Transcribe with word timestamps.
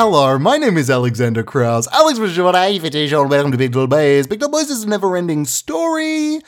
Hello, 0.00 0.38
my 0.38 0.58
name 0.58 0.78
is 0.78 0.90
Alexander 0.90 1.42
Krauss. 1.42 1.88
Alex 1.88 2.20
for 2.20 2.28
short, 2.28 2.54
I 2.54 2.78
for 2.78 2.88
short. 2.88 3.28
Welcome 3.28 3.50
to 3.50 3.58
Big 3.58 3.74
Little 3.74 3.88
Boys. 3.88 4.28
Big 4.28 4.40
Little 4.40 4.52
Boys 4.52 4.70
is 4.70 4.84
a 4.84 4.88
never-ending 4.88 5.44
story. 5.44 6.38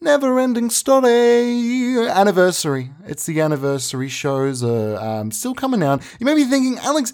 Never-ending 0.00 0.70
story. 0.70 2.08
Anniversary. 2.08 2.92
It's 3.04 3.26
the 3.26 3.38
anniversary 3.42 4.08
shows 4.08 4.64
are 4.64 4.96
um, 4.96 5.30
still 5.30 5.54
coming 5.54 5.82
out. 5.82 6.02
You 6.18 6.24
may 6.24 6.34
be 6.34 6.44
thinking, 6.44 6.78
Alex, 6.78 7.12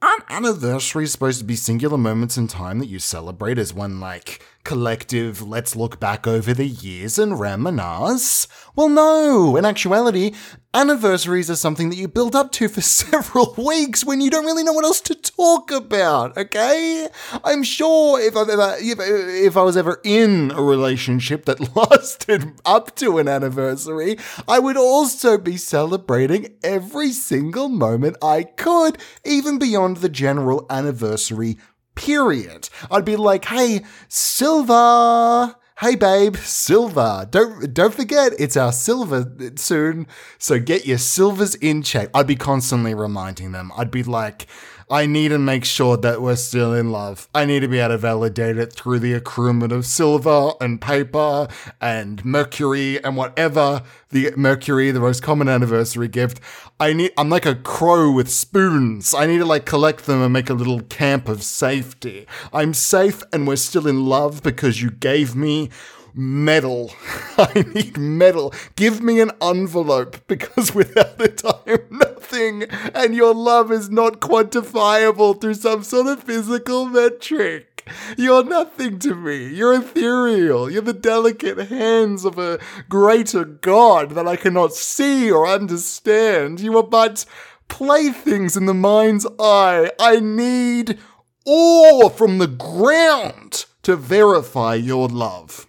aren't 0.00 0.24
anniversaries 0.30 1.12
supposed 1.12 1.40
to 1.40 1.44
be 1.44 1.56
singular 1.56 1.98
moments 1.98 2.38
in 2.38 2.48
time 2.48 2.78
that 2.78 2.88
you 2.88 2.98
celebrate 2.98 3.58
as 3.58 3.74
one 3.74 4.00
like 4.00 4.42
collective 4.64 5.42
let's 5.42 5.76
look 5.76 6.00
back 6.00 6.26
over 6.26 6.54
the 6.54 6.66
years 6.66 7.18
and 7.18 7.38
reminisce? 7.38 8.48
Well, 8.74 8.88
no. 8.88 9.56
In 9.56 9.66
actuality, 9.66 10.32
anniversaries 10.74 11.50
are 11.50 11.56
something 11.56 11.90
that 11.90 11.96
you 11.96 12.08
build 12.08 12.34
up 12.34 12.52
to 12.52 12.68
for 12.68 12.80
several 12.80 13.54
weeks 13.56 14.04
when 14.04 14.20
you 14.20 14.30
don't 14.30 14.44
really 14.44 14.64
know 14.64 14.72
what 14.72 14.84
else 14.84 15.00
to 15.02 15.14
talk 15.14 15.70
about, 15.70 16.36
okay? 16.36 17.08
I'm 17.44 17.62
sure 17.62 18.20
if, 18.20 18.36
i 18.36 18.42
ever, 18.42 18.76
if, 18.78 19.56
I 19.56 19.62
was 19.62 19.76
ever 19.76 20.00
in 20.04 20.50
a 20.52 20.62
relationship 20.62 21.44
that 21.46 21.76
lasted 21.76 22.60
up 22.64 22.94
to 22.96 23.18
an 23.18 23.28
anniversary, 23.28 24.16
I 24.48 24.58
would 24.58 24.76
also 24.76 25.38
be 25.38 25.56
celebrating 25.56 26.54
every 26.62 27.12
single 27.12 27.68
moment 27.68 28.16
I 28.22 28.44
could, 28.44 28.98
even 29.24 29.58
beyond 29.58 29.98
the 29.98 30.08
general 30.08 30.66
anniversary 30.70 31.58
period. 31.94 32.68
I'd 32.90 33.04
be 33.04 33.16
like, 33.16 33.44
hey, 33.46 33.82
Silver. 34.08 35.56
Hey 35.82 35.96
babe, 35.96 36.36
silver. 36.36 37.26
Don't 37.28 37.74
don't 37.74 37.92
forget 37.92 38.34
it's 38.38 38.56
our 38.56 38.70
silver 38.70 39.34
soon. 39.56 40.06
So 40.38 40.60
get 40.60 40.86
your 40.86 40.98
silvers 40.98 41.56
in 41.56 41.82
check. 41.82 42.08
I'd 42.14 42.28
be 42.28 42.36
constantly 42.36 42.94
reminding 42.94 43.50
them. 43.50 43.72
I'd 43.76 43.90
be 43.90 44.04
like, 44.04 44.46
I 44.92 45.06
need 45.06 45.28
to 45.28 45.38
make 45.38 45.64
sure 45.64 45.96
that 45.96 46.20
we're 46.20 46.36
still 46.36 46.74
in 46.74 46.92
love. 46.92 47.26
I 47.34 47.46
need 47.46 47.60
to 47.60 47.68
be 47.68 47.78
able 47.78 47.94
to 47.94 47.98
validate 47.98 48.58
it 48.58 48.74
through 48.74 48.98
the 48.98 49.18
accruement 49.18 49.72
of 49.72 49.86
silver 49.86 50.52
and 50.60 50.82
paper 50.82 51.48
and 51.80 52.22
mercury 52.26 53.02
and 53.02 53.16
whatever 53.16 53.84
the 54.10 54.34
mercury, 54.36 54.90
the 54.90 55.00
most 55.00 55.22
common 55.22 55.48
anniversary 55.48 56.08
gift. 56.08 56.40
I 56.78 56.92
need 56.92 57.12
I'm 57.16 57.30
like 57.30 57.46
a 57.46 57.54
crow 57.54 58.12
with 58.12 58.30
spoons. 58.30 59.14
I 59.14 59.24
need 59.24 59.38
to 59.38 59.46
like 59.46 59.64
collect 59.64 60.04
them 60.04 60.20
and 60.20 60.30
make 60.30 60.50
a 60.50 60.54
little 60.54 60.82
camp 60.82 61.26
of 61.26 61.42
safety. 61.42 62.26
I'm 62.52 62.74
safe 62.74 63.22
and 63.32 63.46
we're 63.46 63.56
still 63.56 63.86
in 63.88 64.04
love 64.04 64.42
because 64.42 64.82
you 64.82 64.90
gave 64.90 65.34
me 65.34 65.70
metal. 66.14 66.92
I 67.38 67.64
need 67.74 67.96
metal. 67.96 68.52
Give 68.76 69.02
me 69.02 69.20
an 69.20 69.30
envelope 69.40 70.26
because 70.26 70.74
without 70.74 71.18
it, 71.18 71.42
I 71.46 71.60
am 71.66 72.01
nothing. 72.32 72.64
And 72.94 73.14
your 73.14 73.34
love 73.34 73.70
is 73.70 73.90
not 73.90 74.20
quantifiable 74.20 75.40
through 75.40 75.54
some 75.54 75.82
sort 75.82 76.06
of 76.06 76.22
physical 76.22 76.86
metric. 76.86 77.90
You're 78.16 78.44
nothing 78.44 78.98
to 79.00 79.14
me. 79.14 79.48
You're 79.48 79.74
ethereal. 79.74 80.70
You're 80.70 80.82
the 80.82 80.92
delicate 80.92 81.68
hands 81.68 82.24
of 82.24 82.38
a 82.38 82.60
greater 82.88 83.44
God 83.44 84.10
that 84.10 84.28
I 84.28 84.36
cannot 84.36 84.72
see 84.72 85.30
or 85.30 85.48
understand. 85.48 86.60
You 86.60 86.76
are 86.78 86.84
but 86.84 87.24
playthings 87.68 88.56
in 88.56 88.66
the 88.66 88.74
mind's 88.74 89.26
eye. 89.38 89.90
I 89.98 90.20
need 90.20 90.98
ore 91.44 92.10
from 92.10 92.38
the 92.38 92.46
ground 92.46 93.64
to 93.82 93.96
verify 93.96 94.74
your 94.74 95.08
love. 95.08 95.66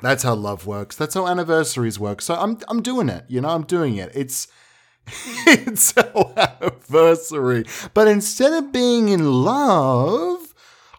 That's 0.00 0.22
how 0.22 0.34
love 0.34 0.66
works. 0.66 0.96
That's 0.96 1.14
how 1.14 1.28
anniversaries 1.28 1.98
work. 1.98 2.22
So 2.22 2.34
I'm 2.34 2.58
I'm 2.68 2.82
doing 2.82 3.10
it. 3.10 3.24
You 3.28 3.42
know, 3.42 3.50
I'm 3.50 3.64
doing 3.64 3.96
it. 3.96 4.10
It's 4.14 4.48
it's 5.46 5.96
our 5.96 6.32
anniversary. 6.36 7.64
But 7.94 8.08
instead 8.08 8.52
of 8.52 8.72
being 8.72 9.08
in 9.08 9.44
love, 9.44 10.54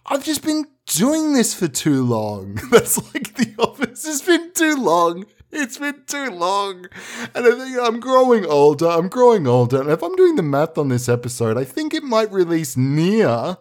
I've 0.06 0.24
just 0.24 0.44
been 0.44 0.66
doing 0.86 1.34
this 1.34 1.54
for 1.54 1.68
too 1.68 2.04
long. 2.04 2.56
That's 2.72 2.98
like 3.14 3.36
the 3.36 3.54
office. 3.60 4.06
It's 4.06 4.22
been 4.22 4.52
too 4.54 4.76
long. 4.76 5.26
It's 5.52 5.78
been 5.78 6.04
too 6.08 6.32
long. 6.32 6.88
And 7.36 7.46
I 7.46 7.52
think 7.52 7.78
I'm 7.80 8.00
growing 8.00 8.46
older. 8.46 8.88
I'm 8.88 9.08
growing 9.08 9.48
older. 9.48 9.82
And 9.82 9.90
if 9.90 10.04
I'm 10.04 10.16
doing 10.16 10.36
the 10.36 10.44
math 10.44 10.78
on 10.78 10.90
this 10.90 11.08
episode, 11.08 11.58
I 11.58 11.64
think 11.64 11.94
it 11.94 12.04
might 12.04 12.32
release 12.32 12.76
near 12.76 13.58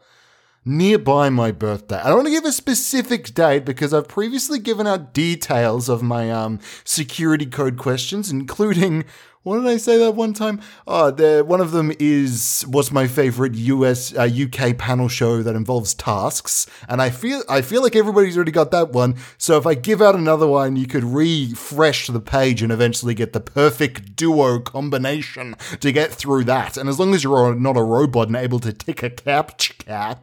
nearby 0.64 1.28
my 1.28 1.50
birthday. 1.50 1.97
I 1.97 2.08
don't 2.08 2.19
want 2.19 2.26
to 2.28 2.32
give 2.32 2.44
a 2.44 2.52
specific 2.52 3.34
date 3.34 3.64
because 3.64 3.92
I've 3.92 4.08
previously 4.08 4.58
given 4.58 4.86
out 4.86 5.12
details 5.12 5.88
of 5.88 6.02
my 6.02 6.31
um, 6.31 6.60
security 6.84 7.47
code 7.47 7.76
questions, 7.76 8.31
including 8.31 9.04
what 9.42 9.58
did 9.58 9.66
I 9.66 9.76
say 9.76 9.98
that 9.98 10.14
one 10.14 10.32
time? 10.32 10.60
Oh, 10.86 11.10
the, 11.10 11.44
one 11.47 11.60
of 11.60 11.72
them 11.72 11.92
is 11.98 12.64
what's 12.69 12.92
my 12.92 13.06
favorite 13.06 13.54
US 13.54 14.14
uh, 14.14 14.28
UK 14.32 14.78
panel 14.78 15.08
show 15.08 15.42
that 15.42 15.56
involves 15.56 15.94
tasks, 15.94 16.66
and 16.88 17.03
I 17.03 17.10
feel 17.10 17.42
I 17.48 17.60
feel 17.62 17.82
like 17.82 17.97
everybody's 17.97 18.36
already 18.36 18.52
got 18.52 18.70
that 18.70 18.91
one. 18.91 19.16
So 19.38 19.58
if 19.58 19.66
I 19.66 19.75
give 19.75 20.00
out 20.00 20.14
another 20.14 20.47
one, 20.47 20.76
you 20.76 20.86
could 20.86 21.04
refresh 21.04 22.06
the 22.06 22.20
page 22.20 22.62
and 22.62 22.72
eventually 22.72 23.14
get 23.14 23.32
the 23.32 23.41
perfect 23.41 24.16
duo 24.16 24.60
combination 24.60 25.56
to 25.81 25.92
get 25.92 26.12
through 26.12 26.44
that. 26.44 26.76
And 26.76 26.88
as 26.88 26.98
long 26.98 27.14
as 27.14 27.25
you're 27.25 27.54
not 27.54 27.76
a 27.76 27.82
robot 27.82 28.28
and 28.28 28.36
able 28.36 28.60
to 28.60 28.72
tick 28.72 29.02
a 29.02 29.10
captcha 29.10 30.19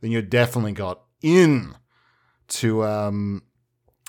then 0.00 0.10
you're 0.10 0.20
definitely 0.20 0.72
got 0.72 1.00
in 1.22 1.74
to 2.46 2.84
um 2.84 3.42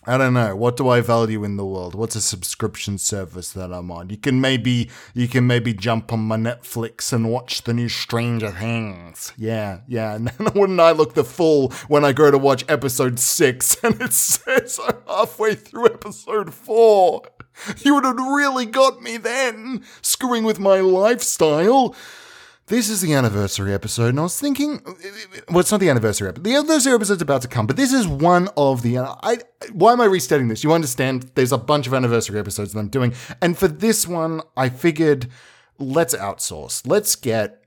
I 0.07 0.17
don't 0.17 0.35
know. 0.35 0.55
What 0.55 0.77
do 0.77 0.87
I 0.87 1.01
value 1.01 1.43
in 1.43 1.57
the 1.57 1.65
world? 1.65 1.95
What's 1.95 2.15
a 2.15 2.21
subscription 2.21 2.99
service 2.99 3.51
that 3.53 3.73
I'm 3.73 3.89
on? 3.89 4.09
You 4.09 4.17
can 4.17 4.39
maybe 4.39 4.89
you 5.15 5.27
can 5.27 5.47
maybe 5.47 5.73
jump 5.73 6.13
on 6.13 6.19
my 6.19 6.37
Netflix 6.37 7.11
and 7.11 7.31
watch 7.31 7.63
the 7.63 7.73
new 7.73 7.89
Stranger 7.89 8.51
Things. 8.51 9.33
Yeah, 9.37 9.79
yeah. 9.87 10.15
And 10.15 10.31
wouldn't 10.53 10.79
I 10.79 10.91
look 10.91 11.13
the 11.13 11.23
fool 11.23 11.69
when 11.87 12.05
I 12.05 12.13
go 12.13 12.29
to 12.29 12.37
watch 12.37 12.63
episode 12.69 13.19
six 13.19 13.77
and 13.83 13.99
it 14.01 14.13
says 14.13 14.79
I'm 14.83 14.97
halfway 15.07 15.55
through 15.55 15.87
episode 15.87 16.53
four? 16.53 17.23
You 17.79 17.95
would 17.95 18.05
have 18.05 18.17
really 18.17 18.65
got 18.65 19.01
me 19.01 19.17
then, 19.17 19.83
screwing 20.01 20.43
with 20.43 20.59
my 20.59 20.81
lifestyle. 20.81 21.95
This 22.67 22.89
is 22.89 23.01
the 23.01 23.13
anniversary 23.13 23.75
episode, 23.75 24.09
and 24.09 24.19
I 24.19 24.23
was 24.23 24.39
thinking, 24.39 24.81
well, 25.49 25.59
it's 25.59 25.69
not 25.69 25.79
the 25.79 25.91
anniversary 25.91 26.29
episode. 26.29 26.45
The 26.45 26.55
anniversary 26.55 26.93
episode's 26.93 27.21
about 27.21 27.43
to 27.43 27.47
come, 27.47 27.67
but 27.67 27.75
this 27.75 27.93
is 27.93 28.07
one 28.07 28.49
of 28.57 28.81
the. 28.81 28.97
I 28.97 29.37
why 29.71 29.93
am 29.93 30.01
I 30.01 30.05
restating 30.05 30.47
this? 30.47 30.63
You 30.63 30.73
understand? 30.73 31.29
There's 31.35 31.51
a 31.51 31.59
bunch 31.59 31.85
of 31.85 31.93
anniversary 31.93 32.39
episodes 32.39 32.73
that 32.73 32.79
I'm 32.79 32.87
doing, 32.87 33.13
and 33.39 33.55
for 33.55 33.67
this 33.67 34.07
one, 34.07 34.41
I 34.57 34.69
figured 34.69 35.27
let's 35.77 36.15
outsource. 36.15 36.87
Let's 36.87 37.15
get 37.15 37.63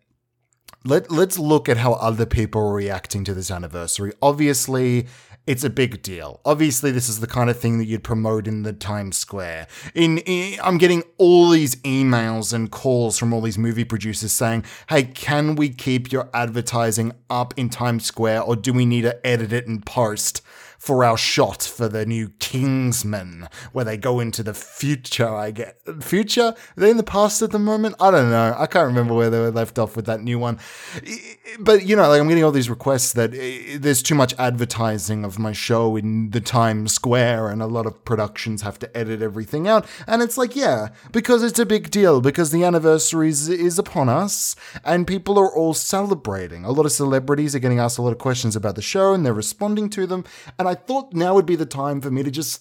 let 0.85 1.13
let's 1.13 1.39
look 1.39 1.69
at 1.69 1.77
how 1.77 1.93
other 1.93 2.27
people 2.27 2.63
are 2.63 2.75
reacting 2.75 3.23
to 3.23 3.35
this 3.35 3.53
anniversary. 3.53 4.13
Obviously, 4.21 5.07
it's 5.49 5.65
a 5.65 5.71
big 5.71 6.03
deal. 6.03 6.41
Obviously, 6.45 6.91
this 6.91 7.09
is 7.09 7.21
the 7.21 7.27
kind 7.27 7.49
of 7.49 7.59
thing 7.59 7.79
that 7.79 7.87
you'd 7.87 8.05
promote 8.05 8.47
in 8.47 8.65
the 8.65 8.75
Times 8.75 9.17
Square. 9.17 9.67
In, 9.95 10.19
in, 10.19 10.61
I'm 10.63 10.77
getting 10.77 11.03
all 11.17 11.49
these 11.49 11.77
emails 11.77 12.53
and 12.53 12.71
calls 12.71 13.19
from 13.19 13.33
all 13.33 13.41
these 13.41 13.57
movie 13.57 13.85
producers 13.85 14.31
saying, 14.31 14.65
"Hey, 14.91 15.05
can 15.05 15.57
we 15.57 15.71
keep 15.71 16.13
your 16.13 16.29
advertising 16.35 17.13
up 17.31 17.55
in 17.57 17.71
Times 17.71 18.05
Square, 18.05 18.43
or 18.43 18.57
do 18.57 18.75
we 18.75 18.85
need 18.85 19.03
to 19.03 19.27
edit 19.27 19.51
it 19.55 19.67
and 19.67 19.85
post?" 19.87 20.43
For 20.79 21.05
our 21.05 21.19
shot 21.19 21.63
for 21.63 21.89
the 21.89 22.07
new 22.07 22.31
Kingsman, 22.39 23.49
where 23.73 23.85
they 23.85 23.97
go 23.97 24.21
into 24.21 24.43
the 24.43 24.55
future. 24.55 25.29
I 25.29 25.51
get 25.51 25.81
future. 26.01 26.55
Are 26.55 26.81
they 26.81 26.91
in 26.91 26.97
the 26.97 27.03
past 27.03 27.43
at 27.43 27.51
the 27.51 27.59
moment? 27.59 27.97
I 28.01 28.11
don't 28.13 28.31
know. 28.31 28.55
I 28.57 28.67
can't 28.67 28.87
remember 28.87 29.13
where 29.13 29.29
they 29.29 29.41
were 29.41 29.51
left 29.51 29.79
off 29.79 29.97
with 29.97 30.07
that 30.07 30.23
new 30.23 30.39
one. 30.39 30.59
But 31.59 31.85
you 31.87 31.97
know, 31.97 32.09
like 32.09 32.21
I'm 32.21 32.29
getting 32.29 32.45
all 32.45 32.53
these 32.53 32.71
requests 32.71 33.13
that 33.15 33.35
eh, 33.35 33.77
there's 33.79 34.03
too 34.03 34.15
much 34.15 34.35
advertising 34.39 35.25
of 35.25 35.39
my 35.39 35.53
show 35.53 35.97
in 35.97 36.31
the 36.31 36.41
Times 36.41 36.93
Square, 36.93 37.49
and 37.49 37.61
a 37.61 37.67
lot 37.67 37.87
of 37.87 38.05
productions 38.05 38.63
have 38.63 38.79
to 38.79 38.97
edit 38.97 39.21
everything 39.21 39.67
out. 39.67 39.85
And 40.07 40.23
it's 40.23 40.39
like, 40.39 40.55
yeah, 40.55 40.89
because 41.11 41.43
it's 41.43 41.59
a 41.59 41.67
big 41.67 41.91
deal 41.91 42.21
because 42.21 42.53
the 42.53 42.63
anniversary 42.63 43.31
is, 43.31 43.49
is 43.49 43.79
upon 43.79 44.09
us, 44.09 44.55
and 44.85 45.07
people 45.07 45.39
are 45.39 45.53
all 45.53 45.75
celebrating. 45.75 46.65
A 46.65 46.71
lot 46.71 46.87
of 46.87 46.93
celebrities 46.93 47.55
are 47.57 47.59
getting 47.59 47.81
asked 47.81 47.99
a 47.99 48.03
lot 48.03 48.13
of 48.13 48.19
questions 48.19 48.55
about 48.55 48.77
the 48.77 48.83
show, 48.83 49.13
and 49.13 49.27
they're 49.27 49.35
responding 49.35 49.91
to 49.91 50.07
them. 50.07 50.25
And 50.59 50.68
I 50.69 50.75
thought 50.75 51.15
now 51.15 51.35
would 51.35 51.47
be 51.47 51.57
the 51.57 51.67
time 51.67 52.01
for 52.03 52.11
me 52.11 52.23
to 52.23 52.31
just 52.31 52.61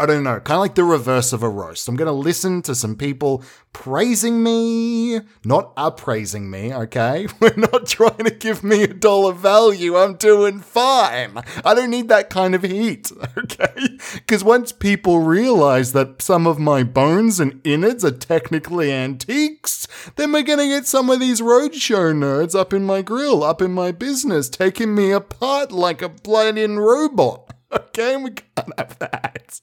I 0.00 0.06
don't 0.06 0.22
know, 0.22 0.38
kind 0.38 0.58
of 0.58 0.60
like 0.60 0.76
the 0.76 0.84
reverse 0.84 1.32
of 1.32 1.42
a 1.42 1.48
roast. 1.48 1.88
I'm 1.88 1.96
going 1.96 2.06
to 2.06 2.12
listen 2.12 2.62
to 2.62 2.74
some 2.76 2.94
people 2.94 3.42
praising 3.72 4.44
me, 4.44 5.20
not 5.44 5.72
appraising 5.76 6.48
me, 6.48 6.72
okay? 6.72 7.26
We're 7.40 7.56
not 7.56 7.88
trying 7.88 8.24
to 8.24 8.30
give 8.30 8.62
me 8.62 8.84
a 8.84 8.94
dollar 8.94 9.32
value. 9.32 9.96
I'm 9.96 10.14
doing 10.14 10.60
fine. 10.60 11.42
I 11.64 11.74
don't 11.74 11.90
need 11.90 12.06
that 12.10 12.30
kind 12.30 12.54
of 12.54 12.62
heat, 12.62 13.10
okay? 13.36 13.98
Because 14.14 14.44
once 14.44 14.70
people 14.70 15.18
realize 15.18 15.92
that 15.94 16.22
some 16.22 16.46
of 16.46 16.60
my 16.60 16.84
bones 16.84 17.40
and 17.40 17.60
innards 17.64 18.04
are 18.04 18.12
technically 18.12 18.92
antiques, 18.92 19.88
then 20.14 20.30
we're 20.30 20.42
going 20.42 20.60
to 20.60 20.68
get 20.68 20.86
some 20.86 21.10
of 21.10 21.18
these 21.18 21.40
roadshow 21.40 22.14
nerds 22.14 22.54
up 22.54 22.72
in 22.72 22.84
my 22.84 23.02
grill, 23.02 23.42
up 23.42 23.60
in 23.60 23.72
my 23.72 23.90
business, 23.90 24.48
taking 24.48 24.94
me 24.94 25.10
apart 25.10 25.72
like 25.72 26.02
a 26.02 26.08
bloody 26.08 26.68
robot. 26.68 27.52
Okay, 27.98 28.16
we 28.16 28.30
can't 28.30 28.72
have 28.78 28.98
that. 28.98 29.60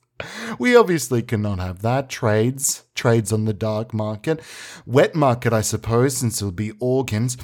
We 0.59 0.75
obviously 0.75 1.21
cannot 1.21 1.59
have 1.59 1.81
that. 1.81 2.09
Trades, 2.09 2.83
trades 2.93 3.33
on 3.33 3.45
the 3.45 3.53
dark 3.53 3.93
market. 3.93 4.41
Wet 4.85 5.15
market, 5.15 5.53
I 5.53 5.61
suppose, 5.61 6.17
since 6.17 6.41
it'll 6.41 6.51
be 6.51 6.73
organs. 6.79 7.37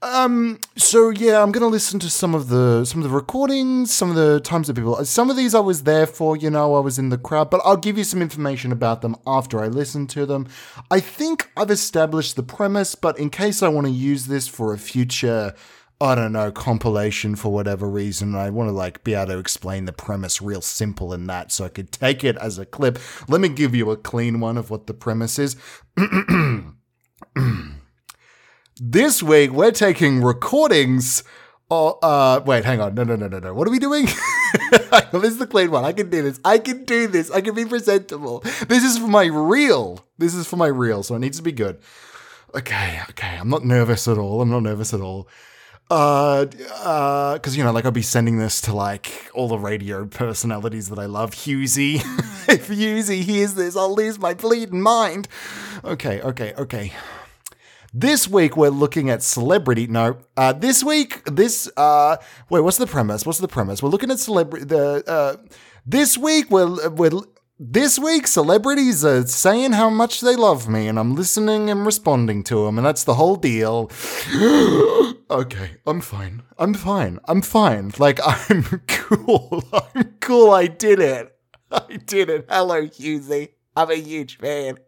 Um. 0.00 0.60
So 0.76 1.10
yeah, 1.10 1.42
I'm 1.42 1.50
gonna 1.50 1.66
listen 1.66 1.98
to 2.00 2.08
some 2.10 2.32
of 2.34 2.48
the 2.48 2.84
some 2.84 3.02
of 3.02 3.08
the 3.10 3.14
recordings, 3.14 3.92
some 3.92 4.10
of 4.10 4.16
the 4.16 4.38
times 4.38 4.68
that 4.68 4.74
people. 4.74 5.04
Some 5.04 5.28
of 5.28 5.36
these 5.36 5.56
I 5.56 5.60
was 5.60 5.82
there 5.82 6.06
for. 6.06 6.36
You 6.36 6.50
know, 6.50 6.76
I 6.76 6.80
was 6.80 7.00
in 7.00 7.08
the 7.08 7.18
crowd, 7.18 7.50
but 7.50 7.60
I'll 7.64 7.76
give 7.76 7.98
you 7.98 8.04
some 8.04 8.22
information 8.22 8.70
about 8.70 9.02
them 9.02 9.16
after 9.26 9.60
I 9.60 9.66
listen 9.66 10.06
to 10.08 10.24
them. 10.24 10.46
I 10.88 11.00
think 11.00 11.50
I've 11.56 11.70
established 11.72 12.36
the 12.36 12.44
premise, 12.44 12.94
but 12.94 13.18
in 13.18 13.28
case 13.28 13.60
I 13.60 13.68
want 13.68 13.88
to 13.88 13.92
use 13.92 14.26
this 14.26 14.46
for 14.46 14.72
a 14.72 14.78
future. 14.78 15.54
I 16.00 16.14
don't 16.14 16.30
know, 16.32 16.52
compilation 16.52 17.34
for 17.34 17.52
whatever 17.52 17.88
reason. 17.88 18.36
I 18.36 18.50
want 18.50 18.68
to 18.68 18.72
like 18.72 19.02
be 19.02 19.14
able 19.14 19.32
to 19.32 19.38
explain 19.38 19.84
the 19.84 19.92
premise 19.92 20.40
real 20.40 20.60
simple 20.60 21.12
in 21.12 21.26
that 21.26 21.50
so 21.50 21.64
I 21.64 21.70
could 21.70 21.90
take 21.90 22.22
it 22.22 22.36
as 22.36 22.56
a 22.56 22.64
clip. 22.64 23.00
Let 23.26 23.40
me 23.40 23.48
give 23.48 23.74
you 23.74 23.90
a 23.90 23.96
clean 23.96 24.38
one 24.38 24.56
of 24.56 24.70
what 24.70 24.86
the 24.86 24.94
premise 24.94 25.40
is. 25.40 25.56
this 28.80 29.24
week 29.24 29.50
we're 29.50 29.72
taking 29.72 30.22
recordings. 30.22 31.24
Oh, 31.68 31.98
uh, 32.00 32.42
wait, 32.46 32.64
hang 32.64 32.80
on. 32.80 32.94
No, 32.94 33.02
no, 33.02 33.16
no, 33.16 33.26
no, 33.26 33.40
no. 33.40 33.52
What 33.52 33.66
are 33.66 33.72
we 33.72 33.80
doing? 33.80 34.04
this 35.10 35.32
is 35.32 35.38
the 35.38 35.48
clean 35.48 35.72
one. 35.72 35.84
I 35.84 35.92
can 35.92 36.08
do 36.10 36.22
this. 36.22 36.38
I 36.44 36.58
can 36.58 36.84
do 36.84 37.08
this. 37.08 37.28
I 37.32 37.40
can 37.40 37.56
be 37.56 37.64
presentable. 37.64 38.40
This 38.68 38.84
is 38.84 38.98
for 38.98 39.08
my 39.08 39.24
reel. 39.24 40.06
This 40.16 40.34
is 40.34 40.46
for 40.46 40.56
my 40.56 40.68
reel, 40.68 41.02
so 41.02 41.16
it 41.16 41.18
needs 41.18 41.38
to 41.38 41.42
be 41.42 41.52
good. 41.52 41.80
Okay, 42.54 43.00
okay. 43.10 43.36
I'm 43.36 43.50
not 43.50 43.64
nervous 43.64 44.06
at 44.06 44.16
all. 44.16 44.40
I'm 44.40 44.48
not 44.48 44.62
nervous 44.62 44.94
at 44.94 45.00
all. 45.00 45.28
Uh, 45.90 46.44
uh, 46.82 47.34
because 47.34 47.56
you 47.56 47.64
know, 47.64 47.72
like 47.72 47.86
I'll 47.86 47.90
be 47.90 48.02
sending 48.02 48.38
this 48.38 48.60
to 48.62 48.74
like 48.74 49.30
all 49.32 49.48
the 49.48 49.58
radio 49.58 50.04
personalities 50.06 50.90
that 50.90 50.98
I 50.98 51.06
love. 51.06 51.30
Husey, 51.30 51.96
if 52.48 52.68
Husey 52.68 53.22
hears 53.22 53.54
this, 53.54 53.74
I'll 53.76 53.94
lose 53.94 54.18
my 54.18 54.34
bleeding 54.34 54.82
mind. 54.82 55.28
Okay, 55.84 56.20
okay, 56.20 56.52
okay. 56.58 56.92
This 57.94 58.28
week 58.28 58.54
we're 58.54 58.68
looking 58.68 59.08
at 59.08 59.22
celebrity. 59.22 59.86
No, 59.86 60.18
uh, 60.36 60.52
this 60.52 60.84
week 60.84 61.24
this 61.24 61.70
uh, 61.78 62.18
wait, 62.50 62.60
what's 62.60 62.76
the 62.76 62.86
premise? 62.86 63.24
What's 63.24 63.38
the 63.38 63.48
premise? 63.48 63.82
We're 63.82 63.88
looking 63.88 64.10
at 64.10 64.18
celebrity. 64.18 64.66
The 64.66 65.02
uh, 65.06 65.36
this 65.86 66.18
week 66.18 66.50
we're 66.50 66.90
we're 66.90 67.22
this 67.58 67.98
week 67.98 68.26
celebrities 68.26 69.04
are 69.04 69.26
saying 69.26 69.72
how 69.72 69.90
much 69.90 70.20
they 70.20 70.36
love 70.36 70.68
me, 70.68 70.86
and 70.86 70.98
I'm 70.98 71.14
listening 71.14 71.70
and 71.70 71.84
responding 71.84 72.44
to 72.44 72.64
them, 72.64 72.78
and 72.78 72.86
that's 72.86 73.04
the 73.04 73.14
whole 73.14 73.36
deal. 73.36 73.90
okay, 75.30 75.72
I'm 75.86 76.00
fine. 76.00 76.42
I'm 76.56 76.74
fine. 76.74 77.18
I'm 77.24 77.42
fine. 77.42 77.92
Like 77.98 78.20
I'm 78.24 78.62
cool. 78.86 79.64
I'm 79.94 80.14
cool. 80.20 80.50
I 80.50 80.68
did 80.68 81.00
it. 81.00 81.36
I 81.70 81.98
did 82.04 82.30
it. 82.30 82.46
Hello, 82.48 82.82
Husey. 82.82 83.50
I'm 83.76 83.90
a 83.90 83.96
huge 83.96 84.38
fan. 84.38 84.78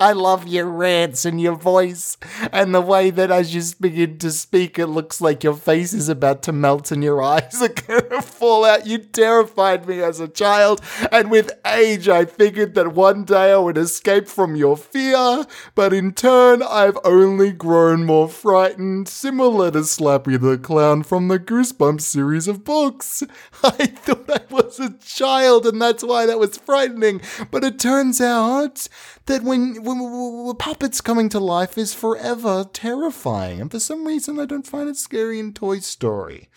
I 0.00 0.12
love 0.12 0.48
your 0.48 0.64
rants 0.64 1.26
and 1.26 1.38
your 1.38 1.56
voice 1.56 2.16
and 2.52 2.74
the 2.74 2.80
way 2.80 3.10
that 3.10 3.30
as 3.30 3.54
you 3.54 3.60
begin 3.78 4.16
to 4.20 4.30
speak, 4.30 4.78
it 4.78 4.86
looks 4.86 5.20
like 5.20 5.44
your 5.44 5.54
face 5.54 5.92
is 5.92 6.08
about 6.08 6.42
to 6.44 6.52
melt 6.52 6.90
and 6.90 7.04
your 7.04 7.22
eyes 7.22 7.60
are 7.60 7.68
gonna 7.68 8.22
fall 8.22 8.64
out. 8.64 8.86
You 8.86 8.96
terrified 8.96 9.86
me 9.86 10.00
as 10.02 10.18
a 10.18 10.26
child, 10.26 10.80
and 11.12 11.30
with 11.30 11.52
age, 11.66 12.08
I 12.08 12.24
figured 12.24 12.74
that 12.76 12.94
one 12.94 13.24
day 13.24 13.52
I 13.52 13.58
would 13.58 13.76
escape 13.76 14.26
from 14.26 14.56
your 14.56 14.78
fear, 14.78 15.44
but 15.74 15.92
in 15.92 16.12
turn, 16.12 16.62
I've 16.62 16.98
only 17.04 17.52
grown 17.52 18.06
more 18.06 18.28
frightened, 18.28 19.06
similar 19.06 19.70
to 19.72 19.80
Slappy 19.80 20.40
the 20.40 20.56
Clown 20.56 21.02
from 21.02 21.28
the 21.28 21.38
Goosebumps 21.38 22.00
series 22.00 22.48
of 22.48 22.64
books. 22.64 23.22
I 23.62 23.86
thought 23.86 24.30
I 24.30 24.40
was 24.50 24.80
a 24.80 24.94
child, 24.94 25.66
and 25.66 25.80
that's 25.80 26.02
why 26.02 26.24
that 26.24 26.38
was 26.38 26.56
frightening, 26.56 27.20
but 27.50 27.64
it 27.64 27.78
turns 27.78 28.18
out 28.22 28.88
that 29.26 29.42
when, 29.42 29.82
when, 29.98 30.56
puppets 30.56 31.00
coming 31.00 31.28
to 31.30 31.40
life 31.40 31.76
is 31.78 31.94
forever 31.94 32.64
terrifying, 32.72 33.60
and 33.60 33.70
for 33.70 33.80
some 33.80 34.06
reason 34.06 34.38
I 34.38 34.44
don't 34.44 34.66
find 34.66 34.88
it 34.88 34.96
scary 34.96 35.38
in 35.38 35.52
Toy 35.52 35.80
Story. 35.80 36.48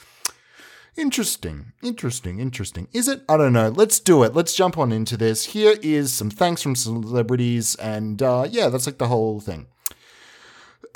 Interesting, 0.95 1.73
interesting, 1.81 2.39
interesting. 2.39 2.87
Is 2.93 3.07
it? 3.07 3.23
I 3.27 3.37
don't 3.37 3.53
know. 3.53 3.69
Let's 3.69 3.99
do 3.99 4.21
it. 4.23 4.35
Let's 4.35 4.53
jump 4.53 4.77
on 4.77 4.91
into 4.91 5.17
this. 5.17 5.45
Here 5.45 5.75
is 5.81 6.13
some 6.13 6.29
thanks 6.29 6.61
from 6.61 6.75
celebrities, 6.75 7.73
and 7.75 8.21
uh, 8.21 8.47
yeah, 8.49 8.69
that's 8.69 8.85
like 8.85 8.99
the 8.99 9.07
whole 9.07 9.39
thing. 9.39 9.65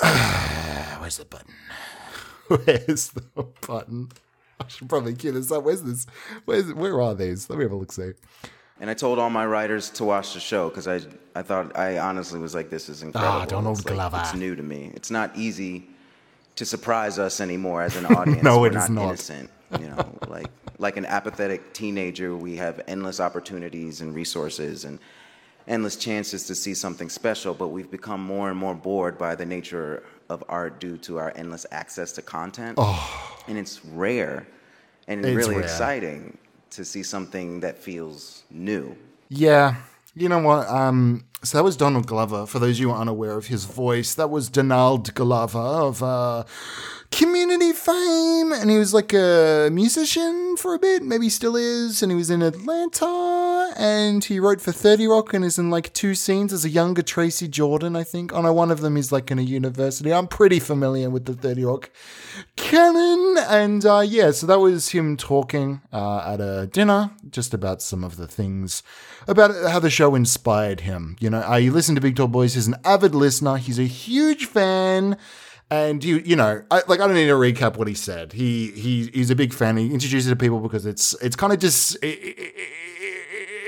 Where's 0.00 1.16
the 1.16 1.24
button? 1.24 1.54
Where's 2.48 3.08
the 3.10 3.24
button? 3.66 4.10
I 4.60 4.68
should 4.68 4.88
probably 4.88 5.14
cue 5.14 5.32
this 5.32 5.50
up. 5.50 5.64
Where's 5.64 5.82
this? 5.82 6.06
Where's, 6.44 6.72
where 6.74 7.00
are 7.00 7.14
these? 7.14 7.50
Let 7.50 7.58
me 7.58 7.64
have 7.64 7.72
a 7.72 7.76
look. 7.76 7.90
See. 7.92 8.12
And 8.80 8.88
I 8.88 8.94
told 8.94 9.18
all 9.18 9.30
my 9.30 9.44
writers 9.44 9.90
to 9.90 10.04
watch 10.04 10.34
the 10.34 10.40
show 10.40 10.68
because 10.68 10.86
I, 10.86 11.00
I 11.34 11.42
thought 11.42 11.76
I 11.76 11.98
honestly 11.98 12.38
was 12.38 12.54
like, 12.54 12.70
this 12.70 12.88
is 12.88 13.02
incredible. 13.02 13.40
Ah, 13.42 13.44
Donald 13.44 13.78
it's 13.78 13.86
like, 13.86 13.94
Glover. 13.94 14.20
it's 14.20 14.34
new 14.34 14.54
to 14.54 14.62
me. 14.62 14.92
It's 14.94 15.10
not 15.10 15.36
easy 15.36 15.88
to 16.56 16.64
surprise 16.64 17.18
us 17.18 17.40
anymore 17.40 17.82
as 17.82 17.96
an 17.96 18.06
audience. 18.16 18.42
No, 18.42 18.60
We're 18.60 18.68
it 18.68 18.76
is 18.76 18.88
not 18.88 18.90
not. 18.90 19.04
innocent. 19.08 19.50
You 19.80 19.88
know, 19.88 20.18
like 20.28 20.46
like 20.78 20.96
an 20.96 21.04
apathetic 21.06 21.72
teenager, 21.72 22.36
we 22.36 22.56
have 22.56 22.80
endless 22.86 23.18
opportunities 23.20 24.00
and 24.00 24.14
resources 24.14 24.84
and 24.84 24.98
endless 25.66 25.96
chances 25.96 26.44
to 26.46 26.54
see 26.54 26.72
something 26.72 27.08
special. 27.08 27.52
But 27.54 27.68
we've 27.68 27.90
become 27.90 28.22
more 28.22 28.48
and 28.48 28.58
more 28.58 28.74
bored 28.74 29.18
by 29.18 29.34
the 29.34 29.44
nature 29.44 30.04
of 30.30 30.44
art 30.48 30.78
due 30.78 30.96
to 30.98 31.18
our 31.18 31.32
endless 31.36 31.66
access 31.72 32.12
to 32.12 32.22
content. 32.22 32.74
Oh. 32.80 33.36
And 33.48 33.58
it's 33.58 33.84
rare 33.84 34.46
and 35.08 35.24
It's 35.24 35.34
really 35.36 35.56
rare. 35.56 35.64
exciting 35.64 36.38
to 36.70 36.84
see 36.84 37.02
something 37.02 37.60
that 37.60 37.78
feels 37.78 38.44
new. 38.50 38.96
Yeah. 39.28 39.76
You 40.14 40.28
know 40.28 40.40
what? 40.40 40.68
Um, 40.68 41.24
so 41.42 41.58
that 41.58 41.64
was 41.64 41.76
Donald 41.76 42.06
Glover. 42.06 42.46
For 42.46 42.58
those 42.58 42.76
of 42.76 42.80
you 42.80 42.92
unaware 42.92 43.36
of 43.36 43.46
his 43.46 43.64
voice, 43.64 44.14
that 44.14 44.28
was 44.28 44.48
Donald 44.48 45.14
Glover 45.14 45.58
of 45.58 46.02
uh, 46.02 46.44
community 47.12 47.72
fame. 47.72 48.52
And 48.52 48.70
he 48.70 48.76
was 48.76 48.92
like 48.92 49.12
a 49.12 49.68
musician 49.72 50.56
for 50.56 50.74
a 50.74 50.80
bit, 50.80 51.04
maybe 51.04 51.28
still 51.28 51.54
is. 51.54 52.02
And 52.02 52.10
he 52.10 52.16
was 52.16 52.30
in 52.30 52.42
Atlanta. 52.42 53.72
And 53.76 54.24
he 54.24 54.40
wrote 54.40 54.60
for 54.60 54.72
30 54.72 55.06
Rock 55.06 55.32
and 55.32 55.44
is 55.44 55.58
in 55.58 55.70
like 55.70 55.92
two 55.92 56.16
scenes 56.16 56.52
as 56.52 56.64
a 56.64 56.68
younger 56.68 57.02
Tracy 57.02 57.46
Jordan, 57.46 57.94
I 57.94 58.02
think. 58.02 58.32
Oh 58.32 58.42
no, 58.42 58.52
one 58.52 58.72
of 58.72 58.80
them 58.80 58.96
is 58.96 59.12
like 59.12 59.30
in 59.30 59.38
a 59.38 59.42
university. 59.42 60.12
I'm 60.12 60.26
pretty 60.26 60.58
familiar 60.58 61.08
with 61.08 61.26
the 61.26 61.34
30 61.34 61.64
Rock 61.64 61.90
canon. 62.56 63.36
And 63.48 63.86
uh, 63.86 64.00
yeah, 64.00 64.32
so 64.32 64.46
that 64.48 64.58
was 64.58 64.88
him 64.88 65.16
talking 65.16 65.82
uh, 65.92 66.32
at 66.34 66.40
a 66.40 66.66
dinner 66.66 67.12
just 67.30 67.54
about 67.54 67.80
some 67.80 68.02
of 68.02 68.16
the 68.16 68.26
things 68.26 68.82
about 69.28 69.50
how 69.70 69.78
the 69.78 69.90
show 69.90 70.14
inspired 70.14 70.80
him. 70.80 71.16
You 71.20 71.27
know, 71.30 71.42
uh, 71.42 71.56
you 71.56 71.72
listen 71.72 71.94
to 71.94 72.00
Big 72.00 72.16
Tall 72.16 72.28
Boys. 72.28 72.54
He's 72.54 72.66
an 72.66 72.76
avid 72.84 73.14
listener. 73.14 73.56
He's 73.56 73.78
a 73.78 73.84
huge 73.84 74.46
fan. 74.46 75.16
And 75.70 76.02
you, 76.02 76.18
you 76.24 76.34
know, 76.34 76.62
I, 76.70 76.82
like 76.88 77.00
I 77.00 77.06
don't 77.06 77.14
need 77.14 77.26
to 77.26 77.32
recap 77.32 77.76
what 77.76 77.88
he 77.88 77.94
said. 77.94 78.32
He 78.32 78.70
he 78.70 79.10
he's 79.12 79.30
a 79.30 79.36
big 79.36 79.52
fan. 79.52 79.76
He 79.76 79.84
introduces 79.86 80.26
it 80.26 80.30
to 80.30 80.36
people 80.36 80.60
because 80.60 80.86
it's 80.86 81.14
it's 81.22 81.36
kind 81.36 81.52
of 81.52 81.58
just 81.58 81.96
it, 81.96 82.06
it, 82.06 82.54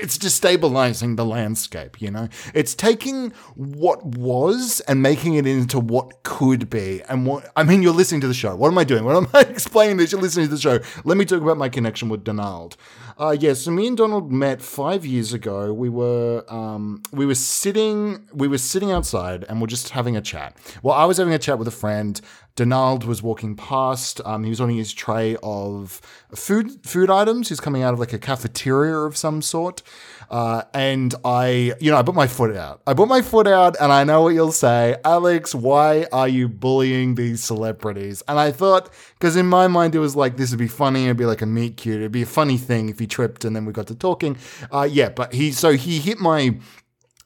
it's 0.01 0.17
destabilizing 0.17 1.15
the 1.15 1.25
landscape. 1.25 2.01
You 2.01 2.09
know, 2.09 2.27
it's 2.55 2.73
taking 2.73 3.31
what 3.55 4.03
was 4.03 4.81
and 4.87 5.03
making 5.03 5.35
it 5.35 5.45
into 5.45 5.79
what 5.79 6.23
could 6.23 6.69
be. 6.69 7.03
And 7.07 7.27
what 7.27 7.51
I 7.55 7.63
mean, 7.63 7.83
you're 7.83 7.93
listening 7.93 8.21
to 8.21 8.27
the 8.27 8.33
show. 8.33 8.55
What 8.55 8.69
am 8.69 8.77
I 8.79 8.83
doing? 8.83 9.05
What 9.05 9.15
am 9.15 9.27
I 9.33 9.41
explaining 9.49 9.97
this? 9.97 10.11
You're 10.11 10.21
listening 10.21 10.47
to 10.47 10.55
the 10.55 10.61
show. 10.61 10.79
Let 11.03 11.17
me 11.17 11.25
talk 11.25 11.41
about 11.41 11.57
my 11.57 11.69
connection 11.69 12.09
with 12.09 12.23
Donald. 12.23 12.77
Uh, 13.19 13.35
yeah, 13.39 13.53
so 13.53 13.71
me 13.71 13.87
and 13.87 13.97
Donald 13.97 14.31
met 14.31 14.61
five 14.61 15.05
years 15.05 15.33
ago. 15.33 15.73
We 15.73 15.89
were 15.89 16.43
um, 16.47 17.03
we 17.11 17.25
were 17.25 17.35
sitting 17.35 18.27
we 18.33 18.47
were 18.47 18.57
sitting 18.57 18.91
outside 18.91 19.45
and 19.47 19.61
we're 19.61 19.67
just 19.67 19.89
having 19.89 20.15
a 20.17 20.21
chat. 20.21 20.57
Well, 20.83 20.95
I 20.95 21.05
was 21.05 21.17
having 21.17 21.33
a 21.33 21.39
chat 21.39 21.59
with 21.59 21.67
a 21.67 21.71
friend. 21.71 22.19
Donald 22.55 23.05
was 23.05 23.23
walking 23.23 23.55
past. 23.55 24.19
Um, 24.25 24.43
he 24.43 24.49
was 24.49 24.59
holding 24.59 24.77
his 24.77 24.93
tray 24.93 25.37
of 25.41 26.01
food 26.35 26.85
food 26.85 27.09
items. 27.09 27.49
He's 27.49 27.61
coming 27.61 27.81
out 27.83 27.93
of 27.93 27.99
like 27.99 28.13
a 28.13 28.19
cafeteria 28.19 28.97
of 28.97 29.15
some 29.15 29.41
sort. 29.41 29.81
Uh, 30.31 30.63
and 30.73 31.13
I, 31.25 31.73
you 31.81 31.91
know, 31.91 31.97
I 31.97 32.03
put 32.03 32.15
my 32.15 32.25
foot 32.25 32.55
out. 32.55 32.81
I 32.87 32.93
put 32.93 33.09
my 33.09 33.21
foot 33.21 33.47
out, 33.47 33.75
and 33.81 33.91
I 33.91 34.05
know 34.05 34.21
what 34.21 34.29
you'll 34.29 34.53
say, 34.53 34.95
Alex. 35.03 35.53
Why 35.53 36.07
are 36.13 36.27
you 36.27 36.47
bullying 36.47 37.15
these 37.15 37.43
celebrities? 37.43 38.23
And 38.29 38.39
I 38.39 38.53
thought, 38.53 38.89
because 39.19 39.35
in 39.35 39.45
my 39.45 39.67
mind 39.67 39.93
it 39.93 39.99
was 39.99 40.15
like 40.15 40.37
this 40.37 40.51
would 40.51 40.59
be 40.59 40.69
funny. 40.69 41.03
It'd 41.03 41.17
be 41.17 41.25
like 41.25 41.41
a 41.41 41.45
meet 41.45 41.75
cute. 41.75 41.97
It'd 41.97 42.13
be 42.13 42.21
a 42.21 42.25
funny 42.25 42.57
thing 42.57 42.87
if 42.87 42.97
he 42.97 43.07
tripped 43.07 43.43
and 43.43 43.53
then 43.53 43.65
we 43.65 43.73
got 43.73 43.87
to 43.87 43.95
talking. 43.95 44.37
Uh, 44.71 44.87
yeah, 44.89 45.09
but 45.09 45.33
he 45.33 45.51
so 45.51 45.73
he 45.73 45.99
hit 45.99 46.17
my, 46.17 46.55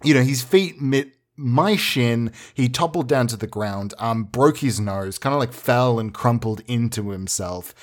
you 0.04 0.14
know, 0.16 0.24
his 0.24 0.42
feet 0.42 0.82
mit 0.82 1.15
my 1.38 1.76
shin. 1.76 2.32
He 2.54 2.70
toppled 2.70 3.08
down 3.08 3.28
to 3.28 3.38
the 3.38 3.48
ground, 3.48 3.94
um, 3.98 4.24
broke 4.24 4.58
his 4.58 4.80
nose, 4.80 5.18
kind 5.18 5.34
of 5.34 5.40
like 5.40 5.54
fell 5.54 6.00
and 6.00 6.14
crumpled 6.14 6.62
into 6.68 7.10
himself. 7.10 7.74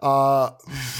Uh, 0.00 0.50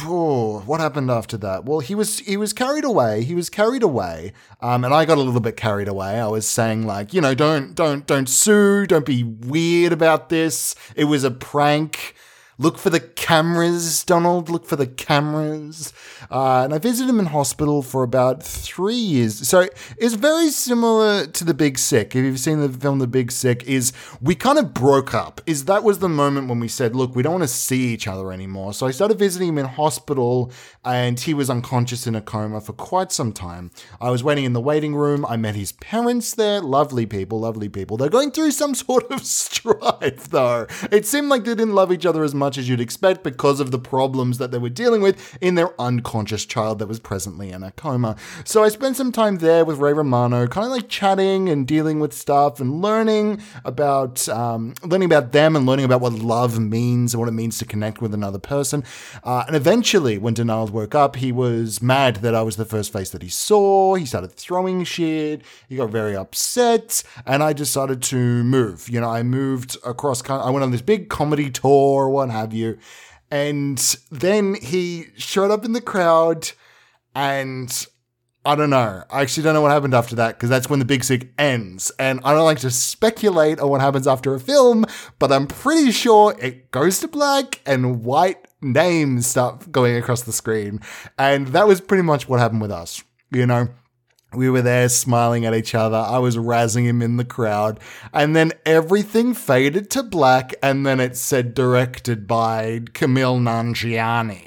oh, 0.03 0.63
what 0.67 0.81
happened 0.81 1.11
after 1.11 1.37
that? 1.39 1.65
Well, 1.65 1.81
he 1.81 1.95
was 1.95 2.19
he 2.21 2.37
was 2.37 2.53
carried 2.53 2.85
away. 2.85 3.23
He 3.25 3.35
was 3.35 3.49
carried 3.49 3.83
away, 3.83 4.33
um, 4.61 4.85
and 4.85 4.93
I 4.93 5.05
got 5.05 5.19
a 5.19 5.23
little 5.23 5.41
bit 5.41 5.57
carried 5.57 5.89
away. 5.89 6.21
I 6.21 6.27
was 6.27 6.47
saying 6.47 6.87
like, 6.87 7.15
you 7.15 7.21
know, 7.21 7.35
don't 7.35 7.75
don't 7.75 8.07
don't 8.07 8.29
sue, 8.29 8.87
don't 8.87 9.07
be 9.07 9.23
weird 9.23 9.93
about 9.93 10.29
this. 10.29 10.75
It 10.97 11.05
was 11.05 11.25
a 11.25 11.31
prank. 11.31 12.15
Look 12.61 12.77
for 12.77 12.91
the 12.91 13.01
cameras, 13.01 14.05
Donald. 14.05 14.51
Look 14.51 14.67
for 14.67 14.77
the 14.77 14.87
cameras. 14.87 15.95
Uh, 16.31 16.65
and 16.65 16.75
I 16.75 16.79
visited 16.79 17.09
him 17.09 17.19
in 17.19 17.25
hospital 17.25 17.81
for 17.81 18.03
about 18.03 18.43
three 18.43 18.95
years. 18.95 19.49
So 19.49 19.67
it's 19.97 20.13
very 20.13 20.51
similar 20.51 21.27
to 21.27 21.45
The 21.45 21.55
Big 21.55 21.79
Sick. 21.79 22.15
If 22.15 22.23
you've 22.23 22.39
seen 22.39 22.61
the 22.61 22.69
film 22.69 22.99
The 22.99 23.07
Big 23.07 23.33
Sick, 23.33 23.63
is 23.63 23.95
we 24.21 24.35
kind 24.35 24.59
of 24.59 24.75
broke 24.75 25.15
up. 25.15 25.41
Is 25.47 25.65
that 25.65 25.83
was 25.83 26.01
the 26.01 26.09
moment 26.11 26.49
when 26.49 26.61
we 26.61 26.69
said, 26.69 26.95
look, 26.95 27.17
we 27.17 27.23
don't 27.23 27.33
want 27.33 27.45
to 27.45 27.49
see 27.49 27.95
each 27.95 28.07
other 28.07 28.31
anymore. 28.31 28.75
So 28.75 28.87
I 28.87 28.91
started 28.91 29.19
visiting 29.19 29.49
him 29.49 29.57
in 29.57 29.65
hospital, 29.65 30.53
and 30.85 31.19
he 31.19 31.33
was 31.33 31.49
unconscious 31.49 32.07
in 32.07 32.15
a 32.15 32.21
coma 32.21 32.61
for 32.61 32.75
quite 32.75 33.11
some 33.11 33.33
time. 33.33 33.71
I 34.03 34.11
was 34.11 34.23
waiting 34.23 34.45
in 34.45 34.53
the 34.53 34.61
waiting 34.61 34.95
room. 34.95 35.25
I 35.25 35.39
met 35.39 35.55
his 35.55 35.73
parents 35.73 36.35
there. 36.35 36.61
Lovely 36.61 37.07
people, 37.07 37.41
lovely 37.41 37.71
people. 37.71 37.97
They're 37.97 38.11
going 38.11 38.33
through 38.33 38.51
some 38.51 38.75
sort 38.87 39.11
of 39.11 39.25
strife, 39.25 40.29
though. 40.29 40.67
It 40.93 41.07
seemed 41.07 41.31
like 41.31 41.45
they 41.45 41.55
didn't 41.55 41.75
love 41.75 41.91
each 41.91 42.05
other 42.05 42.23
as 42.23 42.35
much 42.35 42.50
much 42.51 42.59
as 42.59 42.69
you'd 42.69 42.81
expect 42.81 43.23
because 43.23 43.61
of 43.61 43.71
the 43.71 43.79
problems 43.79 44.39
that 44.39 44.51
they 44.51 44.59
were 44.59 44.69
dealing 44.69 45.01
with 45.01 45.39
in 45.41 45.55
their 45.55 45.81
unconscious 45.81 46.45
child 46.45 46.81
that 46.81 46.89
was 46.89 46.99
presently 46.99 47.51
in 47.53 47.63
a 47.63 47.71
coma. 47.71 48.17
So 48.45 48.65
I 48.65 48.71
spent 48.71 48.97
some 48.97 49.13
time 49.13 49.39
there 49.39 49.65
with 49.65 49.79
Ray 49.79 49.93
Romano, 49.93 50.49
kind 50.49 50.65
of 50.65 50.73
like 50.73 50.89
chatting 50.89 51.49
and 51.49 51.65
dealing 51.65 52.01
with 52.01 52.13
stuff 52.13 52.59
and 52.59 52.83
learning 52.83 53.41
about 53.65 54.29
um, 54.29 54.75
learning 54.83 55.07
about 55.07 55.31
them 55.31 55.55
and 55.55 55.65
learning 55.65 55.85
about 55.85 56.01
what 56.01 56.15
love 56.15 56.59
means 56.59 57.15
and 57.15 57.21
what 57.21 57.29
it 57.29 57.35
means 57.35 57.57
to 57.59 57.65
connect 57.65 58.03
with 58.03 58.13
another 58.13 58.41
person. 58.41 58.83
Uh, 59.23 59.45
and 59.47 59.55
eventually, 59.55 60.19
when 60.19 60.35
Donald 60.35 60.71
woke 60.71 60.97
up, 60.97 61.15
he 61.15 61.31
was 61.31 61.81
mad 61.81 62.17
that 62.17 62.35
I 62.35 62.43
was 62.43 62.57
the 62.57 62.65
first 62.65 62.93
face 62.93 63.11
that 63.11 63.23
he 63.23 63.29
saw. 63.29 63.95
He 63.95 64.07
started 64.07 64.33
throwing 64.33 64.83
shit. 64.83 65.43
He 65.69 65.77
got 65.77 65.91
very 65.91 66.17
upset, 66.17 67.05
and 67.25 67.45
I 67.45 67.53
decided 67.53 68.03
to 68.03 68.17
move. 68.43 68.89
You 68.89 69.01
know, 69.01 69.09
I 69.09 69.23
moved 69.23 69.77
across. 69.87 70.29
I 70.29 70.51
went 70.51 70.65
on 70.65 70.73
this 70.73 70.83
big 70.83 71.09
comedy 71.09 71.49
tour, 71.49 72.09
what 72.09 72.31
have 72.41 72.53
you. 72.53 72.79
And 73.31 73.79
then 74.11 74.55
he 74.55 75.07
showed 75.17 75.51
up 75.51 75.65
in 75.65 75.73
the 75.73 75.81
crowd 75.81 76.51
and 77.15 77.87
I 78.45 78.55
don't 78.55 78.71
know. 78.71 79.05
I 79.11 79.21
actually 79.21 79.43
don't 79.43 79.55
know 79.55 79.61
what 79.61 79.71
happened 79.71 79.95
after 79.95 80.17
that 80.17 80.37
because 80.37 80.49
that's 80.49 80.71
when 80.71 80.79
the 80.79 80.87
Big 80.87 81.05
Sick 81.05 81.31
ends. 81.39 81.93
And 81.99 82.21
I 82.25 82.33
don't 82.33 82.45
like 82.45 82.61
to 82.61 82.71
speculate 82.71 83.61
on 83.61 83.69
what 83.69 83.83
happens 83.83 84.07
after 84.07 84.35
a 84.35 84.41
film, 84.41 84.87
but 85.19 85.31
I'm 85.31 85.47
pretty 85.47 85.91
sure 85.93 86.35
it 86.41 86.71
goes 86.71 87.01
to 87.01 87.09
black 87.09 87.61
and 87.67 88.03
white 88.03 88.49
names 88.63 89.27
start 89.27 89.71
going 89.71 89.97
across 89.97 90.23
the 90.23 90.33
screen. 90.33 90.81
And 91.19 91.49
that 91.49 91.69
was 91.69 91.81
pretty 91.83 92.03
much 92.03 92.29
what 92.29 92.41
happened 92.41 92.63
with 92.63 92.73
us. 92.73 93.05
You 93.31 93.47
know, 93.47 93.69
we 94.33 94.49
were 94.49 94.63
there 94.63 94.89
smiling 94.89 95.45
at 95.45 95.55
each 95.55 95.75
other. 95.75 95.97
I 95.97 96.19
was 96.19 96.37
razzing 96.37 96.85
him 96.85 97.03
in 97.03 97.17
the 97.17 97.25
crowd. 97.25 97.81
And 98.13 98.37
then 98.37 98.53
everything 98.65 99.35
faded 99.35 99.91
to 99.91 100.03
black. 100.03 100.55
And 100.63 100.87
then 100.87 101.01
it 101.01 101.17
said 101.17 101.55
directed 101.55 102.27
by 102.27 102.81
Kumail 102.93 103.41
Nanjiani. 103.41 104.47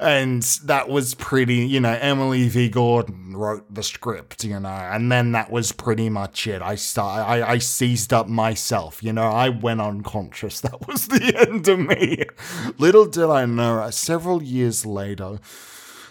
And 0.00 0.42
that 0.64 0.88
was 0.88 1.14
pretty, 1.14 1.66
you 1.66 1.80
know, 1.80 1.98
Emily 2.00 2.48
V. 2.48 2.68
Gordon 2.68 3.36
wrote 3.36 3.74
the 3.74 3.82
script, 3.82 4.44
you 4.44 4.60
know, 4.60 4.68
and 4.68 5.10
then 5.10 5.32
that 5.32 5.50
was 5.50 5.72
pretty 5.72 6.08
much 6.08 6.46
it. 6.46 6.62
I 6.62 6.76
start, 6.76 7.28
I, 7.28 7.42
I 7.42 7.58
seized 7.58 8.12
up 8.12 8.28
myself, 8.28 9.02
you 9.02 9.12
know, 9.12 9.26
I 9.26 9.48
went 9.48 9.80
unconscious. 9.80 10.60
That 10.68 10.86
was 10.86 11.08
the 11.08 11.34
end 11.36 11.66
of 11.66 11.80
me. 11.80 12.24
Little 12.78 13.06
did 13.06 13.24
I 13.24 13.46
know, 13.46 13.78
uh, 13.78 13.90
several 13.90 14.42
years 14.42 14.84
later, 14.84 15.38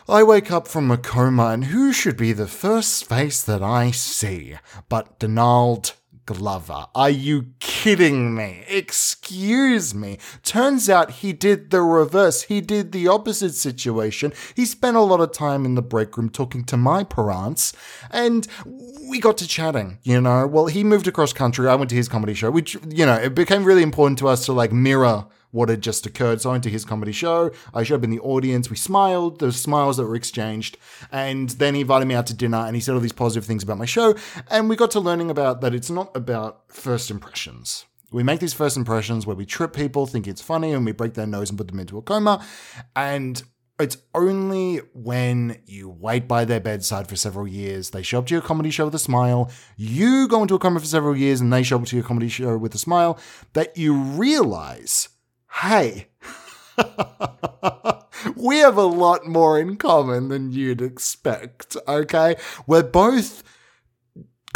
I 0.10 0.24
wake 0.24 0.52
up 0.52 0.70
from 0.70 0.90
a 0.90 0.96
coma, 0.96 1.48
and 1.48 1.66
who 1.66 1.92
should 1.92 2.16
be 2.16 2.32
the 2.32 2.48
first 2.48 3.10
face 3.10 3.44
that 3.44 3.62
I 3.62 3.92
see 3.92 4.56
but 4.88 5.20
Donald 5.20 5.96
Glover. 6.26 6.86
Are 6.96 7.10
you 7.10 7.48
kidding 7.60 8.34
me? 8.34 8.64
Excuse 8.70 9.94
me. 9.94 10.18
Turns 10.44 10.90
out 10.90 11.12
he 11.12 11.34
did 11.34 11.72
the 11.72 11.82
reverse. 11.82 12.44
He 12.44 12.62
did 12.62 12.94
the 12.94 13.10
opposite 13.10 13.56
situation. 13.56 14.32
He 14.56 14.66
spent 14.66 14.96
a 14.96 15.02
lot 15.02 15.20
of 15.20 15.34
time 15.34 15.66
in 15.66 15.76
the 15.76 15.82
break 15.82 16.16
room 16.16 16.30
talking 16.30 16.64
to 16.66 16.78
my 16.78 17.04
parents, 17.04 17.74
and 18.10 18.48
we 19.10 19.20
got 19.20 19.38
to 19.40 19.48
chatting, 19.48 20.00
you 20.04 20.22
know. 20.22 20.48
Well, 20.48 20.68
he 20.68 20.86
moved 20.86 21.10
across 21.10 21.34
country. 21.34 21.68
I 21.68 21.76
went 21.76 21.90
to 21.90 21.98
his 21.98 22.08
comedy 22.08 22.34
show, 22.34 22.50
which, 22.50 22.78
you 22.88 23.06
know, 23.06 23.16
it 23.16 23.36
became 23.36 23.66
really 23.66 23.84
important 23.84 24.20
to 24.20 24.30
us 24.30 24.46
to 24.46 24.54
like 24.54 24.72
mirror 24.72 25.26
what 25.52 25.70
had 25.70 25.82
just 25.82 26.06
occurred. 26.06 26.42
So 26.42 26.50
I 26.50 26.54
went 26.54 26.64
to 26.66 26.70
his 26.70 26.86
comedy 26.86 27.12
show. 27.12 27.52
I 27.74 27.84
showed 27.84 27.96
up 27.96 28.04
in 28.04 28.10
the 28.10 28.20
audience. 28.20 28.70
We 28.70 28.76
smiled. 28.76 29.42
Were 29.42 29.52
smiles 29.52 29.98
that 29.98 30.06
were 30.06 30.16
exchanged. 30.16 30.78
And 31.12 31.50
then 31.52 31.76
he 31.76 31.82
invited 31.82 32.06
me 32.06 32.16
out 32.16 32.28
to 32.28 32.34
dinner 32.34 32.58
and 32.58 32.76
he 32.76 32.82
said 32.82 32.94
all 32.94 33.00
these 33.00 33.14
positive 33.14 33.46
things 33.46 33.64
about 33.64 33.78
my 33.78 33.86
show. 33.86 34.16
And 34.50 34.70
we 34.70 34.76
got 34.76 34.92
to 34.92 35.00
learning 35.00 35.32
about 35.32 35.62
that 35.62 35.74
it's 35.74 35.90
not 35.90 36.16
about 36.16 36.72
first 36.72 37.10
impressions. 37.12 37.86
We 38.12 38.24
make 38.24 38.40
these 38.40 38.54
first 38.54 38.78
impressions 38.78 39.28
where 39.28 39.36
we 39.36 39.46
trip 39.46 39.74
people, 39.74 40.06
think 40.06 40.28
it's 40.28 40.42
funny, 40.42 40.72
and 40.72 40.86
we 40.86 40.94
break 40.94 41.16
their 41.16 41.28
nose 41.28 41.50
and 41.50 41.58
put 41.58 41.68
them 41.68 41.80
into 41.80 41.98
a 41.98 42.02
coma. 42.02 42.46
And 42.96 43.44
it's 43.80 43.98
only 44.16 44.78
when 44.94 45.62
you 45.66 45.90
wait 45.90 46.28
by 46.28 46.46
their 46.46 46.60
bedside 46.60 47.08
for 47.08 47.16
several 47.16 47.48
years, 47.48 47.92
they 47.92 48.02
show 48.02 48.20
up 48.20 48.28
to 48.28 48.34
your 48.34 48.42
comedy 48.42 48.72
show 48.72 48.86
with 48.86 48.96
a 48.96 49.00
smile, 49.00 49.52
you 49.76 50.28
go 50.28 50.42
into 50.42 50.56
a 50.56 50.60
coma 50.60 50.80
for 50.80 50.86
several 50.86 51.16
years, 51.16 51.42
and 51.42 51.52
they 51.52 51.64
show 51.64 51.78
up 51.78 51.86
to 51.86 51.96
your 51.96 52.06
comedy 52.06 52.30
show 52.30 52.58
with 52.58 52.74
a 52.74 52.80
smile, 52.80 53.20
that 53.54 53.78
you 53.78 53.94
realize 53.94 55.10
hey, 55.62 56.08
we 58.36 58.58
have 58.58 58.78
a 58.78 58.84
lot 58.84 59.26
more 59.26 59.60
in 59.60 59.78
common 59.78 60.30
than 60.30 60.52
you'd 60.52 60.82
expect, 60.82 61.76
okay? 61.88 62.36
We're 62.66 62.84
both 62.84 63.44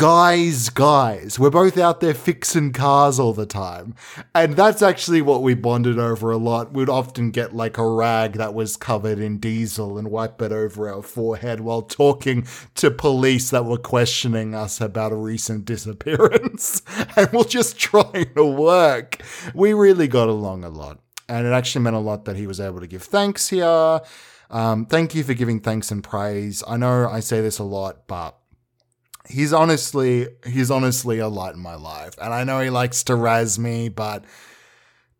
guys, 0.01 0.69
guys. 0.69 1.37
We're 1.37 1.51
both 1.51 1.77
out 1.77 1.99
there 1.99 2.15
fixing 2.15 2.73
cars 2.73 3.19
all 3.19 3.33
the 3.33 3.45
time. 3.45 3.93
And 4.33 4.55
that's 4.55 4.81
actually 4.81 5.21
what 5.21 5.43
we 5.43 5.53
bonded 5.53 5.99
over 5.99 6.31
a 6.31 6.37
lot. 6.37 6.73
We'd 6.73 6.89
often 6.89 7.29
get 7.29 7.55
like 7.55 7.77
a 7.77 7.87
rag 7.87 8.33
that 8.33 8.55
was 8.55 8.77
covered 8.77 9.19
in 9.19 9.37
diesel 9.37 9.99
and 9.99 10.09
wipe 10.09 10.41
it 10.41 10.51
over 10.51 10.91
our 10.91 11.03
forehead 11.03 11.59
while 11.59 11.83
talking 11.83 12.47
to 12.73 12.89
police 12.89 13.51
that 13.51 13.65
were 13.65 13.77
questioning 13.77 14.55
us 14.55 14.81
about 14.81 15.11
a 15.11 15.15
recent 15.15 15.65
disappearance. 15.65 16.81
and 17.15 17.31
we'll 17.31 17.43
just 17.43 17.77
try 17.77 18.23
to 18.35 18.43
work. 18.43 19.21
We 19.53 19.73
really 19.73 20.07
got 20.07 20.29
along 20.29 20.63
a 20.63 20.69
lot. 20.69 20.97
And 21.29 21.45
it 21.45 21.51
actually 21.51 21.83
meant 21.83 21.95
a 21.95 21.99
lot 21.99 22.25
that 22.25 22.37
he 22.37 22.47
was 22.47 22.59
able 22.59 22.79
to 22.79 22.87
give 22.87 23.03
thanks 23.03 23.49
here. 23.49 24.01
Um, 24.49 24.87
thank 24.87 25.13
you 25.13 25.23
for 25.23 25.35
giving 25.35 25.59
thanks 25.59 25.91
and 25.91 26.03
praise. 26.03 26.63
I 26.67 26.77
know 26.77 27.07
I 27.07 27.19
say 27.19 27.39
this 27.41 27.59
a 27.59 27.63
lot, 27.63 28.07
but 28.07 28.40
he's 29.27 29.53
honestly 29.53 30.27
he's 30.45 30.71
honestly 30.71 31.19
a 31.19 31.27
light 31.27 31.55
in 31.55 31.61
my 31.61 31.75
life. 31.75 32.15
And 32.21 32.33
I 32.33 32.43
know 32.43 32.61
he 32.61 32.69
likes 32.69 33.03
to 33.03 33.15
razz 33.15 33.57
me, 33.59 33.89
but 33.89 34.25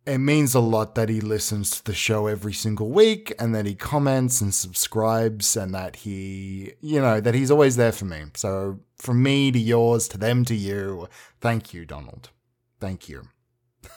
it 0.05 0.17
means 0.17 0.55
a 0.55 0.59
lot 0.59 0.95
that 0.95 1.09
he 1.09 1.21
listens 1.21 1.71
to 1.71 1.83
the 1.83 1.93
show 1.93 2.25
every 2.25 2.53
single 2.53 2.89
week 2.89 3.33
and 3.37 3.53
that 3.53 3.67
he 3.67 3.75
comments 3.75 4.41
and 4.41 4.53
subscribes 4.53 5.55
and 5.55 5.75
that 5.75 5.97
he, 5.97 6.73
you 6.81 6.99
know, 6.99 7.21
that 7.21 7.35
he's 7.35 7.51
always 7.51 7.75
there 7.75 7.91
for 7.91 8.05
me. 8.05 8.23
So 8.35 8.79
from 8.97 9.21
me 9.21 9.51
to 9.51 9.59
yours, 9.59 10.07
to 10.09 10.17
them 10.17 10.43
to 10.45 10.55
you, 10.55 11.07
thank 11.39 11.73
you, 11.73 11.85
Donald. 11.85 12.31
Thank 12.79 13.09
you. 13.09 13.27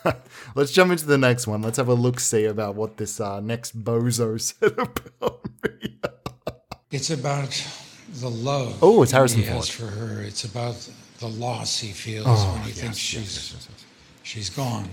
Let's 0.55 0.73
jump 0.73 0.93
into 0.93 1.07
the 1.07 1.19
next 1.19 1.47
one. 1.47 1.63
Let's 1.63 1.79
have 1.79 1.89
a 1.89 1.95
look 1.95 2.21
see 2.21 2.45
about 2.45 2.75
what 2.75 2.99
this 2.99 3.19
uh, 3.19 3.41
next 3.41 3.83
bozo 3.83 4.39
said 4.41 4.79
about 4.79 5.47
me. 5.63 5.99
it's 6.91 7.11
about 7.11 7.67
the 8.15 8.31
love. 8.31 8.79
Oh, 8.83 9.03
it's 9.03 9.13
Harrison 9.13 9.41
he 9.41 9.45
Ford. 9.47 9.57
has 9.57 9.69
for 9.69 9.87
her. 9.87 10.23
It's 10.23 10.45
about 10.45 10.89
the 11.19 11.29
loss 11.29 11.79
he 11.79 11.93
feels 11.93 12.27
Oh, 12.29 12.53
when 12.53 12.63
he 12.63 12.69
yes, 12.71 12.79
thinks 12.81 13.15
yes, 13.15 13.23
she's 13.23 13.53
yes, 13.55 13.69
she's 14.23 14.51
gone. 14.51 14.89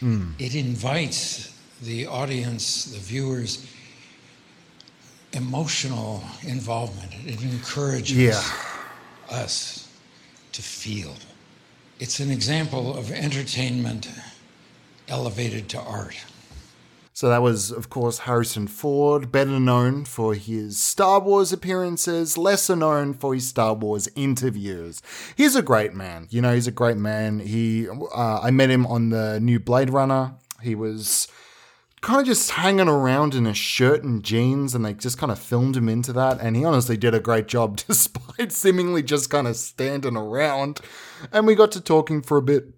Hmm. 0.00 0.30
It 0.38 0.54
invites 0.54 1.52
the 1.82 2.06
audience, 2.06 2.84
the 2.86 2.98
viewers, 2.98 3.66
emotional 5.32 6.22
involvement. 6.42 7.12
It 7.26 7.42
encourages 7.42 8.16
Yeah. 8.16 8.42
us 9.30 9.88
to 10.52 10.62
feel. 10.62 11.14
It's 11.98 12.20
an 12.20 12.30
example 12.30 12.96
of 12.96 13.10
entertainment 13.10 14.08
elevated 15.08 15.68
to 15.70 15.80
art. 15.80 16.16
So 17.16 17.30
that 17.30 17.40
was, 17.40 17.70
of 17.70 17.88
course, 17.88 18.18
Harrison 18.18 18.66
Ford, 18.66 19.32
better 19.32 19.58
known 19.58 20.04
for 20.04 20.34
his 20.34 20.78
Star 20.78 21.18
Wars 21.18 21.50
appearances, 21.50 22.36
lesser 22.36 22.76
known 22.76 23.14
for 23.14 23.32
his 23.32 23.48
Star 23.48 23.72
Wars 23.72 24.06
interviews. 24.14 25.00
He's 25.34 25.56
a 25.56 25.62
great 25.62 25.94
man. 25.94 26.26
You 26.28 26.42
know, 26.42 26.54
he's 26.54 26.66
a 26.66 26.70
great 26.70 26.98
man. 26.98 27.38
He, 27.38 27.88
uh, 27.88 28.40
I 28.42 28.50
met 28.50 28.68
him 28.68 28.84
on 28.84 29.08
the 29.08 29.40
new 29.40 29.58
Blade 29.58 29.88
Runner. 29.88 30.34
He 30.60 30.74
was 30.74 31.26
kind 32.02 32.20
of 32.20 32.26
just 32.26 32.50
hanging 32.50 32.86
around 32.86 33.34
in 33.34 33.46
a 33.46 33.54
shirt 33.54 34.04
and 34.04 34.22
jeans, 34.22 34.74
and 34.74 34.84
they 34.84 34.92
just 34.92 35.16
kind 35.16 35.32
of 35.32 35.38
filmed 35.38 35.74
him 35.74 35.88
into 35.88 36.12
that. 36.12 36.38
And 36.42 36.54
he 36.54 36.66
honestly 36.66 36.98
did 36.98 37.14
a 37.14 37.20
great 37.20 37.48
job, 37.48 37.76
despite 37.88 38.52
seemingly 38.52 39.02
just 39.02 39.30
kind 39.30 39.46
of 39.46 39.56
standing 39.56 40.18
around. 40.18 40.80
And 41.32 41.46
we 41.46 41.54
got 41.54 41.72
to 41.72 41.80
talking 41.80 42.20
for 42.20 42.36
a 42.36 42.42
bit, 42.42 42.74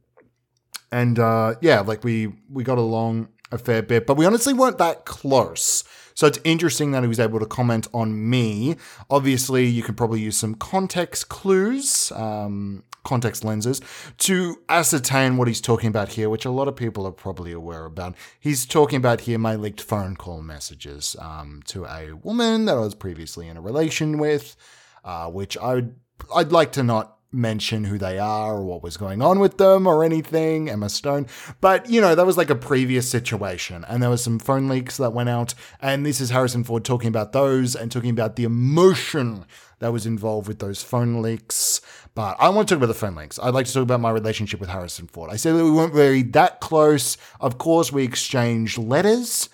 and 0.93 1.19
uh, 1.19 1.57
yeah, 1.61 1.81
like 1.81 2.05
we 2.05 2.35
we 2.49 2.63
got 2.63 2.79
along 2.79 3.31
a 3.51 3.59
fair 3.59 3.83
bit, 3.83 4.07
but 4.07 4.17
we 4.17 4.27
honestly 4.27 4.53
weren't 4.53 4.79
that 4.79 5.05
close. 5.05 5.85
So 6.15 6.27
it's 6.27 6.41
interesting 6.43 6.91
that 6.93 7.03
he 7.03 7.09
was 7.09 7.21
able 7.21 7.39
to 7.39 7.47
comment 7.47 7.87
on 7.95 8.29
me. 8.29 8.77
Obviously, 9.09 9.67
you 9.67 9.83
can 9.83 9.95
probably 9.95 10.21
use 10.21 10.37
some 10.37 10.55
context 10.57 11.29
clues, 11.29 12.11
um, 12.13 12.83
context 13.05 13.45
lenses, 13.45 13.81
to 14.19 14.57
ascertain 14.69 15.37
what 15.37 15.47
he's 15.47 15.61
talking 15.61 15.89
about 15.89 16.09
here, 16.09 16.29
which 16.29 16.45
a 16.45 16.51
lot 16.51 16.67
of 16.67 16.75
people 16.75 17.07
are 17.07 17.13
probably 17.13 17.53
aware 17.53 17.85
about. 17.85 18.17
He's 18.41 18.67
talking 18.67 18.97
about 18.97 19.23
here 19.23 19.39
my 19.39 19.55
leaked 19.55 19.81
phone 19.81 20.17
call 20.17 20.43
messages 20.43 21.15
um, 21.21 21.63
to 21.67 21.85
a 21.85 22.15
woman 22.15 22.65
that 22.65 22.77
I 22.77 22.81
was 22.81 22.97
previously 22.97 23.47
in 23.47 23.57
a 23.57 23.61
relation 23.61 24.19
with, 24.19 24.57
uh, 25.05 25.31
which 25.31 25.57
I 25.57 25.75
would, 25.75 25.95
I'd 26.35 26.51
like 26.51 26.73
to 26.73 26.83
not 26.83 27.18
mention 27.31 27.85
who 27.85 27.99
they 27.99 28.19
are 28.19 28.55
or 28.55 28.65
what 28.65 28.83
was 28.83 28.97
going 28.97 29.21
on 29.21 29.39
with 29.39 29.59
them 29.59 29.87
or 29.87 30.03
anything, 30.03 30.71
Emma 30.71 30.89
Stone. 30.89 31.27
But, 31.61 31.89
you 31.91 32.01
know, 32.01 32.15
that 32.15 32.27
was 32.27 32.37
like 32.37 32.51
a 32.51 32.55
previous 32.55 33.09
situation. 33.09 33.85
And 33.89 34.03
there 34.03 34.11
was 34.11 34.23
some 34.23 34.39
phone 34.39 34.69
leaks 34.69 34.97
that 34.97 35.13
went 35.13 35.29
out. 35.29 35.55
And 35.81 36.07
this 36.07 36.21
is 36.21 36.31
Harrison 36.31 36.65
Ford 36.65 36.85
talking 36.85 37.09
about 37.09 37.33
those 37.33 37.77
and 37.77 37.93
talking 37.93 38.11
about 38.11 38.37
the 38.37 38.45
emotion 38.45 39.45
that 39.81 39.93
was 39.93 40.07
involved 40.07 40.49
with 40.49 40.59
those 40.59 40.83
phone 40.83 41.21
leaks. 41.23 41.81
But 42.15 42.37
I 42.41 42.49
want 42.49 42.69
to 42.69 42.75
talk 42.75 42.83
about 42.83 42.93
the 42.93 42.99
phone 42.99 43.15
leaks. 43.15 43.39
I'd 43.41 43.55
like 43.55 43.67
to 43.67 43.73
talk 43.73 43.83
about 43.83 44.01
my 44.01 44.11
relationship 44.11 44.59
with 44.59 44.71
Harrison 44.71 45.07
Ford. 45.07 45.31
I 45.31 45.37
said 45.37 45.55
that 45.55 45.65
we 45.65 45.71
weren't 45.71 45.95
very 45.95 46.23
that 46.23 46.61
close. 46.61 47.17
Of 47.41 47.59
course, 47.59 47.93
we 47.93 48.05
exchanged 48.05 48.79
letters 48.79 49.49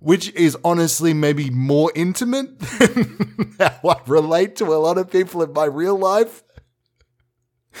which 0.00 0.32
is 0.34 0.56
honestly 0.64 1.12
maybe 1.12 1.50
more 1.50 1.90
intimate 1.94 2.58
than 2.78 3.56
how 3.58 3.88
I 3.88 4.00
relate 4.06 4.56
to 4.56 4.66
a 4.66 4.78
lot 4.78 4.98
of 4.98 5.10
people 5.10 5.42
in 5.42 5.52
my 5.52 5.64
real 5.64 5.98
life. 5.98 6.42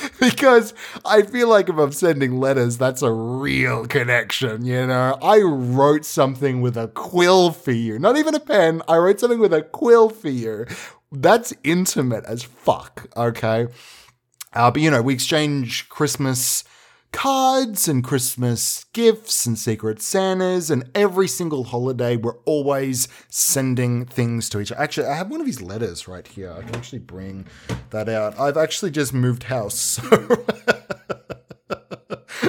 because 0.20 0.74
I 1.04 1.22
feel 1.22 1.48
like 1.48 1.68
if 1.68 1.76
I'm 1.76 1.92
sending 1.92 2.38
letters, 2.38 2.78
that's 2.78 3.02
a 3.02 3.12
real 3.12 3.86
connection, 3.86 4.64
you 4.64 4.86
know? 4.86 5.18
I 5.22 5.40
wrote 5.40 6.04
something 6.04 6.60
with 6.60 6.76
a 6.76 6.88
quill 6.88 7.50
for 7.52 7.72
you. 7.72 7.98
Not 7.98 8.16
even 8.16 8.34
a 8.34 8.40
pen. 8.40 8.82
I 8.88 8.96
wrote 8.96 9.20
something 9.20 9.38
with 9.38 9.52
a 9.52 9.62
quill 9.62 10.10
for 10.10 10.30
you. 10.30 10.66
That's 11.10 11.54
intimate 11.64 12.24
as 12.26 12.42
fuck, 12.42 13.08
okay? 13.16 13.68
Uh, 14.52 14.70
but, 14.70 14.82
you 14.82 14.90
know, 14.90 15.02
we 15.02 15.14
exchange 15.14 15.88
Christmas 15.88 16.64
cards 17.12 17.88
and 17.88 18.04
Christmas 18.04 18.84
gifts 18.92 19.46
and 19.46 19.58
Secret 19.58 20.00
Santas, 20.00 20.70
and 20.70 20.90
every 20.94 21.28
single 21.28 21.64
holiday 21.64 22.16
we're 22.16 22.38
always 22.44 23.08
sending 23.28 24.04
things 24.04 24.48
to 24.50 24.60
each 24.60 24.72
other. 24.72 24.80
Actually, 24.80 25.08
I 25.08 25.16
have 25.16 25.30
one 25.30 25.40
of 25.40 25.46
his 25.46 25.62
letters 25.62 26.06
right 26.08 26.26
here. 26.26 26.52
I 26.52 26.62
can 26.62 26.76
actually 26.76 27.00
bring 27.00 27.46
that 27.90 28.08
out. 28.08 28.38
I've 28.38 28.56
actually 28.56 28.90
just 28.90 29.12
moved 29.12 29.44
house, 29.44 29.74
so. 29.78 30.44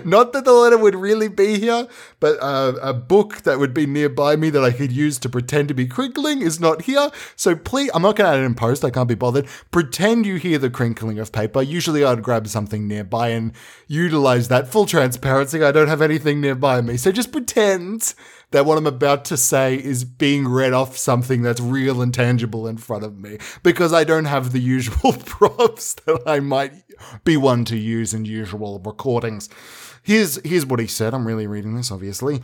Not 0.09 0.33
that 0.33 0.45
the 0.45 0.53
letter 0.53 0.77
would 0.77 0.95
really 0.95 1.27
be 1.27 1.59
here, 1.59 1.87
but 2.19 2.37
uh, 2.41 2.73
a 2.81 2.93
book 2.93 3.43
that 3.43 3.59
would 3.59 3.73
be 3.73 3.85
nearby 3.85 4.35
me 4.35 4.49
that 4.49 4.63
I 4.63 4.71
could 4.71 4.91
use 4.91 5.17
to 5.19 5.29
pretend 5.29 5.67
to 5.67 5.73
be 5.73 5.87
crinkling 5.87 6.41
is 6.41 6.59
not 6.59 6.83
here. 6.83 7.09
So 7.35 7.55
please, 7.55 7.91
I'm 7.93 8.01
not 8.01 8.15
going 8.15 8.29
to 8.29 8.37
add 8.37 8.41
it 8.41 8.45
in 8.45 8.55
post. 8.55 8.83
I 8.83 8.89
can't 8.89 9.07
be 9.07 9.15
bothered. 9.15 9.47
Pretend 9.71 10.25
you 10.25 10.35
hear 10.35 10.57
the 10.57 10.69
crinkling 10.69 11.19
of 11.19 11.31
paper. 11.31 11.61
Usually 11.61 12.03
I'd 12.03 12.23
grab 12.23 12.47
something 12.47 12.87
nearby 12.87 13.29
and 13.29 13.53
utilize 13.87 14.47
that 14.47 14.67
full 14.67 14.85
transparency. 14.85 15.63
I 15.63 15.71
don't 15.71 15.87
have 15.87 16.01
anything 16.01 16.41
nearby 16.41 16.81
me. 16.81 16.97
So 16.97 17.11
just 17.11 17.31
pretend 17.31 18.13
that 18.51 18.65
what 18.65 18.77
I'm 18.77 18.87
about 18.87 19.25
to 19.25 19.37
say 19.37 19.75
is 19.75 20.03
being 20.03 20.47
read 20.47 20.73
off 20.73 20.97
something 20.97 21.41
that's 21.41 21.61
real 21.61 22.01
and 22.01 22.13
tangible 22.13 22.67
in 22.67 22.77
front 22.77 23.03
of 23.03 23.19
me 23.19 23.37
because 23.63 23.93
I 23.93 24.03
don't 24.03 24.25
have 24.25 24.51
the 24.51 24.59
usual 24.59 25.13
props 25.25 25.93
that 26.05 26.23
I 26.25 26.39
might 26.39 26.73
be 27.23 27.37
one 27.37 27.65
to 27.65 27.77
use 27.77 28.13
in 28.13 28.25
usual 28.25 28.79
recordings. 28.79 29.49
Here's 30.03 30.39
here's 30.45 30.65
what 30.65 30.79
he 30.79 30.87
said. 30.87 31.13
I'm 31.13 31.27
really 31.27 31.47
reading 31.47 31.75
this, 31.75 31.91
obviously. 31.91 32.41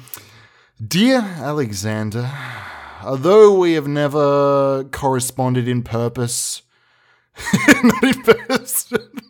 Dear 0.86 1.20
Alexander, 1.20 2.30
although 3.04 3.58
we 3.58 3.74
have 3.74 3.88
never 3.88 4.84
corresponded 4.92 5.68
in 5.68 5.84
purpose, 5.84 6.64
not 7.84 8.04
in 8.04 8.22
person. 8.24 9.22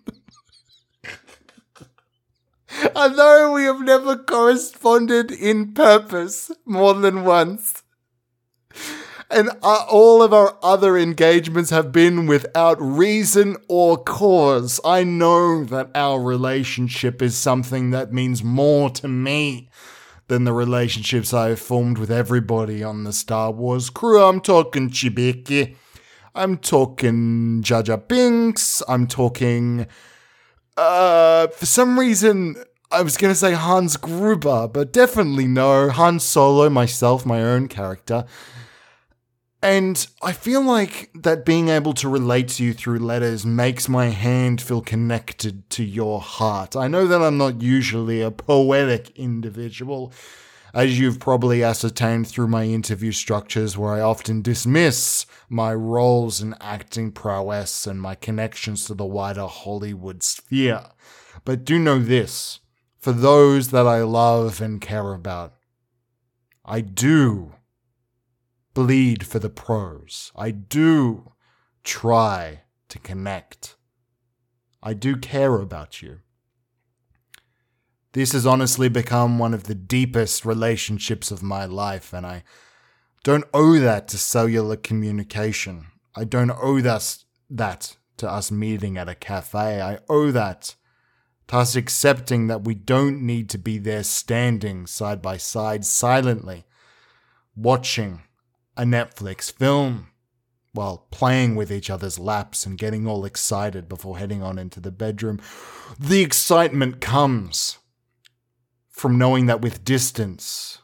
although 2.95 3.53
we 3.53 3.63
have 3.63 3.81
never 3.81 4.17
corresponded 4.17 5.31
in 5.31 5.73
purpose 5.73 6.51
more 6.65 6.93
than 6.93 7.23
once, 7.23 7.83
and 9.29 9.49
uh, 9.63 9.85
all 9.89 10.21
of 10.21 10.33
our 10.33 10.57
other 10.61 10.97
engagements 10.97 11.69
have 11.71 11.91
been 11.91 12.27
without 12.27 12.79
reason 12.79 13.57
or 13.67 13.97
cause. 13.97 14.79
I 14.85 15.03
know 15.03 15.63
that 15.65 15.89
our 15.95 16.21
relationship 16.21 17.21
is 17.21 17.37
something 17.37 17.91
that 17.91 18.13
means 18.13 18.43
more 18.43 18.89
to 18.91 19.07
me 19.07 19.69
than 20.27 20.43
the 20.43 20.53
relationships 20.53 21.33
I 21.33 21.49
have 21.49 21.59
formed 21.59 21.97
with 21.97 22.11
everybody 22.11 22.83
on 22.83 23.03
the 23.03 23.13
Star 23.13 23.51
Wars 23.51 23.89
crew. 23.89 24.23
I'm 24.23 24.41
talking 24.41 24.89
Chewbacca. 24.89 25.75
I'm 26.33 26.57
talking 26.57 27.61
Jar 27.63 27.97
Binks. 27.97 28.83
I'm 28.87 29.07
talking. 29.07 29.87
Uh, 30.77 31.47
for 31.47 31.65
some 31.65 31.97
reason, 31.97 32.57
I 32.91 33.01
was 33.01 33.17
gonna 33.17 33.35
say 33.35 33.53
Hans 33.53 33.97
Gruber, 33.97 34.67
but 34.67 34.91
definitely 34.91 35.47
no. 35.47 35.89
Han 35.89 36.19
Solo, 36.19 36.69
myself, 36.69 37.25
my 37.25 37.41
own 37.41 37.67
character. 37.67 38.25
And 39.65 40.05
I 40.21 40.31
feel 40.31 40.61
like 40.61 41.09
that 41.15 41.43
being 41.43 41.69
able 41.69 41.95
to 41.95 42.07
relate 42.07 42.49
to 42.49 42.63
you 42.63 42.71
through 42.71 42.99
letters 42.99 43.47
makes 43.47 43.89
my 43.89 44.09
hand 44.09 44.61
feel 44.61 44.79
connected 44.79 45.67
to 45.71 45.83
your 45.83 46.21
heart. 46.21 46.75
I 46.75 46.87
know 46.87 47.07
that 47.07 47.23
I'm 47.23 47.39
not 47.39 47.63
usually 47.63 48.21
a 48.21 48.29
poetic 48.29 49.09
individual, 49.17 50.13
as 50.71 50.99
you've 50.99 51.19
probably 51.19 51.63
ascertained 51.63 52.27
through 52.27 52.49
my 52.49 52.65
interview 52.65 53.11
structures, 53.11 53.75
where 53.75 53.91
I 53.91 54.01
often 54.01 54.43
dismiss 54.43 55.25
my 55.49 55.73
roles 55.73 56.43
in 56.43 56.53
acting 56.61 57.11
prowess 57.11 57.87
and 57.87 57.99
my 57.99 58.13
connections 58.13 58.85
to 58.85 58.93
the 58.93 59.03
wider 59.03 59.47
Hollywood 59.47 60.21
sphere. 60.21 60.83
But 61.43 61.65
do 61.65 61.79
know 61.79 61.97
this 61.97 62.59
for 62.99 63.13
those 63.13 63.69
that 63.69 63.87
I 63.87 64.03
love 64.03 64.61
and 64.61 64.79
care 64.79 65.11
about, 65.11 65.55
I 66.63 66.81
do 66.81 67.53
bleed 68.75 69.25
for 69.25 69.39
the 69.39 69.49
pros. 69.49 70.31
I 70.35 70.51
do 70.51 71.31
try 71.83 72.61
to 72.89 72.99
connect. 72.99 73.75
I 74.83 74.93
do 74.93 75.15
care 75.15 75.55
about 75.55 76.03
you. 76.03 76.19
This 78.11 78.33
has 78.33 78.45
honestly 78.45 78.87
become 78.87 79.39
one 79.39 79.55
of 79.55 79.63
the 79.63 79.75
deepest 79.75 80.45
relationships 80.45 81.31
of 81.31 81.41
my 81.41 81.65
life, 81.65 82.13
and 82.13 82.25
I 82.25 82.43
don't 83.23 83.45
owe 83.53 83.79
that 83.79 84.07
to 84.09 84.17
cellular 84.17 84.75
communication. 84.75 85.87
I 86.15 86.25
don't 86.25 86.51
owe 86.51 86.81
that, 86.81 87.23
that 87.49 87.97
to 88.17 88.29
us 88.29 88.51
meeting 88.51 88.97
at 88.97 89.09
a 89.09 89.15
cafe. 89.15 89.81
I 89.81 89.99
owe 90.07 90.31
that 90.31 90.75
to 91.47 91.57
us 91.57 91.75
accepting 91.75 92.47
that 92.47 92.63
we 92.63 92.75
don't 92.75 93.21
need 93.21 93.49
to 93.49 93.57
be 93.57 93.77
there 93.77 94.03
standing 94.03 94.85
side 94.85 95.21
by 95.21 95.37
side 95.37 95.85
silently, 95.85 96.65
watching 97.55 98.21
a 98.77 98.83
Netflix 98.83 99.51
film 99.51 100.07
while 100.73 101.07
playing 101.09 101.55
with 101.55 101.71
each 101.71 101.89
other's 101.89 102.19
laps 102.19 102.65
and 102.65 102.77
getting 102.77 103.07
all 103.07 103.23
excited 103.23 103.87
before 103.87 104.17
heading 104.17 104.43
on 104.43 104.59
into 104.59 104.79
the 104.79 104.91
bedroom. 104.91 105.39
The 105.97 106.21
excitement 106.21 106.99
comes 106.99 107.77
from 108.89 109.17
knowing 109.17 109.45
that 109.45 109.61
with 109.61 109.85
distance, 109.85 110.79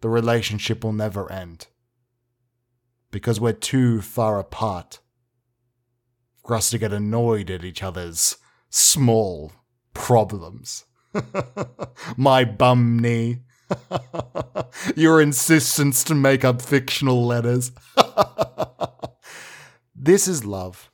the 0.00 0.08
relationship 0.08 0.82
will 0.82 0.92
never 0.92 1.30
end 1.30 1.66
because 3.10 3.40
we're 3.40 3.52
too 3.52 4.00
far 4.00 4.38
apart 4.38 5.00
for 6.44 6.54
us 6.54 6.70
to 6.70 6.78
get 6.78 6.92
annoyed 6.92 7.50
at 7.50 7.64
each 7.64 7.82
other's 7.82 8.36
small 8.70 9.52
problems. 9.94 10.84
My 12.16 12.44
bum 12.44 12.98
knee. 12.98 13.40
Your 14.96 15.20
insistence 15.20 16.04
to 16.04 16.14
make 16.14 16.44
up 16.44 16.60
fictional 16.60 17.24
letters. 17.24 17.72
this 19.94 20.28
is 20.28 20.44
love. 20.44 20.90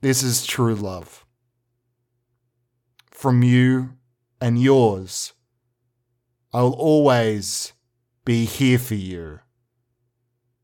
This 0.00 0.22
is 0.22 0.46
true 0.46 0.74
love. 0.74 1.24
From 3.10 3.42
you 3.42 3.90
and 4.40 4.60
yours, 4.60 5.32
I 6.52 6.62
will 6.62 6.72
always 6.72 7.72
be 8.24 8.44
here 8.44 8.78
for 8.78 8.94
you. 8.94 9.40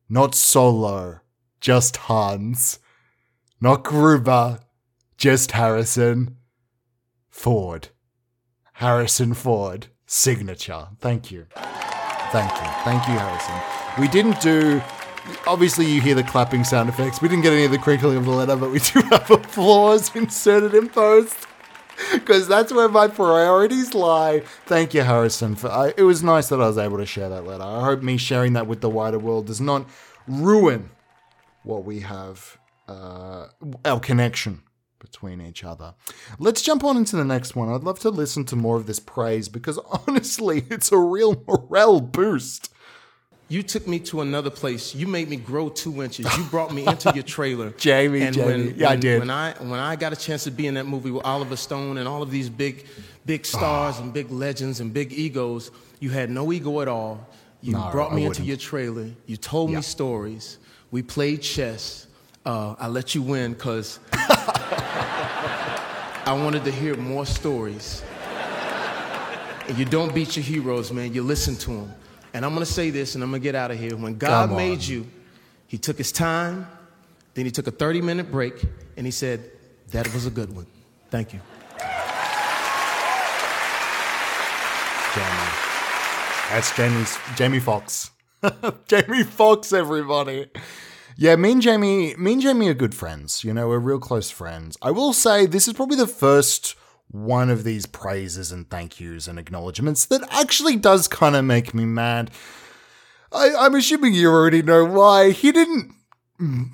Not 0.09 0.35
solo, 0.35 1.21
just 1.61 1.97
Hans. 1.97 2.79
Not 3.61 3.85
Gruber, 3.85 4.61
just 5.17 5.53
Harrison. 5.53 6.37
Ford. 7.29 7.89
Harrison 8.75 9.35
Ford 9.35 9.89
signature. 10.09 10.89
Thank 11.01 11.31
you. 11.31 11.47
Thank 11.55 12.51
you. 12.51 12.71
Thank 12.85 13.07
you, 13.07 13.15
Harrison. 13.15 14.01
We 14.01 14.09
didn't 14.09 14.41
do. 14.41 14.83
Obviously, 15.47 15.87
you 15.87 16.01
hear 16.01 16.15
the 16.15 16.23
clapping 16.25 16.65
sound 16.65 16.89
effects. 16.89 17.21
We 17.21 17.29
didn't 17.29 17.43
get 17.43 17.53
any 17.53 17.65
of 17.65 17.71
the 17.71 17.79
crinkling 17.79 18.17
of 18.17 18.25
the 18.25 18.31
letter, 18.31 18.57
but 18.57 18.71
we 18.71 18.79
do 18.95 19.01
have 19.11 19.31
applause 19.31 20.15
inserted 20.17 20.75
in 20.75 20.89
post. 20.89 21.37
because 22.13 22.49
that's 22.49 22.73
where 22.73 22.89
my 22.89 23.09
priorities 23.09 23.93
lie. 23.95 24.41
Thank 24.67 24.95
you, 24.95 25.03
Harrison. 25.03 25.55
For 25.55 25.69
I, 25.69 25.93
it 25.97 26.05
was 26.05 26.23
nice 26.23 26.49
that 26.49 26.61
I 26.61 26.67
was 26.67 26.79
able 26.79 26.99
to 26.99 27.07
share 27.07 27.29
that 27.29 27.45
letter. 27.45 27.65
I 27.65 27.85
hope 27.85 28.03
me 28.03 28.17
sharing 28.17 28.55
that 28.55 28.67
with 28.67 28.81
the 28.81 28.89
wider 28.89 29.19
world 29.19 29.47
does 29.47 29.61
not 29.61 29.87
ruin 30.27 30.91
what 31.65 31.85
we 31.85 32.01
have, 32.01 32.57
uh, 32.89 33.49
our 33.85 34.01
connection 34.01 34.63
between 34.99 35.41
each 35.41 35.65
other. 35.65 35.95
Let's 36.39 36.63
jump 36.63 36.85
on 36.85 36.97
into 36.97 37.17
the 37.17 37.25
next 37.25 37.55
one. 37.57 37.69
I'd 37.69 37.83
love 37.85 37.99
to 38.01 38.11
listen 38.11 38.45
to 38.47 38.57
more 38.57 38.77
of 38.77 38.87
this 38.87 39.01
praise 39.01 39.49
because 39.49 39.79
honestly, 40.09 40.65
it's 40.71 40.93
a 40.93 40.99
real 40.99 41.43
morale 41.47 42.01
boost. 42.01 42.73
You 43.51 43.63
took 43.63 43.87
me 43.89 43.99
to 44.01 44.21
another 44.21 44.51
place. 44.51 44.95
You 44.95 45.07
made 45.07 45.31
me 45.31 45.37
grow 45.37 45.71
two 45.71 46.03
inches. 46.03 46.27
You 46.37 46.45
brought 46.45 46.75
me 46.75 46.85
into 46.87 47.11
your 47.15 47.23
trailer, 47.23 47.71
Jamie, 47.79 48.21
And 48.21 48.35
Jamie. 48.35 48.67
when, 48.67 48.75
Yeah, 48.79 48.91
I 48.91 48.97
did. 48.97 49.21
When 49.21 49.31
I 49.31 49.53
when 49.53 49.81
I 49.81 49.97
got 49.97 50.13
a 50.13 50.17
chance 50.17 50.45
to 50.45 50.51
be 50.51 50.67
in 50.67 50.75
that 50.75 50.85
movie 50.85 51.11
with 51.11 51.25
Oliver 51.25 51.57
Stone 51.57 51.97
and 51.97 52.07
all 52.07 52.21
of 52.23 52.31
these 52.31 52.51
big, 52.51 52.85
big 53.25 53.47
stars 53.47 53.99
and 54.01 54.13
big 54.13 54.31
legends 54.31 54.81
and 54.81 54.93
big 54.93 55.15
egos, 55.15 55.71
you 55.99 56.11
had 56.11 56.29
no 56.29 56.53
ego 56.53 56.83
at 56.83 56.89
all. 56.89 57.27
You 57.63 57.73
No, 57.73 57.89
brought 57.91 58.13
me 58.15 58.25
into 58.27 58.43
your 58.43 58.59
trailer. 58.59 59.09
You 59.27 59.39
told 59.39 59.71
Yeah. 59.71 59.77
me 59.77 59.83
stories. 59.83 60.59
We 60.91 61.03
played 61.03 61.41
chess. 61.41 62.07
Uh, 62.45 62.75
I 62.79 62.89
let 62.89 63.15
you 63.15 63.23
win 63.23 63.55
because 63.55 63.99
I 66.29 66.33
wanted 66.33 66.63
to 66.67 66.71
hear 66.71 66.95
more 66.95 67.25
stories. 67.25 68.03
And 69.67 69.79
you 69.79 69.87
don't 69.87 70.15
beat 70.15 70.37
your 70.37 70.45
heroes, 70.45 70.93
man. 70.93 71.15
You 71.15 71.23
listen 71.23 71.57
to 71.57 71.71
them. 71.71 71.95
And 72.35 72.45
I'm 72.45 72.53
gonna 72.53 72.67
say 72.67 72.91
this, 72.91 73.15
and 73.15 73.25
I'm 73.25 73.31
gonna 73.31 73.43
get 73.43 73.55
out 73.55 73.71
of 73.71 73.79
here. 73.79 73.97
When 73.97 74.19
God 74.19 74.53
made 74.53 74.83
you, 74.83 75.07
He 75.69 75.79
took 75.79 75.97
His 75.97 76.13
time, 76.13 76.67
then 77.33 77.47
He 77.47 77.51
took 77.51 77.67
a 77.67 77.71
30 77.71 78.03
minute 78.03 78.31
break, 78.31 78.63
and 78.99 79.07
He 79.07 79.11
said, 79.11 79.51
That 79.93 80.13
was 80.13 80.27
a 80.27 80.31
good 80.31 80.55
one. 80.55 80.67
Thank 81.11 81.33
you. 81.33 81.41
Jamie. 85.15 85.51
That's 86.51 86.77
Jamie's 86.77 87.19
Jamie 87.37 87.61
Foxx. 87.61 88.11
Jamie 88.87 89.23
Foxx, 89.23 89.73
everybody. 89.73 90.51
Yeah, 91.21 91.35
me 91.35 91.51
and 91.51 91.61
Jamie, 91.61 92.15
me 92.15 92.35
and 92.35 92.41
Jamie 92.41 92.69
are 92.69 92.75
good 92.75 92.95
friends. 92.95 93.43
You 93.43 93.53
know, 93.53 93.67
we're 93.67 93.81
real 93.81 93.99
close 93.99 94.31
friends. 94.31 94.79
I 94.81 94.93
will 94.93 95.13
say 95.13 95.47
this 95.47 95.67
is 95.67 95.75
probably 95.75 95.97
the 95.97 96.07
first 96.07 96.77
one 97.11 97.51
of 97.51 97.65
these 97.65 97.87
praises 97.87 98.53
and 98.53 98.71
thank 98.71 99.01
yous 99.01 99.27
and 99.27 99.37
acknowledgements 99.37 100.07
that 100.07 100.23
actually 100.31 100.77
does 100.77 101.09
kind 101.09 101.35
of 101.35 101.45
make 101.45 101.75
me 101.75 101.85
mad. 101.85 102.31
I, 103.33 103.51
I'm 103.59 103.75
assuming 103.75 104.15
you 104.15 104.31
already 104.31 104.63
know 104.63 104.85
why. 104.85 105.33
He 105.33 105.51
didn't 105.51 105.93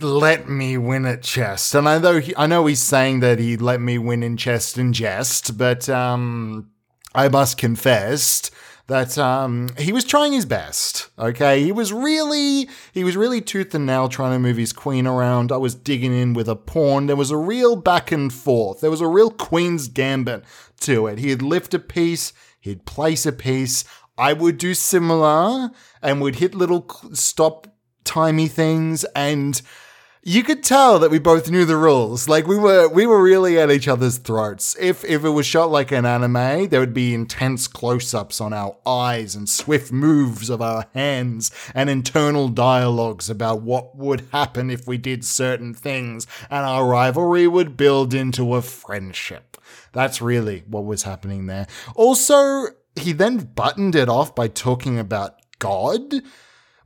let 0.02 0.46
me 0.46 0.76
win 0.76 1.07
at 1.07 1.22
chess, 1.22 1.74
and 1.74 1.88
I 1.88 1.96
know 1.96 2.18
he, 2.18 2.37
I 2.37 2.46
know 2.46 2.66
he's 2.66 2.83
saying 2.83 3.20
that 3.20 3.38
he 3.38 3.57
let 3.57 3.80
me 3.80 3.96
win 3.96 4.22
in 4.22 4.37
chess 4.37 4.76
and 4.76 4.92
jest, 4.92 5.57
but 5.57 5.88
um, 5.88 6.70
I 7.14 7.28
must 7.28 7.57
confess 7.57 8.50
that 8.87 9.16
um, 9.16 9.68
he 9.79 9.92
was 9.92 10.05
trying 10.05 10.33
his 10.33 10.44
best. 10.44 11.09
Okay, 11.18 11.62
he 11.62 11.73
was 11.73 11.92
really 11.92 12.68
he 12.92 13.05
was 13.05 13.16
really 13.16 13.40
tooth 13.40 13.75
and 13.75 13.87
nail 13.87 14.09
trying 14.09 14.33
to 14.33 14.38
move 14.38 14.57
his 14.57 14.73
queen 14.73 15.07
around. 15.07 15.51
I 15.51 15.57
was 15.57 15.75
digging 15.75 16.14
in 16.14 16.35
with 16.35 16.49
a 16.49 16.57
pawn. 16.57 17.07
There 17.07 17.16
was 17.16 17.31
a 17.31 17.37
real 17.37 17.77
back 17.77 18.12
and 18.12 18.33
forth. 18.33 18.81
There 18.81 18.90
was 18.90 19.01
a 19.01 19.09
real 19.09 19.31
queen's 19.31 19.88
gambit 19.88 20.44
to 20.81 21.07
it. 21.07 21.18
He'd 21.18 21.42
lift 21.42 21.75
a 21.75 21.79
piece, 21.79 22.33
he'd 22.61 22.85
place 22.85 23.25
a 23.27 23.33
piece. 23.33 23.85
I 24.16 24.33
would 24.33 24.59
do 24.59 24.75
similar 24.75 25.70
and 26.01 26.20
would 26.20 26.37
hit 26.37 26.55
little 26.55 26.88
stop 27.12 27.66
timey 28.05 28.49
things 28.49 29.05
and 29.16 29.61
you 30.26 30.42
could 30.42 30.64
tell 30.64 30.98
that 30.98 31.10
we 31.10 31.18
both 31.18 31.50
knew 31.50 31.66
the 31.66 31.76
rules. 31.76 32.28
Like 32.28 32.46
we 32.46 32.56
were 32.56 32.88
we 32.88 33.06
were 33.06 33.22
really 33.22 33.58
at 33.58 33.70
each 33.70 33.87
other's 33.87 34.16
throats. 34.16 34.74
If 34.80 35.04
if 35.04 35.22
it 35.22 35.28
was 35.28 35.44
shot 35.44 35.70
like 35.70 35.92
an 35.92 36.06
anime, 36.06 36.68
there 36.68 36.80
would 36.80 36.94
be 36.94 37.12
intense 37.12 37.68
close-ups 37.68 38.40
on 38.40 38.54
our 38.54 38.78
eyes 38.87 39.34
and 39.34 39.46
swift 39.48 39.92
moves 39.92 40.48
of 40.48 40.62
our 40.62 40.87
hands 40.94 41.50
and 41.74 41.90
internal 41.90 42.48
dialogues 42.48 43.28
about 43.28 43.60
what 43.60 43.96
would 43.96 44.26
happen 44.32 44.70
if 44.70 44.87
we 44.87 44.96
did 44.96 45.26
certain 45.26 45.74
things, 45.74 46.26
and 46.50 46.64
our 46.64 46.87
rivalry 46.87 47.46
would 47.46 47.76
build 47.76 48.14
into 48.14 48.54
a 48.54 48.62
friendship. 48.62 49.58
That's 49.92 50.22
really 50.22 50.64
what 50.66 50.87
was 50.87 51.02
happening 51.02 51.46
there. 51.46 51.66
Also, 51.94 52.68
he 52.96 53.12
then 53.12 53.38
buttoned 53.38 53.94
it 53.94 54.08
off 54.08 54.34
by 54.34 54.48
talking 54.48 54.98
about 54.98 55.34
God, 55.58 56.22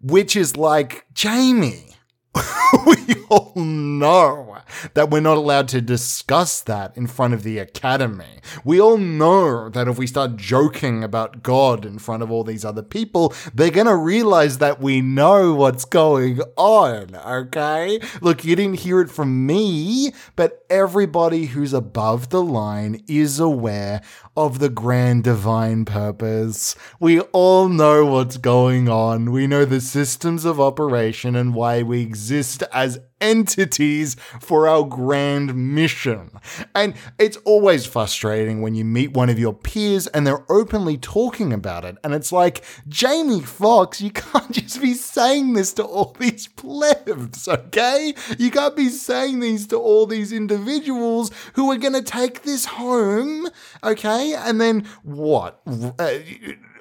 which 0.00 0.34
is 0.34 0.56
like, 0.56 1.06
Jamie, 1.14 1.87
we 2.86 3.14
all 3.28 3.52
know 3.56 4.58
that 4.94 5.10
we're 5.10 5.20
not 5.20 5.36
allowed 5.36 5.68
to 5.68 5.80
discuss 5.80 6.60
that 6.62 6.96
in 6.96 7.06
front 7.06 7.34
of 7.34 7.42
the 7.42 7.58
academy. 7.58 8.40
We 8.64 8.80
all 8.80 8.98
know 8.98 9.68
that 9.68 9.88
if 9.88 9.98
we 9.98 10.06
start 10.06 10.36
joking 10.36 11.02
about 11.02 11.42
God 11.42 11.84
in 11.84 11.98
front 11.98 12.22
of 12.22 12.30
all 12.30 12.44
these 12.44 12.64
other 12.64 12.82
people, 12.82 13.34
they're 13.54 13.70
to 13.86 13.96
realize 13.96 14.58
that 14.58 14.80
we 14.80 15.00
know 15.00 15.54
what's 15.54 15.84
going 15.84 16.40
on, 16.56 17.14
okay? 17.14 18.00
Look, 18.20 18.44
you 18.44 18.56
didn't 18.56 18.80
hear 18.80 19.00
it 19.00 19.10
from 19.10 19.46
me, 19.46 20.12
but 20.36 20.57
everybody 20.70 21.46
who's 21.46 21.72
above 21.72 22.28
the 22.30 22.42
line 22.42 23.02
is 23.08 23.40
aware 23.40 24.02
of 24.36 24.58
the 24.58 24.68
grand 24.68 25.24
divine 25.24 25.84
purpose. 25.84 26.74
We 27.00 27.20
all 27.20 27.68
know 27.68 28.04
what's 28.04 28.36
going 28.36 28.88
on. 28.88 29.32
We 29.32 29.46
know 29.46 29.64
the 29.64 29.80
systems 29.80 30.44
of 30.44 30.60
operation 30.60 31.34
and 31.34 31.54
why 31.54 31.82
we 31.82 32.02
exist 32.02 32.62
as 32.72 33.00
entities 33.20 34.16
for 34.40 34.68
our 34.68 34.84
grand 34.84 35.54
mission. 35.54 36.30
And 36.74 36.94
it's 37.18 37.36
always 37.38 37.86
frustrating 37.86 38.62
when 38.62 38.74
you 38.74 38.84
meet 38.84 39.12
one 39.12 39.28
of 39.28 39.38
your 39.38 39.52
peers 39.52 40.06
and 40.08 40.26
they're 40.26 40.44
openly 40.50 40.96
talking 40.96 41.52
about 41.52 41.84
it. 41.84 41.96
And 42.04 42.14
it's 42.14 42.32
like, 42.32 42.64
Jamie 42.88 43.40
Foxx, 43.40 44.00
you 44.00 44.10
can't 44.12 44.52
just 44.52 44.80
be 44.80 44.94
saying 44.94 45.54
this 45.54 45.72
to 45.74 45.84
all 45.84 46.16
these 46.18 46.48
plebs, 46.48 47.48
okay? 47.48 48.14
You 48.38 48.50
can't 48.50 48.76
be 48.76 48.88
saying 48.88 49.40
these 49.40 49.66
to 49.68 49.76
all 49.76 50.06
these 50.06 50.32
individuals 50.32 51.30
who 51.54 51.70
are 51.70 51.76
going 51.76 51.94
to 51.94 52.02
take 52.02 52.42
this 52.42 52.64
home, 52.64 53.48
okay? 53.82 54.34
And 54.34 54.60
then 54.60 54.86
what? 55.02 55.60
Uh, 55.98 56.18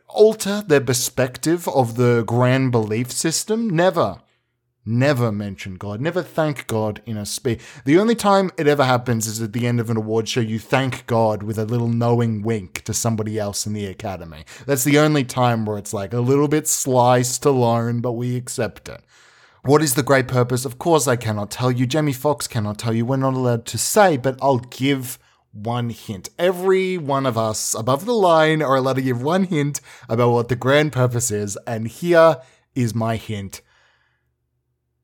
alter 0.07 0.63
their 0.65 0.81
perspective 0.81 1.67
of 1.67 1.95
the 1.95 2.23
grand 2.25 2.71
belief 2.71 3.11
system? 3.11 3.69
Never. 3.69 4.19
Never 4.89 5.33
mention 5.33 5.75
God. 5.75 5.99
Never 5.99 6.23
thank 6.23 6.65
God 6.65 7.01
in 7.05 7.17
a 7.17 7.25
speech. 7.25 7.61
The 7.83 7.99
only 7.99 8.15
time 8.15 8.51
it 8.57 8.69
ever 8.69 8.85
happens 8.85 9.27
is 9.27 9.41
at 9.41 9.51
the 9.51 9.67
end 9.67 9.81
of 9.81 9.89
an 9.89 9.97
award 9.97 10.29
show. 10.29 10.39
You 10.39 10.59
thank 10.59 11.05
God 11.07 11.43
with 11.43 11.59
a 11.59 11.65
little 11.65 11.89
knowing 11.89 12.41
wink 12.41 12.85
to 12.85 12.93
somebody 12.93 13.37
else 13.37 13.65
in 13.65 13.73
the 13.73 13.85
academy. 13.85 14.45
That's 14.65 14.85
the 14.85 14.97
only 14.97 15.25
time 15.25 15.65
where 15.65 15.77
it's 15.77 15.91
like 15.91 16.13
a 16.13 16.21
little 16.21 16.47
bit 16.47 16.69
sliced 16.69 17.43
alone, 17.43 17.99
but 17.99 18.13
we 18.13 18.37
accept 18.37 18.87
it. 18.87 19.01
What 19.63 19.81
is 19.81 19.95
the 19.95 20.03
great 20.03 20.29
purpose? 20.29 20.63
Of 20.63 20.79
course, 20.79 21.05
I 21.05 21.17
cannot 21.17 21.51
tell 21.51 21.69
you. 21.69 21.85
Jamie 21.85 22.13
Foxx 22.13 22.47
cannot 22.47 22.79
tell 22.79 22.93
you. 22.93 23.05
We're 23.05 23.17
not 23.17 23.33
allowed 23.33 23.65
to 23.65 23.77
say, 23.77 24.15
but 24.15 24.39
I'll 24.41 24.59
give 24.59 25.19
one 25.51 25.89
hint. 25.89 26.29
Every 26.39 26.97
one 26.97 27.25
of 27.25 27.37
us 27.37 27.73
above 27.73 28.05
the 28.05 28.13
line 28.13 28.61
are 28.61 28.77
allowed 28.77 28.95
to 28.95 29.01
give 29.01 29.21
one 29.21 29.43
hint 29.43 29.81
about 30.07 30.31
what 30.31 30.47
the 30.47 30.55
grand 30.55 30.93
purpose 30.93 31.29
is, 31.29 31.57
and 31.67 31.89
here 31.89 32.37
is 32.73 32.95
my 32.95 33.17
hint 33.17 33.59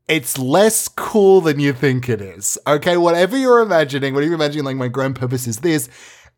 it's 0.08 0.38
less 0.38 0.88
cool 0.88 1.42
than 1.42 1.60
you 1.60 1.74
think 1.74 2.10
it 2.10 2.22
is. 2.22 2.58
Okay, 2.68 2.98
whatever 2.98 3.38
you're 3.38 3.62
imagining, 3.62 4.14
whatever 4.14 4.30
you're 4.30 4.36
imagining, 4.36 4.66
like 4.66 4.76
my 4.76 4.88
grand 4.88 5.16
purpose 5.16 5.48
is 5.48 5.60
this, 5.60 5.90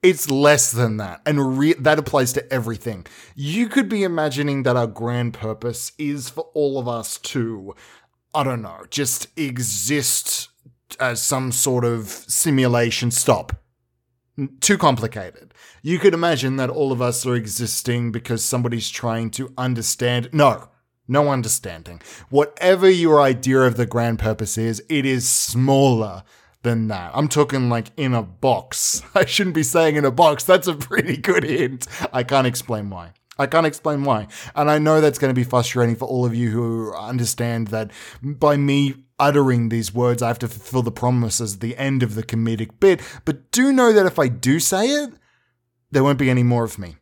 it's 0.04 0.30
less 0.30 0.71
than 0.71 0.97
that. 0.97 1.21
And 1.25 1.58
re- 1.58 1.73
that 1.80 1.97
applies 1.97 2.32
to 2.34 2.54
everything. 2.54 3.08
You 3.34 3.67
could 3.67 3.89
be 3.89 4.04
imagining 4.04 4.63
that 4.63 4.75
our 4.75 4.88
grand 4.88 5.34
purpose 5.34 5.91
is 5.97 6.30
for 6.30 6.45
all 6.54 6.78
of 6.78 6.88
us 6.88 7.17
to, 7.19 7.75
I 8.34 8.43
don't 8.43 8.62
know, 8.62 8.86
just 8.89 9.28
exist 9.38 10.49
as 10.99 11.21
some 11.21 11.51
sort 11.51 11.86
of 11.86 12.08
simulation. 12.08 13.10
Stop. 13.10 13.54
Too 14.60 14.78
complicated. 14.78 15.54
You 15.82 15.97
could 15.97 16.13
imagine 16.13 16.58
that 16.58 16.69
all 16.69 16.91
of 16.91 17.01
us 17.01 17.25
are 17.25 17.36
existing 17.36 18.12
because 18.12 18.43
somebody's 18.43 18.89
trying 18.89 19.32
to 19.32 19.54
understand. 19.58 20.30
No. 20.34 20.69
No 21.08 21.30
understanding. 21.30 22.02
Whatever 22.30 22.89
your 22.89 23.22
idea 23.22 23.62
of 23.62 23.78
the 23.78 23.86
grand 23.86 24.20
purpose 24.20 24.58
is, 24.58 24.84
it 24.89 25.06
is 25.06 25.28
smaller 25.28 26.24
than 26.63 26.88
that. 26.88 27.12
I'm 27.13 27.28
talking 27.28 27.70
like 27.70 27.91
in 27.96 28.13
a 28.13 28.24
box. 28.24 29.04
I 29.15 29.26
shouldn't 29.26 29.56
be 29.56 29.63
saying 29.63 29.96
in 29.96 30.06
a 30.06 30.12
box. 30.12 30.44
That's 30.44 30.68
a 30.68 30.74
pretty 30.74 31.18
good 31.18 31.44
hint. 31.44 31.88
I 32.12 32.24
can't 32.24 32.48
explain 32.48 32.89
why. 32.89 33.13
I 33.38 33.48
can't 33.48 33.68
explain 33.68 34.04
why. 34.04 34.28
And 34.56 34.72
I 34.72 34.80
know 34.80 35.00
that's 35.00 35.20
going 35.20 35.30
to 35.30 35.39
be 35.39 35.44
frustrating 35.44 35.96
for 35.96 36.08
all 36.08 36.26
of 36.26 36.34
you 36.34 36.52
who 36.52 36.94
understand 36.96 37.68
that 37.68 37.91
by 38.24 38.58
me 38.58 38.96
uttering 39.20 39.70
these 39.70 39.94
words, 39.94 40.22
I 40.22 40.28
have 40.28 40.39
to 40.39 40.48
fulfill 40.48 40.82
the 40.82 40.91
promises 40.91 41.56
at 41.56 41.60
the 41.60 41.78
end 41.78 42.02
of 42.02 42.15
the 42.15 42.24
comedic 42.24 42.80
bit. 42.80 43.02
But 43.26 43.52
do 43.52 43.72
know 43.72 43.94
that 43.94 44.06
if 44.06 44.20
I 44.20 44.28
do 44.28 44.60
say 44.60 44.88
it, 44.88 45.13
there 45.91 46.04
won't 46.04 46.20
be 46.20 46.30
any 46.30 46.44
more 46.44 46.63
of 46.63 46.80
me. 46.80 46.96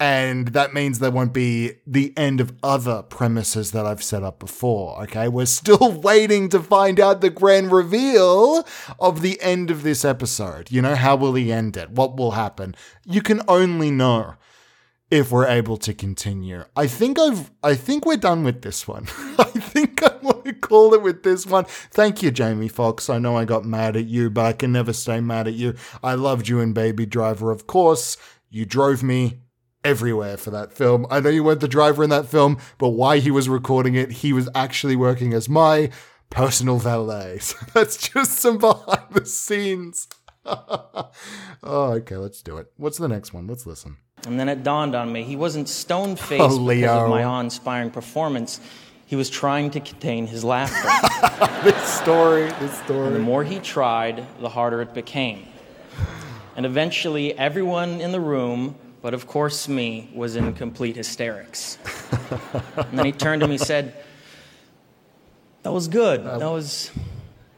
And 0.00 0.48
that 0.48 0.74
means 0.74 0.98
there 0.98 1.10
won't 1.10 1.32
be 1.32 1.74
the 1.86 2.12
end 2.16 2.40
of 2.40 2.52
other 2.62 3.02
premises 3.02 3.70
that 3.72 3.86
I've 3.86 4.02
set 4.02 4.22
up 4.22 4.38
before. 4.38 5.02
Okay. 5.04 5.28
We're 5.28 5.46
still 5.46 5.92
waiting 6.02 6.48
to 6.50 6.60
find 6.60 6.98
out 6.98 7.20
the 7.20 7.30
grand 7.30 7.70
reveal 7.70 8.66
of 8.98 9.22
the 9.22 9.40
end 9.40 9.70
of 9.70 9.82
this 9.82 10.04
episode. 10.04 10.70
You 10.70 10.82
know, 10.82 10.94
how 10.96 11.16
will 11.16 11.34
he 11.34 11.52
end 11.52 11.76
it? 11.76 11.90
What 11.90 12.16
will 12.16 12.32
happen? 12.32 12.74
You 13.04 13.22
can 13.22 13.42
only 13.46 13.90
know 13.90 14.34
if 15.10 15.30
we're 15.30 15.46
able 15.46 15.76
to 15.76 15.94
continue. 15.94 16.64
I 16.74 16.88
think 16.88 17.18
I've 17.18 17.52
I 17.62 17.74
think 17.76 18.04
we're 18.04 18.16
done 18.16 18.42
with 18.42 18.62
this 18.62 18.88
one. 18.88 19.06
I 19.38 19.44
think 19.44 20.02
I 20.02 20.16
want 20.20 20.44
to 20.44 20.52
call 20.52 20.92
it 20.92 21.02
with 21.02 21.22
this 21.22 21.46
one. 21.46 21.66
Thank 21.66 22.20
you, 22.20 22.32
Jamie 22.32 22.68
Foxx. 22.68 23.08
I 23.08 23.18
know 23.18 23.36
I 23.36 23.44
got 23.44 23.64
mad 23.64 23.96
at 23.96 24.06
you, 24.06 24.28
but 24.28 24.44
I 24.46 24.52
can 24.54 24.72
never 24.72 24.92
stay 24.92 25.20
mad 25.20 25.46
at 25.46 25.54
you. 25.54 25.76
I 26.02 26.14
loved 26.14 26.48
you 26.48 26.58
in 26.58 26.72
Baby 26.72 27.06
Driver, 27.06 27.52
of 27.52 27.68
course. 27.68 28.16
You 28.50 28.64
drove 28.64 29.04
me 29.04 29.40
everywhere 29.84 30.36
for 30.36 30.50
that 30.50 30.72
film. 30.72 31.06
I 31.10 31.20
know 31.20 31.28
you 31.30 31.44
weren't 31.44 31.60
the 31.60 31.68
driver 31.68 32.02
in 32.02 32.10
that 32.10 32.26
film, 32.26 32.58
but 32.78 32.90
while 32.90 33.20
he 33.20 33.30
was 33.30 33.48
recording 33.48 33.94
it, 33.94 34.10
he 34.10 34.32
was 34.32 34.48
actually 34.54 34.96
working 34.96 35.32
as 35.32 35.48
my 35.48 35.90
personal 36.30 36.78
valet. 36.78 37.38
So 37.40 37.56
that's 37.74 37.96
just 37.96 38.32
some 38.38 38.58
behind 38.58 39.02
the 39.12 39.26
scenes. 39.26 40.08
oh, 40.46 41.10
okay, 41.62 42.16
let's 42.16 42.42
do 42.42 42.56
it. 42.58 42.70
What's 42.76 42.98
the 42.98 43.08
next 43.08 43.32
one? 43.32 43.46
Let's 43.46 43.66
listen. 43.66 43.98
And 44.26 44.40
then 44.40 44.48
it 44.48 44.62
dawned 44.62 44.94
on 44.94 45.12
me 45.12 45.22
he 45.22 45.36
wasn't 45.36 45.68
stone 45.68 46.16
faced 46.16 46.42
Oh, 46.42 46.66
because 46.66 47.02
of 47.02 47.10
my 47.10 47.24
awe 47.24 47.40
inspiring 47.40 47.90
performance. 47.90 48.60
He 49.06 49.16
was 49.16 49.28
trying 49.28 49.70
to 49.72 49.80
contain 49.80 50.26
his 50.26 50.44
laughter. 50.44 50.88
This 51.64 51.82
story, 51.94 52.44
this 52.60 52.78
the 52.80 52.84
story. 52.84 53.18
more 53.18 53.42
he 53.42 53.58
tried, 53.58 54.26
the 54.38 54.50
harder 54.50 54.82
it 54.82 54.92
became. 54.92 55.46
And 56.56 56.66
eventually, 56.66 57.32
everyone 57.38 58.02
in 58.02 58.12
the 58.12 58.20
room, 58.20 58.74
but 59.04 59.12
of 59.12 59.26
course 59.26 59.68
me, 59.68 60.08
was 60.14 60.34
in 60.34 60.54
complete 60.54 60.96
hysterics. 60.96 61.76
and 62.74 62.98
then 62.98 63.04
he 63.04 63.12
turned 63.12 63.42
to 63.42 63.46
me 63.46 63.56
and 63.56 63.62
said, 63.62 64.02
That 65.62 65.72
was 65.72 65.88
good. 65.88 66.24
That 66.24 66.38
was, 66.38 66.90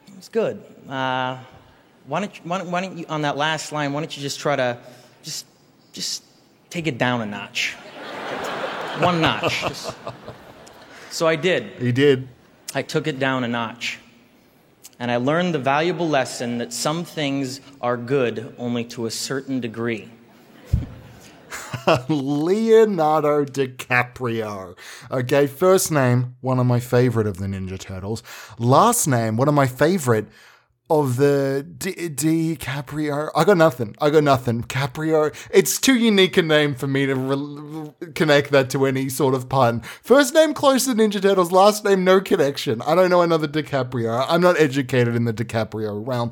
that 0.08 0.16
was 0.16 0.28
good. 0.28 0.60
Uh, 0.88 1.38
why, 2.08 2.18
don't 2.18 2.34
you, 2.36 2.40
why, 2.42 2.58
don't, 2.58 2.70
why 2.72 2.80
don't 2.80 2.98
you, 2.98 3.06
on 3.08 3.22
that 3.22 3.36
last 3.36 3.70
line, 3.70 3.92
why 3.92 4.00
don't 4.00 4.16
you 4.16 4.24
just 4.24 4.40
try 4.40 4.56
to 4.56 4.76
just, 5.22 5.46
just 5.92 6.24
take 6.68 6.88
it 6.88 6.98
down 6.98 7.20
a 7.20 7.26
notch? 7.26 7.74
One 8.98 9.20
notch. 9.20 9.60
Just- 9.60 9.96
So 11.10 11.28
I 11.28 11.36
did. 11.36 11.80
He 11.80 11.92
did. 11.92 12.26
I 12.74 12.82
took 12.82 13.06
it 13.06 13.20
down 13.20 13.44
a 13.44 13.48
notch. 13.48 14.00
And 14.98 15.12
I 15.12 15.18
learned 15.18 15.54
the 15.54 15.60
valuable 15.60 16.08
lesson 16.08 16.58
that 16.58 16.72
some 16.72 17.04
things 17.04 17.60
are 17.80 17.96
good 17.96 18.52
only 18.58 18.82
to 18.86 19.06
a 19.06 19.12
certain 19.12 19.60
degree. 19.60 20.10
Leonardo 22.08 23.44
DiCaprio. 23.44 24.76
Okay, 25.10 25.46
first 25.46 25.90
name, 25.90 26.36
one 26.40 26.58
of 26.58 26.66
my 26.66 26.80
favorite 26.80 27.26
of 27.26 27.38
the 27.38 27.46
Ninja 27.46 27.78
Turtles. 27.78 28.22
Last 28.58 29.06
name, 29.06 29.36
one 29.36 29.48
of 29.48 29.54
my 29.54 29.66
favorite 29.66 30.26
of 30.88 31.16
the 31.16 31.66
D- 31.78 31.94
DiCaprio. 31.94 33.30
I 33.34 33.44
got 33.44 33.56
nothing. 33.56 33.96
I 34.00 34.10
got 34.10 34.22
nothing. 34.22 34.62
Caprio. 34.62 35.34
It's 35.50 35.80
too 35.80 35.96
unique 35.96 36.36
a 36.36 36.42
name 36.42 36.74
for 36.74 36.86
me 36.86 37.06
to 37.06 37.14
re- 37.14 38.10
connect 38.14 38.50
that 38.52 38.70
to 38.70 38.86
any 38.86 39.08
sort 39.08 39.34
of 39.34 39.48
pun. 39.48 39.80
First 40.02 40.34
name 40.34 40.54
close 40.54 40.84
to 40.84 40.92
Ninja 40.92 41.20
Turtles. 41.20 41.50
Last 41.50 41.84
name 41.84 42.04
no 42.04 42.20
connection. 42.20 42.82
I 42.82 42.94
don't 42.94 43.10
know 43.10 43.22
another 43.22 43.48
DiCaprio. 43.48 44.24
I'm 44.28 44.40
not 44.40 44.60
educated 44.60 45.16
in 45.16 45.24
the 45.24 45.34
DiCaprio 45.34 46.06
realm. 46.06 46.30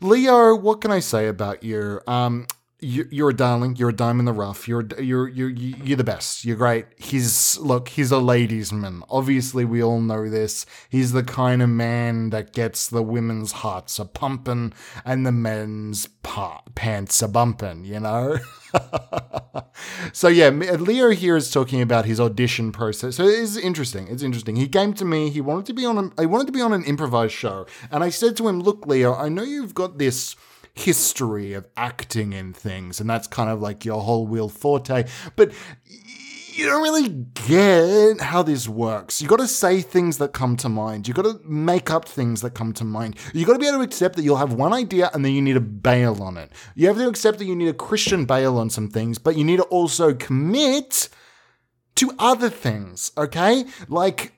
Leo, 0.00 0.54
what 0.54 0.80
can 0.80 0.90
I 0.90 1.00
say 1.00 1.26
about 1.26 1.62
you? 1.62 2.00
Um, 2.06 2.46
you're 2.80 3.30
a 3.30 3.34
darling. 3.34 3.76
You're 3.76 3.90
a 3.90 3.94
dime 3.94 4.18
in 4.18 4.24
the 4.24 4.32
rough. 4.32 4.66
You're 4.66 4.86
you're 4.98 5.28
you're 5.28 5.50
you're 5.50 5.96
the 5.96 6.04
best. 6.04 6.44
You're 6.44 6.56
great. 6.56 6.86
He's 6.96 7.58
look. 7.58 7.88
He's 7.88 8.10
a 8.10 8.18
ladies' 8.18 8.72
man. 8.72 9.02
Obviously, 9.10 9.64
we 9.64 9.82
all 9.82 10.00
know 10.00 10.28
this. 10.28 10.66
He's 10.88 11.12
the 11.12 11.22
kind 11.22 11.62
of 11.62 11.68
man 11.68 12.30
that 12.30 12.52
gets 12.52 12.88
the 12.88 13.02
women's 13.02 13.52
hearts 13.52 13.98
a 13.98 14.04
pumping 14.04 14.72
and 15.04 15.26
the 15.26 15.32
men's 15.32 16.06
pa- 16.22 16.62
pants 16.74 17.22
a 17.22 17.28
bumping. 17.28 17.84
You 17.84 18.00
know. 18.00 18.38
so 20.12 20.28
yeah, 20.28 20.48
Leo 20.48 21.10
here 21.10 21.36
is 21.36 21.50
talking 21.50 21.80
about 21.80 22.04
his 22.04 22.20
audition 22.20 22.72
process. 22.72 23.16
So 23.16 23.26
it's 23.26 23.56
interesting. 23.56 24.08
It's 24.08 24.22
interesting. 24.22 24.56
He 24.56 24.68
came 24.68 24.94
to 24.94 25.04
me. 25.04 25.30
He 25.30 25.40
wanted 25.40 25.66
to 25.66 25.74
be 25.74 25.84
on. 25.84 25.98
A, 25.98 26.22
I 26.22 26.26
wanted 26.26 26.46
to 26.46 26.52
be 26.52 26.60
on 26.60 26.72
an 26.72 26.84
improvised 26.84 27.34
show, 27.34 27.66
and 27.90 28.02
I 28.02 28.10
said 28.10 28.36
to 28.38 28.48
him, 28.48 28.60
"Look, 28.60 28.86
Leo, 28.86 29.14
I 29.14 29.28
know 29.28 29.42
you've 29.42 29.74
got 29.74 29.98
this." 29.98 30.36
History 30.80 31.52
of 31.52 31.66
acting 31.76 32.32
in 32.32 32.52
things, 32.52 33.00
and 33.00 33.08
that's 33.08 33.26
kind 33.26 33.50
of 33.50 33.60
like 33.60 33.84
your 33.84 34.02
whole 34.02 34.26
wheel 34.26 34.48
forte. 34.48 35.04
But 35.36 35.52
you 36.52 36.66
don't 36.66 36.82
really 36.82 37.08
get 37.08 38.20
how 38.20 38.42
this 38.42 38.68
works. 38.68 39.22
You 39.22 39.28
got 39.28 39.38
to 39.38 39.46
say 39.46 39.80
things 39.80 40.18
that 40.18 40.32
come 40.32 40.56
to 40.58 40.68
mind. 40.68 41.08
You 41.08 41.14
got 41.14 41.24
to 41.24 41.40
make 41.44 41.90
up 41.90 42.06
things 42.06 42.42
that 42.42 42.50
come 42.50 42.72
to 42.74 42.84
mind. 42.84 43.16
You 43.32 43.46
got 43.46 43.54
to 43.54 43.58
be 43.58 43.66
able 43.66 43.78
to 43.78 43.84
accept 43.84 44.16
that 44.16 44.22
you'll 44.22 44.36
have 44.36 44.52
one 44.52 44.72
idea 44.72 45.10
and 45.14 45.24
then 45.24 45.32
you 45.32 45.40
need 45.40 45.54
to 45.54 45.60
bail 45.60 46.22
on 46.22 46.36
it. 46.36 46.52
You 46.74 46.88
have 46.88 46.96
to 46.96 47.08
accept 47.08 47.38
that 47.38 47.46
you 47.46 47.56
need 47.56 47.68
a 47.68 47.74
Christian 47.74 48.24
bail 48.24 48.58
on 48.58 48.68
some 48.68 48.90
things, 48.90 49.18
but 49.18 49.36
you 49.36 49.44
need 49.44 49.56
to 49.58 49.64
also 49.64 50.12
commit 50.12 51.08
to 51.96 52.12
other 52.18 52.50
things. 52.50 53.12
Okay, 53.16 53.64
like. 53.88 54.34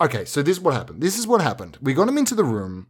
Okay, 0.00 0.24
so 0.24 0.42
this 0.42 0.56
is 0.56 0.62
what 0.62 0.72
happened. 0.72 1.02
This 1.02 1.18
is 1.18 1.26
what 1.26 1.42
happened. 1.42 1.76
We 1.82 1.92
got 1.92 2.08
him 2.08 2.16
into 2.16 2.34
the 2.34 2.44
room, 2.44 2.86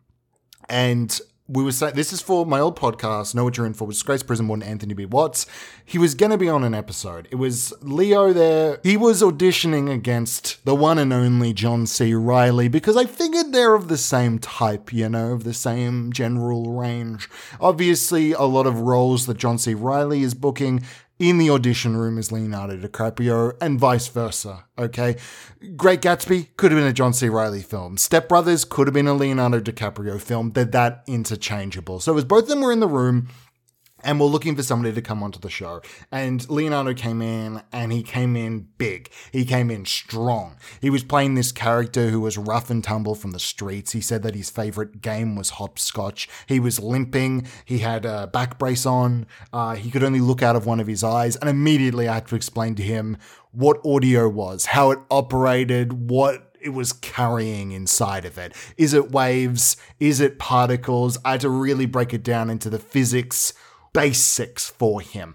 and 0.69 1.21
we 1.53 1.65
were 1.65 1.73
saying 1.73 1.95
this 1.95 2.13
is 2.13 2.21
for 2.21 2.47
my 2.47 2.61
old 2.61 2.79
podcast, 2.79 3.35
Know 3.35 3.45
What 3.45 3.57
You're 3.57 3.67
In 3.67 3.75
For, 3.75 3.87
with 3.87 3.97
Disgrace 3.97 4.23
Prison 4.23 4.47
Warden 4.47 4.67
Anthony 4.67 4.95
B. 4.95 5.05
Watts. 5.05 5.47
He 5.85 5.99
was 5.99 6.15
going 6.15 6.31
to 6.31 6.39
be 6.39 6.49
on 6.49 6.63
an 6.63 6.75
episode. 6.75 7.27
It 7.31 7.37
was 7.37 7.73
Leo 7.81 8.33
there. 8.33 8.79
He 8.85 8.97
was 8.97 9.21
auditioning 9.21 9.93
against 9.93 10.65
the 10.65 10.75
one 10.75 10.99
and 10.99 11.13
only 11.13 11.53
John 11.53 11.87
C. 11.87 12.15
Reilly 12.15 12.69
because 12.69 12.97
I 12.97 13.05
figured 13.05 13.53
they're 13.53 13.75
of 13.75 13.89
the 13.89 13.99
same 13.99 14.39
type, 14.39 14.93
you 14.93 15.09
know, 15.09 15.33
of 15.33 15.45
the 15.45 15.55
same 15.55 16.13
general 16.13 16.73
range. 16.73 17.29
Obviously, 17.61 18.33
a 18.33 18.43
lot 18.43 18.67
of 18.67 18.81
roles 18.81 19.27
that 19.27 19.37
John 19.37 19.59
C. 19.59 19.75
Reilly 19.75 20.23
is 20.23 20.35
booking 20.35 20.85
in 21.21 21.37
the 21.37 21.51
audition 21.51 21.97
room 21.97 22.19
is 22.19 22.33
Leonardo 22.33 22.79
DiCaprio 22.79 23.53
and 23.61 23.79
vice 23.79 24.09
versa. 24.09 24.65
Okay. 24.79 25.17
Great 25.77 26.01
Gatsby 26.01 26.49
could 26.57 26.73
have 26.73 26.81
been 26.81 26.89
a 26.89 26.95
John 26.95 27.13
C. 27.13 27.29
Reilly 27.29 27.61
film. 27.61 27.99
Step 27.99 28.27
Brothers 28.29 28.65
could 28.65 28.87
have 28.87 28.95
been 28.95 29.07
a 29.07 29.13
Leonardo 29.13 29.61
DiCaprio 29.61 30.19
film. 30.19 30.53
They're 30.53 30.65
that 30.65 31.05
interchangeable. 31.07 32.01
So 32.01 32.17
as 32.17 32.25
both 32.25 32.45
of 32.45 32.49
them 32.49 32.63
were 32.63 32.73
in 32.73 32.81
the 32.81 32.89
room, 32.89 33.29
and 34.03 34.21
we're 34.21 34.27
looking 34.27 34.57
for 34.57 34.63
somebody 34.63 34.95
to 34.95 35.03
come 35.03 35.23
onto 35.23 35.39
the 35.39 35.51
show. 35.51 35.83
And 36.11 36.49
Leonardo 36.49 36.95
came 36.95 37.23
in 37.23 37.63
and 37.73 37.93
he 37.93 38.03
came 38.03 38.37
in 38.37 38.69
big. 38.79 39.11
He 39.33 39.45
came 39.45 39.71
in 39.71 39.85
strong. 39.85 40.57
He 40.81 40.91
was 40.91 41.05
playing 41.05 41.35
this 41.35 41.53
character 41.53 42.09
who 42.09 42.21
was 42.21 42.39
rough 42.39 42.71
and 42.71 42.83
tumble 42.83 43.15
from 43.15 43.33
the 43.33 43.39
streets. 43.39 43.93
He 43.93 44.01
said 44.01 44.23
that 44.23 44.35
his 44.35 44.51
favorite 44.51 45.01
game 45.01 45.37
was 45.37 45.51
hopscotch. 45.51 46.29
He 46.47 46.61
was 46.61 46.81
limping. 46.81 47.47
He 47.65 47.79
had 47.79 48.05
a 48.05 48.27
back 48.27 48.59
brace 48.59 48.87
on. 48.87 49.27
Uh, 49.53 49.75
he 49.77 49.91
could 49.91 50.05
only 50.05 50.21
look 50.21 50.43
out 50.43 50.57
of 50.57 50.67
one 50.67 50.81
of 50.81 50.87
his 50.87 51.05
eyes. 51.05 51.37
And 51.37 51.49
immediately 51.49 52.09
I 52.09 52.15
had 52.15 52.29
to 52.29 52.37
explain 52.37 52.75
to 52.77 52.83
him 52.83 53.17
what 53.53 53.81
audio 53.85 54.29
was, 54.29 54.67
how 54.67 54.91
it 54.91 54.99
operated, 55.11 56.11
what 56.11 56.51
it 56.61 56.71
was 56.71 56.93
carrying 56.93 57.73
inside 57.73 58.25
of 58.25 58.39
it. 58.39 58.55
Is 58.77 58.95
it 58.95 59.13
waves? 59.13 59.77
Is 59.99 60.21
it 60.21 60.39
particles? 60.39 61.19
I 61.25 61.33
had 61.33 61.41
to 61.41 61.49
really 61.49 61.87
break 61.87 62.13
it 62.13 62.23
down 62.23 62.51
into 62.51 62.71
the 62.71 62.79
physics 62.79 63.53
basics 63.93 64.71
for 64.71 65.01
him. 65.01 65.35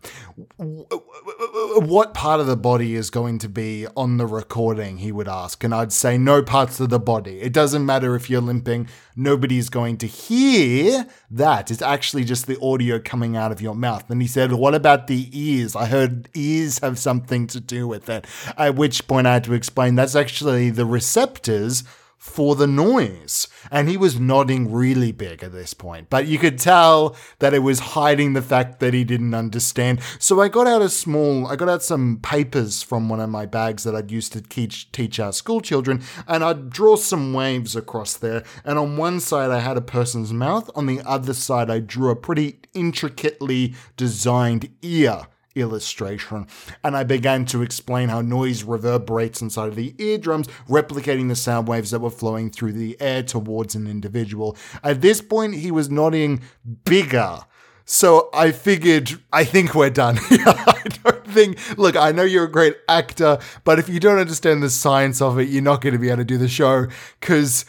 What 0.58 2.14
part 2.14 2.40
of 2.40 2.48
the 2.48 2.56
body 2.56 2.96
is 2.96 3.10
going 3.10 3.40
to 3.40 3.50
be 3.50 3.86
on 3.98 4.18
the 4.18 4.26
recording? 4.26 4.98
He 4.98 5.12
would 5.12 5.28
ask. 5.28 5.64
And 5.64 5.74
I'd 5.74 5.92
say, 5.92 6.18
no 6.18 6.42
parts 6.42 6.80
of 6.80 6.90
the 6.90 7.00
body. 7.00 7.42
It 7.42 7.54
doesn't 7.54 7.86
matter 7.86 8.16
if 8.16 8.30
you're 8.30 8.42
limping, 8.42 8.88
nobody's 9.16 9.70
going 9.70 9.98
to 9.98 10.08
hear 10.08 11.06
that. 11.32 11.70
It's 11.70 11.82
actually 11.82 12.24
just 12.24 12.48
the 12.48 12.60
audio 12.62 13.00
coming 13.00 13.36
out 13.36 13.52
of 13.52 13.62
your 13.62 13.76
mouth. 13.76 14.10
And 14.10 14.22
he 14.22 14.28
said, 14.28 14.54
what 14.54 14.74
about 14.76 15.08
the 15.08 15.30
ears? 15.32 15.76
I 15.76 15.86
heard 15.86 16.30
ears 16.34 16.80
have 16.80 16.98
something 16.98 17.48
to 17.48 17.60
do 17.60 17.88
with 17.88 18.10
it. 18.10 18.26
At 18.58 18.76
which 18.76 19.08
point 19.08 19.28
I 19.28 19.34
had 19.34 19.44
to 19.46 19.54
explain 19.54 19.96
that's 19.96 20.16
actually 20.16 20.70
the 20.70 20.86
receptors 20.86 21.84
for 22.26 22.56
the 22.56 22.68
noise. 22.68 23.48
And 23.72 23.88
he 23.88 23.98
was 23.98 24.20
nodding 24.20 24.74
really 24.74 25.12
big 25.12 25.44
at 25.44 25.52
this 25.54 25.76
point, 25.76 26.10
but 26.10 26.26
you 26.26 26.40
could 26.40 26.58
tell 26.58 27.16
that 27.40 27.54
it 27.54 27.60
was 27.60 27.80
hiding 27.80 28.34
the 28.34 28.42
fact 28.42 28.80
that 28.80 28.96
he 28.96 29.04
didn't 29.04 29.36
understand. 29.36 30.02
So 30.18 30.42
I 30.42 30.48
got 30.48 30.66
out 30.66 30.82
a 30.82 30.90
small, 30.90 31.48
I 31.48 31.56
got 31.56 31.70
out 31.70 31.84
some 31.84 32.20
papers 32.22 32.82
from 32.82 33.10
one 33.10 33.20
of 33.20 33.30
my 33.30 33.46
bags 33.46 33.84
that 33.84 33.96
I'd 33.96 34.12
used 34.12 34.34
to 34.34 34.42
teach, 34.42 34.92
teach 34.92 35.20
our 35.20 35.32
school 35.32 35.62
children, 35.62 36.02
and 36.28 36.44
I'd 36.44 36.72
draw 36.72 36.96
some 36.96 37.32
waves 37.32 37.76
across 37.76 38.18
there. 38.18 38.44
And 38.66 38.80
on 38.80 38.98
one 38.98 39.20
side, 39.20 39.52
I 39.52 39.60
had 39.60 39.78
a 39.78 39.82
person's 39.82 40.34
mouth. 40.34 40.70
On 40.76 40.88
the 40.88 41.02
other 41.06 41.34
side, 41.34 41.70
I 41.70 41.80
drew 41.80 42.10
a 42.10 42.16
pretty 42.16 42.60
intricately 42.74 43.76
designed 43.96 44.70
ear 44.82 45.28
illustration, 45.56 46.48
and 46.84 46.96
I 46.96 47.04
began 47.04 47.46
to 47.48 47.62
explain 47.62 48.10
how 48.10 48.22
noise 48.22 48.64
reverberates 48.64 49.42
inside 49.42 49.70
of 49.70 49.76
the 49.76 49.96
eardrums, 49.98 50.48
replicating 50.70 51.30
the 51.30 51.36
sound 51.36 51.68
waves 51.68 51.92
that 51.92 52.00
were 52.00 52.10
flowing 52.10 52.50
through 52.50 52.74
the 52.74 53.00
air 53.00 53.24
towards 53.24 53.76
an 53.76 53.88
individual. 53.88 54.58
At 54.84 55.02
this 55.02 55.22
point, 55.22 55.56
he 55.56 55.72
was 55.72 55.90
nodding 55.90 56.42
bigger 56.84 57.40
So 57.86 58.30
I 58.34 58.52
figured, 58.52 59.12
I 59.32 59.44
think 59.44 59.76
we're 59.76 59.92
done. 59.92 60.18
I 60.32 60.82
don't 61.04 61.28
think, 61.28 61.78
look, 61.78 61.96
I 61.96 62.12
know 62.12 62.24
you're 62.24 62.46
a 62.46 62.52
great 62.52 62.78
actor, 62.90 63.38
but 63.64 63.78
if 63.78 63.88
you 63.88 64.00
don't 64.00 64.18
understand 64.18 64.64
the 64.64 64.72
science 64.72 65.22
of 65.22 65.38
it, 65.38 65.50
you're 65.50 65.62
not 65.62 65.82
going 65.82 65.94
to 65.94 66.00
be 66.00 66.10
able 66.10 66.18
to 66.18 66.26
do 66.26 66.40
the 66.40 66.48
show 66.48 66.88
because 67.20 67.64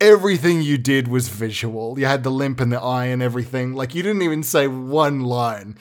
everything 0.00 0.62
you 0.62 0.78
did 0.78 1.08
was 1.08 1.28
visual. 1.28 1.98
You 1.98 2.06
had 2.06 2.22
the 2.22 2.30
limp 2.30 2.60
and 2.60 2.70
the 2.70 2.80
eye 2.80 3.06
and 3.06 3.20
everything. 3.20 3.74
Like 3.74 3.96
you 3.96 4.02
didn't 4.04 4.22
even 4.22 4.44
say 4.44 4.68
one 4.68 5.22
line. 5.22 5.76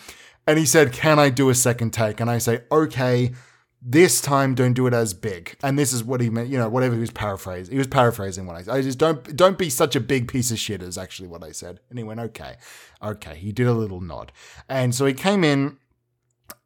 And 0.47 0.57
he 0.57 0.65
said, 0.65 0.93
Can 0.93 1.19
I 1.19 1.29
do 1.29 1.49
a 1.49 1.55
second 1.55 1.91
take? 1.91 2.19
And 2.19 2.29
I 2.29 2.37
say, 2.37 2.61
Okay, 2.71 3.33
this 3.81 4.21
time 4.21 4.55
don't 4.55 4.73
do 4.73 4.87
it 4.87 4.93
as 4.93 5.13
big. 5.13 5.55
And 5.61 5.77
this 5.77 5.93
is 5.93 6.03
what 6.03 6.19
he 6.19 6.29
meant, 6.29 6.49
you 6.49 6.57
know, 6.57 6.67
whatever 6.67 6.95
he 6.95 7.01
was 7.01 7.11
paraphrasing. 7.11 7.71
He 7.71 7.77
was 7.77 7.87
paraphrasing 7.87 8.47
what 8.47 8.55
I 8.55 8.63
said. 8.63 8.75
I 8.75 8.81
just 8.81 8.97
don't 8.97 9.35
don't 9.35 9.57
be 9.57 9.69
such 9.69 9.95
a 9.95 9.99
big 9.99 10.27
piece 10.27 10.49
of 10.49 10.57
shit 10.57 10.81
is 10.81 10.97
actually 10.97 11.27
what 11.27 11.43
I 11.43 11.51
said. 11.51 11.81
And 11.89 11.99
he 11.99 12.03
went, 12.03 12.19
Okay. 12.19 12.55
Okay. 13.03 13.35
He 13.35 13.51
did 13.51 13.67
a 13.67 13.73
little 13.73 14.01
nod. 14.01 14.31
And 14.69 14.95
so 14.95 15.05
he 15.05 15.13
came 15.13 15.43
in 15.43 15.77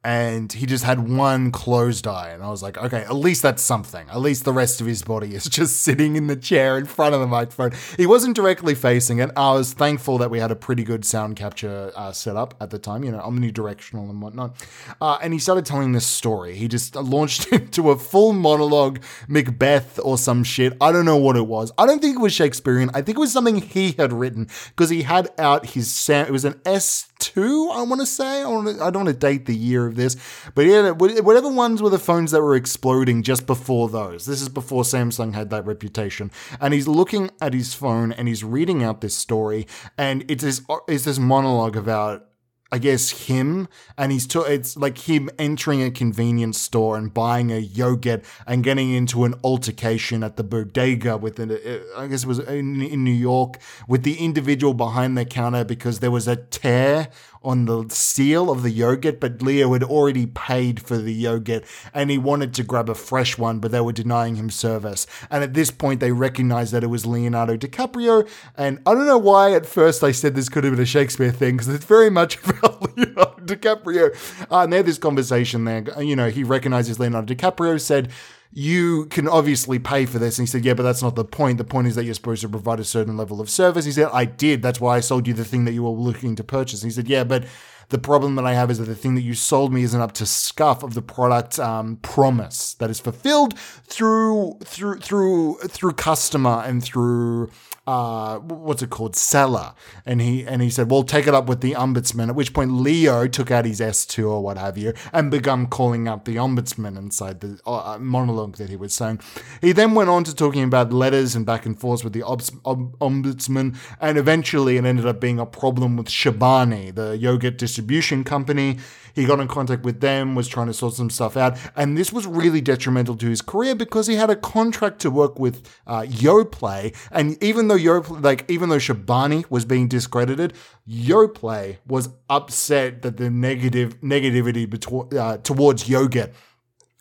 and 0.04 0.52
he 0.52 0.66
just 0.66 0.84
had 0.84 1.08
one 1.08 1.52
closed 1.52 2.06
eye 2.06 2.30
and 2.30 2.42
i 2.42 2.48
was 2.48 2.62
like 2.62 2.76
okay 2.78 3.02
at 3.12 3.14
least 3.14 3.42
that's 3.42 3.62
something. 3.62 4.08
At 4.10 4.20
least 4.20 4.44
the 4.44 4.52
rest 4.52 4.80
of 4.80 4.86
his 4.86 5.02
body 5.02 5.34
is 5.34 5.44
just 5.58 5.80
sitting 5.80 6.16
in 6.16 6.26
the 6.26 6.36
chair 6.36 6.78
in 6.78 6.86
front 6.86 7.14
of 7.14 7.20
the 7.20 7.26
microphone. 7.26 7.72
He 7.96 8.06
wasn't 8.06 8.36
directly 8.36 8.74
facing 8.74 9.18
it. 9.18 9.30
I 9.36 9.52
was 9.52 9.72
thankful 9.72 10.18
that 10.18 10.30
we 10.30 10.38
had 10.38 10.50
a 10.50 10.56
pretty 10.56 10.84
good 10.84 11.04
sound 11.04 11.36
capture 11.36 11.92
uh, 11.94 12.12
setup 12.12 12.54
at 12.60 12.70
the 12.70 12.78
time 12.78 13.04
you 13.04 13.12
know 13.12 13.18
omnidirectional 13.18 14.08
and 14.08 14.22
whatnot. 14.22 14.56
Uh, 15.00 15.18
and 15.22 15.32
he 15.32 15.38
started 15.38 15.66
telling 15.66 15.92
this 15.92 16.06
story. 16.06 16.54
He 16.54 16.68
just 16.68 16.94
launched 17.14 17.46
into 17.52 17.90
a 17.90 17.98
full 17.98 18.32
monologue 18.32 19.02
macbeth 19.28 19.98
or 20.02 20.16
some 20.18 20.44
shit. 20.44 20.74
I 20.80 20.92
don't 20.92 21.04
know 21.04 21.18
what 21.18 21.36
it 21.36 21.46
was. 21.46 21.72
I 21.78 21.86
don't 21.86 22.00
think 22.00 22.16
it 22.16 22.20
was 22.20 22.32
shakespearean. 22.32 22.90
I 22.94 23.02
think 23.02 23.18
it 23.18 23.20
was 23.20 23.32
something 23.32 23.56
he 23.56 23.92
had 23.92 24.12
written 24.12 24.48
because 24.68 24.90
he 24.90 25.02
had 25.02 25.28
out 25.38 25.66
his 25.66 25.92
sound 25.92 26.28
it 26.28 26.32
was 26.32 26.44
an 26.44 26.60
s 26.64 27.11
two, 27.22 27.70
I 27.72 27.82
want 27.82 28.00
to 28.00 28.06
say. 28.06 28.40
I, 28.40 28.42
don't 28.42 29.04
want 29.04 29.06
to 29.06 29.14
date 29.14 29.46
the 29.46 29.56
year 29.56 29.86
of 29.86 29.94
this, 29.94 30.16
but 30.54 30.66
yeah, 30.66 30.90
whatever 30.90 31.48
ones 31.48 31.80
were 31.80 31.88
the 31.88 31.98
phones 31.98 32.32
that 32.32 32.42
were 32.42 32.56
exploding 32.56 33.22
just 33.22 33.46
before 33.46 33.88
those. 33.88 34.26
This 34.26 34.42
is 34.42 34.48
before 34.48 34.82
Samsung 34.82 35.32
had 35.32 35.50
that 35.50 35.64
reputation. 35.64 36.32
And 36.60 36.74
he's 36.74 36.88
looking 36.88 37.30
at 37.40 37.54
his 37.54 37.74
phone 37.74 38.12
and 38.12 38.26
he's 38.26 38.42
reading 38.42 38.82
out 38.82 39.00
this 39.00 39.14
story, 39.14 39.66
and 39.96 40.24
it's 40.28 40.42
this, 40.42 40.60
it's 40.88 41.04
this 41.04 41.18
monologue 41.18 41.76
about 41.76 42.26
I 42.72 42.78
guess 42.78 43.10
him 43.26 43.68
and 43.98 44.10
he's 44.10 44.26
to, 44.28 44.40
it's 44.44 44.78
like 44.78 44.96
him 44.96 45.28
entering 45.38 45.82
a 45.82 45.90
convenience 45.90 46.58
store 46.58 46.96
and 46.96 47.12
buying 47.12 47.52
a 47.52 47.58
yogurt 47.58 48.24
and 48.46 48.64
getting 48.64 48.94
into 48.94 49.24
an 49.24 49.34
altercation 49.44 50.24
at 50.24 50.38
the 50.38 50.42
bodega 50.42 51.18
with 51.18 51.38
an, 51.38 51.50
uh, 51.50 51.78
I 51.94 52.06
guess 52.06 52.24
it 52.24 52.28
was 52.28 52.38
in, 52.38 52.80
in 52.80 53.04
New 53.04 53.10
York 53.10 53.58
with 53.86 54.04
the 54.04 54.14
individual 54.14 54.72
behind 54.72 55.18
the 55.18 55.26
counter 55.26 55.64
because 55.64 56.00
there 56.00 56.10
was 56.10 56.26
a 56.26 56.36
tear 56.36 57.08
on 57.44 57.66
the 57.66 57.86
seal 57.88 58.50
of 58.50 58.62
the 58.62 58.70
yogurt, 58.70 59.20
but 59.20 59.42
Leo 59.42 59.72
had 59.72 59.82
already 59.82 60.26
paid 60.26 60.82
for 60.82 60.96
the 60.96 61.12
yogurt 61.12 61.64
and 61.92 62.10
he 62.10 62.18
wanted 62.18 62.54
to 62.54 62.62
grab 62.62 62.88
a 62.88 62.94
fresh 62.94 63.38
one, 63.38 63.58
but 63.58 63.70
they 63.70 63.80
were 63.80 63.92
denying 63.92 64.36
him 64.36 64.50
service. 64.50 65.06
And 65.30 65.42
at 65.42 65.54
this 65.54 65.70
point, 65.70 66.00
they 66.00 66.12
recognized 66.12 66.72
that 66.72 66.84
it 66.84 66.88
was 66.88 67.06
Leonardo 67.06 67.56
DiCaprio. 67.56 68.28
And 68.56 68.80
I 68.86 68.94
don't 68.94 69.06
know 69.06 69.18
why 69.18 69.52
at 69.52 69.66
first 69.66 70.02
I 70.02 70.12
said 70.12 70.34
this 70.34 70.48
could 70.48 70.64
have 70.64 70.72
been 70.72 70.82
a 70.82 70.86
Shakespeare 70.86 71.32
thing 71.32 71.56
because 71.56 71.68
it's 71.68 71.84
very 71.84 72.10
much 72.10 72.42
about 72.46 72.96
Leonardo 72.96 73.42
DiCaprio. 73.44 74.46
Uh, 74.50 74.62
and 74.62 74.72
they 74.72 74.78
had 74.78 74.86
this 74.86 74.98
conversation 74.98 75.64
there. 75.64 75.84
You 76.02 76.16
know, 76.16 76.30
he 76.30 76.44
recognizes 76.44 76.98
Leonardo 76.98 77.34
DiCaprio, 77.34 77.80
said, 77.80 78.10
you 78.52 79.06
can 79.06 79.26
obviously 79.26 79.78
pay 79.78 80.04
for 80.04 80.18
this. 80.18 80.38
And 80.38 80.46
he 80.46 80.50
said, 80.50 80.64
Yeah, 80.64 80.74
but 80.74 80.82
that's 80.82 81.02
not 81.02 81.14
the 81.14 81.24
point. 81.24 81.58
The 81.58 81.64
point 81.64 81.88
is 81.88 81.94
that 81.94 82.04
you're 82.04 82.14
supposed 82.14 82.42
to 82.42 82.48
provide 82.48 82.80
a 82.80 82.84
certain 82.84 83.16
level 83.16 83.40
of 83.40 83.48
service. 83.48 83.84
He 83.84 83.92
said, 83.92 84.08
I 84.12 84.24
did. 84.26 84.62
That's 84.62 84.80
why 84.80 84.96
I 84.96 85.00
sold 85.00 85.26
you 85.26 85.34
the 85.34 85.44
thing 85.44 85.64
that 85.64 85.72
you 85.72 85.82
were 85.82 85.90
looking 85.90 86.36
to 86.36 86.44
purchase. 86.44 86.82
And 86.82 86.90
he 86.90 86.94
said, 86.94 87.08
Yeah, 87.08 87.24
but 87.24 87.46
the 87.88 87.98
problem 87.98 88.36
that 88.36 88.46
I 88.46 88.54
have 88.54 88.70
is 88.70 88.78
that 88.78 88.84
the 88.84 88.94
thing 88.94 89.14
that 89.16 89.22
you 89.22 89.34
sold 89.34 89.72
me 89.72 89.82
isn't 89.82 90.00
up 90.00 90.12
to 90.12 90.26
scuff 90.26 90.82
of 90.82 90.94
the 90.94 91.02
product 91.02 91.58
um, 91.58 91.96
promise 91.96 92.74
that 92.74 92.90
is 92.90 93.00
fulfilled 93.00 93.58
through 93.58 94.58
through 94.64 94.98
through 95.00 95.58
through 95.58 95.92
customer 95.92 96.62
and 96.64 96.82
through 96.82 97.50
uh, 97.86 98.38
what's 98.38 98.82
it 98.82 98.90
called, 98.90 99.16
seller, 99.16 99.74
and 100.06 100.20
he 100.20 100.46
and 100.46 100.62
he 100.62 100.70
said, 100.70 100.90
"Well, 100.90 101.02
take 101.02 101.26
it 101.26 101.34
up 101.34 101.46
with 101.46 101.60
the 101.60 101.72
ombudsman." 101.72 102.28
At 102.28 102.36
which 102.36 102.54
point, 102.54 102.72
Leo 102.72 103.26
took 103.26 103.50
out 103.50 103.64
his 103.64 103.80
S 103.80 104.06
two 104.06 104.28
or 104.28 104.42
what 104.42 104.56
have 104.56 104.78
you, 104.78 104.92
and 105.12 105.30
began 105.30 105.66
calling 105.66 106.06
up 106.06 106.24
the 106.24 106.36
ombudsman 106.36 106.96
inside 106.96 107.40
the 107.40 107.58
uh, 107.66 107.94
uh, 107.94 107.98
monologue 107.98 108.56
that 108.56 108.70
he 108.70 108.76
was 108.76 108.94
saying. 108.94 109.20
He 109.60 109.72
then 109.72 109.94
went 109.94 110.10
on 110.10 110.22
to 110.24 110.34
talking 110.34 110.62
about 110.62 110.92
letters 110.92 111.34
and 111.34 111.44
back 111.44 111.66
and 111.66 111.78
forth 111.78 112.04
with 112.04 112.12
the 112.12 112.22
obs- 112.22 112.52
ob- 112.64 112.96
ombudsman, 113.00 113.76
and 114.00 114.16
eventually 114.16 114.76
it 114.76 114.84
ended 114.84 115.06
up 115.06 115.20
being 115.20 115.40
a 115.40 115.46
problem 115.46 115.96
with 115.96 116.06
Chobani, 116.06 116.94
the 116.94 117.16
yogurt 117.18 117.58
distribution 117.58 118.22
company. 118.22 118.78
He 119.14 119.24
got 119.24 119.40
in 119.40 119.48
contact 119.48 119.84
with 119.84 120.00
them, 120.00 120.34
was 120.34 120.48
trying 120.48 120.68
to 120.68 120.74
sort 120.74 120.94
some 120.94 121.10
stuff 121.10 121.36
out, 121.36 121.56
and 121.76 121.96
this 121.96 122.12
was 122.12 122.26
really 122.26 122.60
detrimental 122.60 123.16
to 123.16 123.26
his 123.26 123.42
career 123.42 123.74
because 123.74 124.06
he 124.06 124.16
had 124.16 124.30
a 124.30 124.36
contract 124.36 125.00
to 125.00 125.10
work 125.10 125.38
with 125.38 125.66
uh, 125.86 126.02
Yoplait, 126.02 126.96
and 127.10 127.42
even 127.42 127.68
though 127.68 127.76
Yoplait, 127.76 128.22
like 128.22 128.50
even 128.50 128.68
though 128.68 128.76
Chobani 128.76 129.44
was 129.50 129.64
being 129.64 129.88
discredited, 129.88 130.54
Yoplait 130.88 131.78
was 131.86 132.10
upset 132.28 133.02
that 133.02 133.16
the 133.16 133.30
negative 133.30 134.00
negativity 134.00 134.66
betw- 134.66 135.12
uh, 135.14 135.38
towards 135.38 135.88
yogurt 135.88 136.32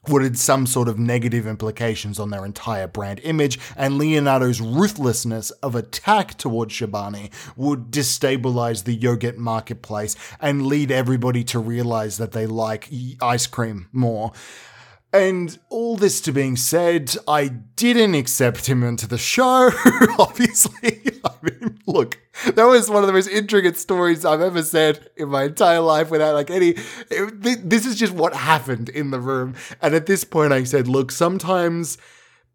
would 0.08 0.38
some 0.38 0.66
sort 0.66 0.88
of 0.88 0.98
negative 0.98 1.46
implications 1.46 2.20
on 2.20 2.32
their 2.32 2.46
entire 2.46 2.88
brand 2.88 3.20
image, 3.24 3.60
and 3.76 3.98
Leonardo's 3.98 4.60
ruthlessness 4.60 5.52
of 5.52 5.76
attack 5.76 6.38
towards 6.38 6.74
Chobani 6.74 7.32
would 7.56 7.92
destabilize 7.92 8.84
the 8.84 8.94
yogurt 8.94 9.38
marketplace 9.38 10.16
and 10.40 10.66
lead 10.66 10.92
everybody 10.92 11.44
to 11.46 11.60
realize 11.60 12.18
that 12.18 12.32
they 12.32 12.48
like 12.48 12.90
ice 13.22 13.48
cream 13.48 13.88
more. 13.92 14.32
And 15.14 15.60
all 15.70 15.98
this 15.98 16.22
to 16.22 16.32
being 16.32 16.56
said, 16.56 17.16
I 17.28 17.50
didn't 17.50 18.16
accept 18.16 18.68
him 18.68 18.82
into 18.82 19.08
the 19.08 19.18
show. 19.18 19.70
Obviously, 20.20 20.91
look, 21.92 22.18
that 22.46 22.66
was 22.66 22.90
one 22.90 23.04
of 23.04 23.08
the 23.08 23.14
most 23.14 23.28
intricate 23.28 23.78
stories 23.78 24.26
I've 24.26 24.42
ever 24.42 24.64
said 24.64 25.10
in 25.16 25.30
my 25.30 25.44
entire 25.44 25.82
life 25.82 26.10
without 26.10 26.34
like 26.34 26.50
any. 26.50 26.76
It, 27.10 27.70
this 27.70 27.86
is 27.86 27.98
just 27.98 28.14
what 28.14 28.34
happened 28.34 28.90
in 28.90 29.12
the 29.12 29.20
room. 29.20 29.56
And 29.82 29.94
at 29.94 30.06
this 30.06 30.24
point, 30.24 30.54
I 30.54 30.64
said, 30.64 30.88
look, 30.88 31.12
sometimes 31.12 31.98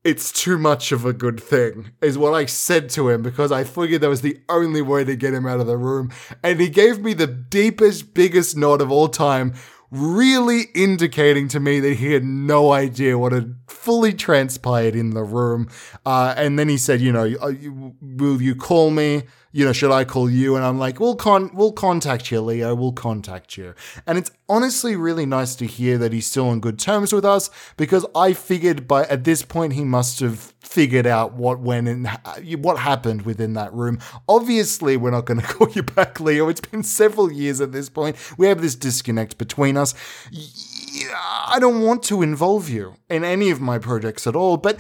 it's 0.07 0.31
too 0.31 0.57
much 0.57 0.93
of 0.93 1.05
a 1.05 1.13
good 1.13 1.41
thing, 1.41 1.91
is 2.01 2.17
what 2.17 2.33
I 2.33 2.47
said 2.47 2.89
to 2.91 3.09
him 3.09 3.23
because 3.23 3.51
I 3.51 3.65
figured 3.65 4.03
that 4.03 4.09
was 4.09 4.23
the 4.23 4.41
only 4.49 4.81
way 4.81 5.03
to 5.03 5.17
get 5.17 5.35
him 5.35 5.47
out 5.47 5.59
of 5.59 5.67
the 5.67 5.77
room. 5.77 6.13
And 6.45 6.61
he 6.61 6.69
gave 6.69 7.01
me 7.01 7.13
the 7.13 7.27
deepest, 7.27 8.15
biggest 8.15 8.57
nod 8.57 8.81
of 8.81 8.93
all 8.93 9.09
time 9.09 9.55
really 9.91 10.63
indicating 10.75 11.49
to 11.49 11.61
me 11.61 11.81
that 11.81 11.95
he 11.95 12.13
had 12.13 12.25
no 12.25 12.73
idea 12.73 13.19
what 13.19 13.33
had 13.33 13.55
fully 13.69 14.13
transpired 14.13 14.95
in 14.95 15.11
the 15.11 15.23
room. 15.23 15.69
Uh, 16.05 16.35
and 16.37 16.59
then 16.59 16.69
he 16.69 16.79
said, 16.79 17.01
you 17.01 17.13
know, 17.13 17.25
uh, 17.41 17.53
will 18.01 18.43
you 18.43 18.55
call 18.55 18.91
me? 18.91 19.23
You 19.57 19.65
know, 19.65 19.73
should 19.73 19.91
I 19.91 20.05
call 20.05 20.29
you? 20.29 20.55
And 20.57 20.67
I'm 20.67 20.79
like, 20.79 21.01
we'll 21.01 21.17
con, 21.17 21.51
we'll 21.55 21.73
contact 21.73 22.31
you, 22.31 22.43
Leo. 22.43 22.75
We'll 22.75 22.93
contact 22.93 23.57
you. 23.57 23.75
And 24.07 24.19
it's 24.19 24.31
honestly 24.51 24.97
really 24.97 25.25
nice 25.25 25.57
to 25.57 25.65
hear 25.65 25.97
that 25.97 26.13
he's 26.13 26.27
still 26.27 26.51
on 26.51 26.61
good 26.61 26.79
terms 26.79 27.11
with 27.11 27.25
us 27.25 27.49
because 27.79 28.05
I 28.15 28.35
figured 28.35 28.87
by 28.87 29.05
at 29.05 29.25
this 29.25 29.41
point 29.41 29.73
he 29.73 29.83
must 29.83 30.21
have 30.21 30.53
figured 30.61 31.07
out 31.07 31.33
what 31.33 31.59
went 31.61 31.89
and 31.89 32.07
what 32.63 32.79
happened 32.81 33.23
within 33.23 33.55
that 33.55 33.73
room. 33.73 33.99
Obviously, 34.29 34.99
we're 34.99 35.11
not 35.11 35.25
going 35.25 35.41
to 35.41 35.47
call 35.47 35.71
you 35.71 35.83
back, 35.83 36.21
Leo. 36.21 36.51
It's 36.51 36.61
been 36.61 36.83
several 36.83 37.33
years 37.33 37.63
at 37.63 37.73
this 37.73 37.89
point. 37.89 38.19
We 38.37 38.49
have 38.49 38.61
this 38.61 38.75
disconnect 38.75 39.39
between 39.39 39.79
us. 39.79 39.95
I 41.49 41.57
don't 41.61 41.81
want 41.81 42.03
to 42.05 42.21
involve 42.21 42.69
you 42.69 42.97
in 43.09 43.25
any 43.25 43.49
of 43.49 43.63
my 43.63 43.79
projects 43.79 44.27
at 44.27 44.37
all, 44.37 44.59
but 44.59 44.79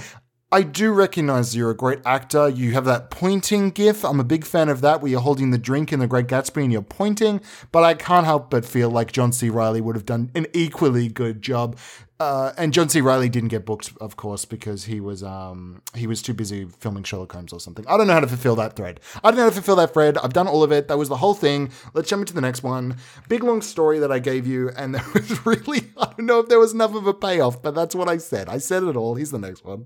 I 0.57 0.63
do 0.63 0.91
recognize 0.91 1.55
you're 1.55 1.71
a 1.71 1.77
great 1.77 1.99
actor. 2.07 2.49
You 2.49 2.73
have 2.73 2.87
that 2.87 3.11
pointing 3.11 3.69
gif. 3.69 4.07
I'm 4.07 4.21
a 4.21 4.25
big 4.25 4.47
fan 4.47 4.71
of 4.71 4.81
that, 4.81 5.03
where 5.03 5.11
you're 5.11 5.21
holding 5.21 5.51
the 5.51 5.59
drink 5.59 5.93
in 5.93 6.01
The 6.01 6.07
Great 6.07 6.29
Gatsby 6.29 6.63
and 6.63 6.73
you're 6.73 6.81
pointing. 6.81 7.43
But 7.73 7.85
I 7.85 7.93
can't 7.93 8.25
help 8.25 8.49
but 8.49 8.65
feel 8.65 8.89
like 8.89 9.13
John 9.13 9.33
C. 9.33 9.51
Reilly 9.51 9.83
would 9.83 9.97
have 9.97 10.07
done 10.07 10.31
an 10.35 10.47
equally 10.55 11.09
good 11.09 11.43
job. 11.43 11.77
Uh, 12.19 12.53
and 12.57 12.73
John 12.73 12.89
C. 12.89 13.03
Reilly 13.03 13.29
didn't 13.29 13.51
get 13.51 13.67
booked, 13.67 13.93
of 14.01 14.17
course, 14.17 14.47
because 14.47 14.87
he 14.87 14.99
was 14.99 15.23
um, 15.23 15.83
he 15.95 16.07
was 16.07 16.23
too 16.23 16.33
busy 16.33 16.65
filming 16.65 17.03
Sherlock 17.03 17.33
Holmes 17.33 17.53
or 17.53 17.61
something. 17.61 17.87
I 17.87 17.99
don't 17.99 18.07
know 18.07 18.15
how 18.15 18.21
to 18.21 18.27
fulfill 18.27 18.57
that 18.57 18.77
thread. 18.77 19.01
I 19.23 19.31
don't 19.31 19.37
know 19.37 19.43
how 19.43 19.51
to 19.51 19.55
fulfill 19.57 19.77
that 19.77 19.93
thread. 19.93 20.17
I've 20.17 20.33
done 20.33 20.49
all 20.49 20.63
of 20.63 20.73
it. 20.73 20.89
That 20.89 20.97
was 20.97 21.11
the 21.11 21.19
whole 21.19 21.35
thing. 21.35 21.71
Let's 21.93 22.09
jump 22.09 22.23
into 22.23 22.33
the 22.33 22.41
next 22.41 22.63
one. 22.63 22.97
Big 23.29 23.45
long 23.45 23.61
story 23.61 23.99
that 23.99 24.11
I 24.11 24.21
gave 24.21 24.47
you, 24.47 24.71
and 24.71 24.95
there 24.95 25.05
was 25.13 25.45
really 25.45 25.91
I 25.99 26.07
don't 26.17 26.25
know 26.25 26.41
if 26.41 26.49
there 26.49 26.59
was 26.59 26.73
enough 26.73 26.95
of 26.95 27.07
a 27.07 27.13
payoff, 27.13 27.61
but 27.61 27.75
that's 27.75 27.95
what 27.95 28.09
I 28.09 28.17
said. 28.17 28.49
I 28.49 28.57
said 28.57 28.85
it 28.85 28.97
all. 28.97 29.17
Here's 29.17 29.31
the 29.31 29.39
next 29.39 29.63
one 29.63 29.85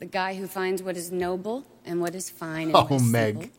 the 0.00 0.06
guy 0.06 0.34
who 0.34 0.46
finds 0.46 0.82
what 0.82 0.96
is 0.96 1.12
noble 1.12 1.64
and 1.84 2.00
what 2.00 2.14
is 2.14 2.28
fine 2.28 2.68
and 2.68 2.76
oh, 2.76 2.82
what 2.84 2.92
is 2.92 3.02
Meg. 3.02 3.34
simple, 3.34 3.50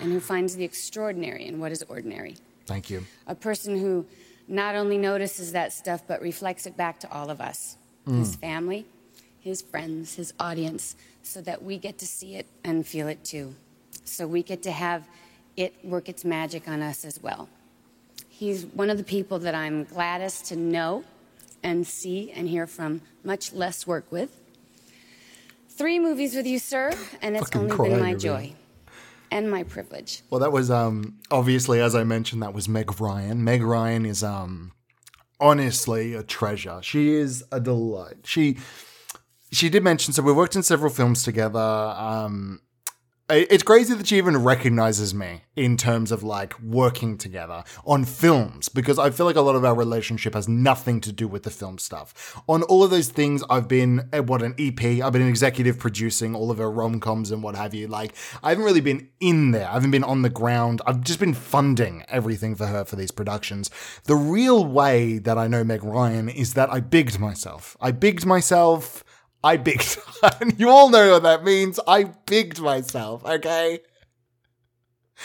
and 0.00 0.12
who 0.12 0.20
finds 0.20 0.54
the 0.54 0.64
extraordinary 0.64 1.46
in 1.46 1.58
what 1.58 1.72
is 1.72 1.82
ordinary. 1.88 2.36
Thank 2.66 2.90
you. 2.90 3.04
A 3.26 3.34
person 3.34 3.78
who 3.78 4.06
not 4.46 4.76
only 4.76 4.98
notices 4.98 5.52
that 5.52 5.72
stuff 5.72 6.02
but 6.06 6.20
reflects 6.20 6.66
it 6.66 6.76
back 6.76 7.00
to 7.00 7.10
all 7.10 7.30
of 7.30 7.40
us, 7.40 7.76
mm. 8.06 8.18
his 8.18 8.36
family, 8.36 8.86
his 9.40 9.62
friends, 9.62 10.14
his 10.14 10.32
audience, 10.38 10.96
so 11.22 11.40
that 11.40 11.62
we 11.62 11.78
get 11.78 11.98
to 11.98 12.06
see 12.06 12.34
it 12.34 12.46
and 12.62 12.86
feel 12.86 13.08
it 13.08 13.24
too. 13.24 13.54
So 14.04 14.26
we 14.26 14.42
get 14.42 14.62
to 14.64 14.70
have 14.70 15.08
it 15.56 15.74
work 15.82 16.08
its 16.08 16.24
magic 16.24 16.68
on 16.68 16.82
us 16.82 17.04
as 17.04 17.22
well. 17.22 17.48
He's 18.28 18.66
one 18.66 18.90
of 18.90 18.98
the 18.98 19.04
people 19.04 19.38
that 19.40 19.54
I'm 19.54 19.84
gladdest 19.84 20.44
to 20.46 20.56
know 20.56 21.04
and 21.62 21.86
see 21.86 22.30
and 22.32 22.48
hear 22.48 22.66
from, 22.66 23.00
much 23.24 23.52
less 23.52 23.86
work 23.86 24.04
with. 24.10 24.38
Three 25.76 25.98
movies 25.98 26.34
with 26.34 26.46
you, 26.46 26.58
sir, 26.58 26.92
and 27.20 27.36
it's 27.36 27.54
only 27.54 27.76
been 27.76 28.00
my 28.00 28.14
joy 28.14 28.54
and 29.30 29.50
my 29.50 29.62
privilege. 29.62 30.22
Well, 30.30 30.40
that 30.40 30.52
was 30.52 30.70
um 30.70 31.18
obviously 31.30 31.80
as 31.80 31.94
I 31.94 32.04
mentioned 32.04 32.42
that 32.42 32.54
was 32.54 32.68
Meg 32.68 32.98
Ryan. 33.00 33.44
Meg 33.44 33.62
Ryan 33.62 34.06
is 34.06 34.22
um 34.24 34.72
honestly 35.38 36.14
a 36.14 36.22
treasure. 36.22 36.80
She 36.82 37.10
is 37.14 37.44
a 37.52 37.60
delight. 37.60 38.18
She 38.24 38.56
she 39.52 39.68
did 39.68 39.82
mention 39.84 40.12
so 40.14 40.22
we 40.22 40.32
worked 40.32 40.56
in 40.56 40.62
several 40.62 40.90
films 40.90 41.22
together. 41.22 41.58
Um 41.58 42.60
it's 43.28 43.64
crazy 43.64 43.92
that 43.94 44.06
she 44.06 44.18
even 44.18 44.36
recognizes 44.36 45.12
me 45.12 45.42
in 45.56 45.76
terms 45.76 46.12
of 46.12 46.22
like 46.22 46.58
working 46.60 47.18
together 47.18 47.64
on 47.84 48.04
films 48.04 48.68
because 48.68 49.00
I 49.00 49.10
feel 49.10 49.26
like 49.26 49.34
a 49.34 49.40
lot 49.40 49.56
of 49.56 49.64
our 49.64 49.74
relationship 49.74 50.34
has 50.34 50.48
nothing 50.48 51.00
to 51.00 51.10
do 51.10 51.26
with 51.26 51.42
the 51.42 51.50
film 51.50 51.78
stuff. 51.78 52.40
On 52.48 52.62
all 52.64 52.84
of 52.84 52.90
those 52.90 53.08
things, 53.08 53.42
I've 53.50 53.66
been 53.66 54.08
eh, 54.12 54.20
what 54.20 54.42
an 54.42 54.54
EP, 54.58 54.80
I've 55.02 55.12
been 55.12 55.22
an 55.22 55.28
executive 55.28 55.78
producing 55.78 56.36
all 56.36 56.52
of 56.52 56.58
her 56.58 56.70
rom 56.70 57.00
coms 57.00 57.32
and 57.32 57.42
what 57.42 57.56
have 57.56 57.74
you. 57.74 57.88
Like, 57.88 58.14
I 58.44 58.50
haven't 58.50 58.64
really 58.64 58.80
been 58.80 59.08
in 59.18 59.50
there, 59.50 59.68
I 59.68 59.72
haven't 59.72 59.90
been 59.90 60.04
on 60.04 60.22
the 60.22 60.30
ground. 60.30 60.80
I've 60.86 61.00
just 61.00 61.18
been 61.18 61.34
funding 61.34 62.04
everything 62.08 62.54
for 62.54 62.66
her 62.66 62.84
for 62.84 62.94
these 62.94 63.10
productions. 63.10 63.70
The 64.04 64.14
real 64.14 64.64
way 64.64 65.18
that 65.18 65.36
I 65.36 65.48
know 65.48 65.64
Meg 65.64 65.82
Ryan 65.82 66.28
is 66.28 66.54
that 66.54 66.72
I 66.72 66.78
bigged 66.78 67.18
myself. 67.18 67.76
I 67.80 67.90
bigged 67.90 68.24
myself. 68.24 69.02
I 69.42 69.56
bigged. 69.56 69.98
you 70.58 70.68
all 70.68 70.90
know 70.90 71.12
what 71.12 71.22
that 71.22 71.44
means. 71.44 71.78
I 71.86 72.04
bigged 72.04 72.60
myself, 72.60 73.24
okay? 73.24 73.80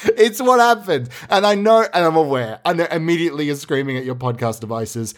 It's 0.03 0.41
what 0.41 0.59
happened. 0.59 1.09
And 1.29 1.45
I 1.45 1.55
know, 1.55 1.85
and 1.93 2.05
I'm 2.05 2.15
aware. 2.15 2.59
I 2.65 2.73
know 2.73 2.87
immediately 2.91 3.45
you're 3.45 3.55
screaming 3.55 3.97
at 3.97 4.05
your 4.05 4.15
podcast 4.15 4.59
devices. 4.59 5.13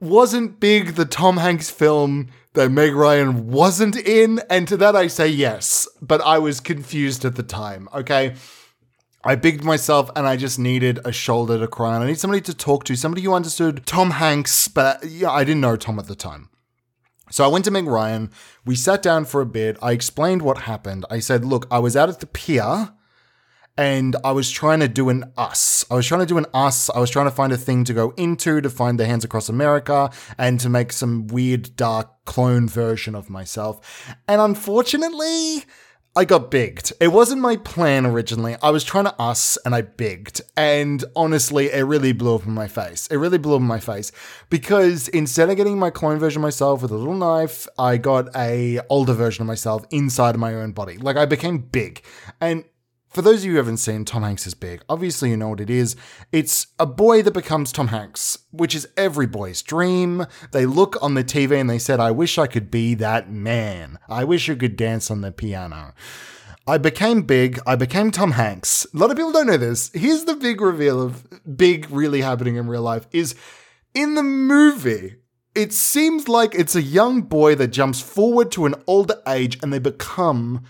Wasn't 0.00 0.60
Big 0.60 0.94
the 0.94 1.04
Tom 1.04 1.38
Hanks 1.38 1.70
film 1.70 2.28
that 2.54 2.70
Meg 2.70 2.94
Ryan 2.94 3.50
wasn't 3.50 3.96
in? 3.96 4.40
And 4.50 4.68
to 4.68 4.76
that 4.76 4.96
I 4.96 5.06
say 5.06 5.28
yes, 5.28 5.88
but 6.02 6.20
I 6.20 6.38
was 6.38 6.60
confused 6.60 7.24
at 7.24 7.36
the 7.36 7.42
time, 7.42 7.88
okay? 7.94 8.34
I 9.26 9.36
bigged 9.36 9.64
myself 9.64 10.10
and 10.14 10.26
I 10.26 10.36
just 10.36 10.58
needed 10.58 11.00
a 11.04 11.12
shoulder 11.12 11.58
to 11.58 11.66
cry 11.66 11.94
on. 11.94 12.02
I 12.02 12.06
need 12.06 12.18
somebody 12.18 12.42
to 12.42 12.54
talk 12.54 12.84
to, 12.84 12.96
somebody 12.96 13.22
who 13.22 13.32
understood 13.32 13.86
Tom 13.86 14.10
Hanks, 14.10 14.68
but 14.68 15.02
yeah, 15.04 15.30
I 15.30 15.44
didn't 15.44 15.62
know 15.62 15.76
Tom 15.76 15.98
at 15.98 16.06
the 16.06 16.14
time. 16.14 16.50
So 17.34 17.42
I 17.42 17.48
went 17.48 17.64
to 17.64 17.72
Meg 17.72 17.88
Ryan. 17.88 18.30
We 18.64 18.76
sat 18.76 19.02
down 19.02 19.24
for 19.24 19.40
a 19.40 19.44
bit. 19.44 19.76
I 19.82 19.90
explained 19.90 20.42
what 20.42 20.56
happened. 20.56 21.04
I 21.10 21.18
said, 21.18 21.44
look, 21.44 21.66
I 21.68 21.80
was 21.80 21.96
out 21.96 22.08
at 22.08 22.20
the 22.20 22.26
pier 22.26 22.92
and 23.76 24.14
I 24.22 24.30
was 24.30 24.52
trying 24.52 24.78
to 24.78 24.86
do 24.86 25.08
an 25.08 25.32
us. 25.36 25.84
I 25.90 25.96
was 25.96 26.06
trying 26.06 26.20
to 26.20 26.26
do 26.26 26.38
an 26.38 26.46
us. 26.54 26.90
I 26.90 27.00
was 27.00 27.10
trying 27.10 27.26
to 27.26 27.32
find 27.32 27.52
a 27.52 27.56
thing 27.56 27.82
to 27.86 27.92
go 27.92 28.14
into 28.16 28.60
to 28.60 28.70
find 28.70 29.00
the 29.00 29.06
Hands 29.06 29.24
Across 29.24 29.48
America 29.48 30.12
and 30.38 30.60
to 30.60 30.68
make 30.68 30.92
some 30.92 31.26
weird, 31.26 31.74
dark 31.74 32.24
clone 32.24 32.68
version 32.68 33.16
of 33.16 33.28
myself. 33.28 34.14
And 34.28 34.40
unfortunately, 34.40 35.64
I 36.16 36.24
got 36.24 36.48
bigged. 36.48 36.92
It 37.00 37.08
wasn't 37.08 37.40
my 37.40 37.56
plan 37.56 38.06
originally. 38.06 38.54
I 38.62 38.70
was 38.70 38.84
trying 38.84 39.06
to 39.06 39.20
us 39.20 39.58
and 39.64 39.74
I 39.74 39.80
bigged. 39.80 40.42
And 40.56 41.04
honestly, 41.16 41.72
it 41.72 41.82
really 41.82 42.12
blew 42.12 42.36
up 42.36 42.46
in 42.46 42.52
my 42.52 42.68
face. 42.68 43.08
It 43.08 43.16
really 43.16 43.36
blew 43.36 43.56
up 43.56 43.60
in 43.60 43.66
my 43.66 43.80
face 43.80 44.12
because 44.48 45.08
instead 45.08 45.50
of 45.50 45.56
getting 45.56 45.76
my 45.76 45.90
clone 45.90 46.20
version 46.20 46.40
myself 46.40 46.82
with 46.82 46.92
a 46.92 46.96
little 46.96 47.16
knife, 47.16 47.66
I 47.80 47.96
got 47.96 48.28
a 48.36 48.78
older 48.88 49.12
version 49.12 49.42
of 49.42 49.48
myself 49.48 49.84
inside 49.90 50.36
of 50.36 50.40
my 50.40 50.54
own 50.54 50.70
body. 50.70 50.98
Like 50.98 51.16
I 51.16 51.26
became 51.26 51.58
big. 51.58 52.04
And 52.40 52.62
for 53.14 53.22
those 53.22 53.40
of 53.40 53.44
you 53.44 53.52
who 53.52 53.58
haven't 53.58 53.76
seen 53.76 54.04
Tom 54.04 54.24
Hanks 54.24 54.44
is 54.44 54.54
Big, 54.54 54.82
obviously 54.88 55.30
you 55.30 55.36
know 55.36 55.50
what 55.50 55.60
it 55.60 55.70
is. 55.70 55.94
It's 56.32 56.66
a 56.80 56.86
boy 56.86 57.22
that 57.22 57.30
becomes 57.30 57.70
Tom 57.70 57.88
Hanks, 57.88 58.38
which 58.50 58.74
is 58.74 58.88
every 58.96 59.26
boy's 59.26 59.62
dream. 59.62 60.26
They 60.50 60.66
look 60.66 61.00
on 61.00 61.14
the 61.14 61.22
TV 61.22 61.60
and 61.60 61.70
they 61.70 61.78
said, 61.78 62.00
I 62.00 62.10
wish 62.10 62.38
I 62.38 62.48
could 62.48 62.72
be 62.72 62.94
that 62.94 63.30
man. 63.30 64.00
I 64.08 64.24
wish 64.24 64.50
I 64.50 64.56
could 64.56 64.76
dance 64.76 65.12
on 65.12 65.20
the 65.20 65.30
piano. 65.30 65.94
I 66.66 66.78
became 66.78 67.22
big. 67.22 67.60
I 67.66 67.76
became 67.76 68.10
Tom 68.10 68.32
Hanks. 68.32 68.84
A 68.92 68.96
lot 68.96 69.12
of 69.12 69.16
people 69.16 69.32
don't 69.32 69.46
know 69.46 69.58
this. 69.58 69.92
Here's 69.94 70.24
the 70.24 70.34
big 70.34 70.60
reveal 70.60 71.00
of 71.00 71.56
big 71.56 71.88
really 71.90 72.22
happening 72.22 72.56
in 72.56 72.66
real 72.66 72.82
life 72.82 73.06
is 73.12 73.36
in 73.94 74.14
the 74.14 74.24
movie. 74.24 75.16
It 75.54 75.72
seems 75.72 76.28
like 76.28 76.52
it's 76.56 76.74
a 76.74 76.82
young 76.82 77.22
boy 77.22 77.54
that 77.56 77.68
jumps 77.68 78.00
forward 78.00 78.50
to 78.52 78.66
an 78.66 78.74
older 78.88 79.22
age 79.28 79.56
and 79.62 79.72
they 79.72 79.78
become 79.78 80.64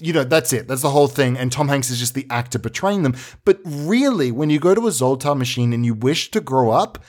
you 0.00 0.12
know, 0.12 0.24
that's 0.24 0.52
it. 0.52 0.68
That's 0.68 0.82
the 0.82 0.90
whole 0.90 1.08
thing. 1.08 1.36
And 1.36 1.50
Tom 1.50 1.68
Hanks 1.68 1.90
is 1.90 1.98
just 1.98 2.14
the 2.14 2.26
actor 2.30 2.58
portraying 2.58 3.02
them. 3.02 3.16
But 3.44 3.60
really, 3.64 4.30
when 4.30 4.50
you 4.50 4.60
go 4.60 4.74
to 4.74 4.86
a 4.86 4.90
Zoltar 4.90 5.36
machine 5.36 5.72
and 5.72 5.84
you 5.84 5.94
wish 5.94 6.30
to 6.32 6.40
grow 6.40 6.70
up, 6.70 7.02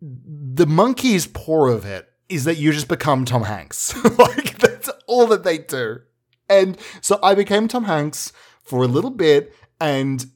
the 0.00 0.66
monkey's 0.66 1.26
paw 1.26 1.68
of 1.68 1.84
it 1.86 2.08
is 2.28 2.44
that 2.44 2.56
you 2.56 2.72
just 2.72 2.88
become 2.88 3.24
Tom 3.24 3.44
Hanks. 3.44 3.94
like, 4.18 4.58
that's 4.58 4.90
all 5.06 5.26
that 5.28 5.44
they 5.44 5.58
do. 5.58 6.00
And 6.48 6.78
so 7.00 7.18
I 7.22 7.34
became 7.34 7.68
Tom 7.68 7.84
Hanks 7.84 8.32
for 8.62 8.82
a 8.82 8.88
little 8.88 9.10
bit 9.10 9.54
and 9.80 10.26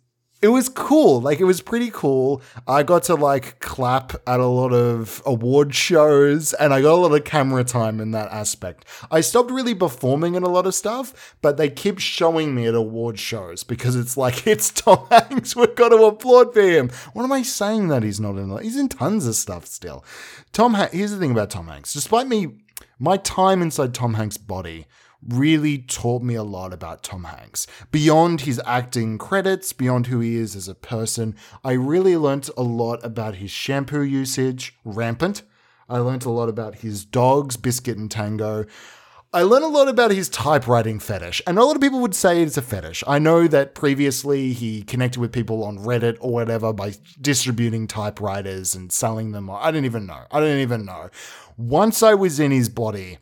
it 0.41 0.49
was 0.49 0.69
cool. 0.69 1.21
Like 1.21 1.41
it 1.41 1.45
was 1.45 1.61
pretty 1.61 1.91
cool. 1.91 2.43
I 2.67 2.85
got 2.85 3.03
to 3.05 3.17
like 3.17 3.59
clap 3.59 4.13
at 4.27 4.39
a 4.39 4.47
lot 4.47 4.73
of 4.73 5.21
award 5.27 5.75
shows 5.75 6.53
and 6.55 6.73
I 6.73 6.81
got 6.81 6.93
a 6.93 7.01
lot 7.01 7.13
of 7.13 7.25
camera 7.25 7.65
time 7.65 8.01
in 8.01 8.13
that 8.13 8.31
aspect. 8.31 8.85
I 9.11 9.21
stopped 9.21 9.51
really 9.51 9.75
performing 9.75 10.37
in 10.37 10.45
a 10.45 10.49
lot 10.49 10.67
of 10.67 10.75
stuff, 10.75 11.35
but 11.43 11.57
they 11.57 11.69
keep 11.69 11.99
showing 11.99 12.55
me 12.55 12.67
at 12.67 12.75
award 12.75 13.19
shows 13.19 13.65
because 13.65 13.97
it's 13.97 14.17
like 14.17 14.47
it's 14.47 14.71
Tom 14.71 15.07
Hanks. 15.11 15.57
We've 15.57 15.75
got 15.75 15.89
to 15.89 15.97
applaud 16.05 16.55
for 16.55 16.63
him. 16.63 16.91
What 17.15 17.25
am 17.25 17.33
I 17.33 17.43
saying 17.43 17.89
that 17.89 18.05
he's 18.05 18.21
not 18.21 18.37
in? 18.37 18.57
He's 18.59 18.77
in 18.79 18.89
tons 18.89 19.27
of 19.27 19.35
stuff 19.35 19.67
still. 19.67 20.05
Tom. 20.53 20.75
Ha- 20.75 20.89
Here's 20.93 21.11
the 21.11 21.19
thing 21.19 21.33
about 21.33 21.51
Tom 21.51 21.67
Hanks. 21.67 21.93
Despite 21.93 22.29
me, 22.29 22.59
my 22.99 23.17
time 23.17 23.61
inside 23.61 23.93
Tom 23.95 24.15
Hanks' 24.15 24.37
body 24.37 24.87
really 25.27 25.79
taught 25.79 26.23
me 26.23 26.35
a 26.35 26.43
lot 26.43 26.73
about 26.73 27.03
Tom 27.03 27.25
Hanks. 27.25 27.67
Beyond 27.91 28.43
his 28.43 28.61
acting 28.65 29.19
credits, 29.19 29.73
beyond 29.73 30.07
who 30.07 30.21
he 30.21 30.37
is 30.37 30.55
as 30.55 30.69
a 30.69 30.75
person, 30.75 31.35
I 31.65 31.73
really 31.73 32.17
learnt 32.17 32.51
a 32.57 32.63
lot 32.63 33.05
about 33.05 33.37
his 33.37 33.51
shampoo 33.51 34.03
usage, 34.03 34.77
rampant. 34.85 35.43
I 35.89 35.99
learnt 35.99 36.25
a 36.25 36.31
lot 36.31 36.49
about 36.49 36.77
his 36.77 37.05
dogs, 37.05 37.57
Biscuit 37.57 37.97
and 37.97 38.11
Tango. 38.11 38.67
I 39.31 39.43
learned 39.43 39.65
a 39.65 39.69
lot 39.69 39.89
about 39.89 40.11
his 40.11 40.31
typewriting 40.31 40.99
fetish, 40.99 41.43
and 41.47 41.59
a 41.59 41.65
lot 41.65 41.77
of 41.77 41.83
people 41.83 42.01
would 42.01 42.15
say 42.15 42.43
it's 42.43 42.57
a 42.57 42.63
fetish. 42.63 43.05
I 43.07 43.19
know 43.19 43.47
that 43.47 43.75
previously 43.75 44.55
he 44.55 44.83
connected 44.83 45.21
with 45.21 45.33
people 45.33 45.65
on 45.65 45.79
Reddit 45.79 46.17
or 46.21 46.33
whatever 46.33 46.73
by 46.73 46.95
distributing 47.21 47.87
typewriters 47.87 48.75
and 48.75 48.91
selling 48.91 49.33
them. 49.33 49.51
I 49.51 49.71
didn't 49.71 49.85
even 49.85 50.07
know. 50.07 50.23
I 50.31 50.41
didn't 50.41 50.61
even 50.61 50.87
know. 50.87 51.11
Once 51.59 52.03
I 52.03 52.15
was 52.15 52.41
in 52.41 52.53
his 52.53 52.71
body, 52.71 53.19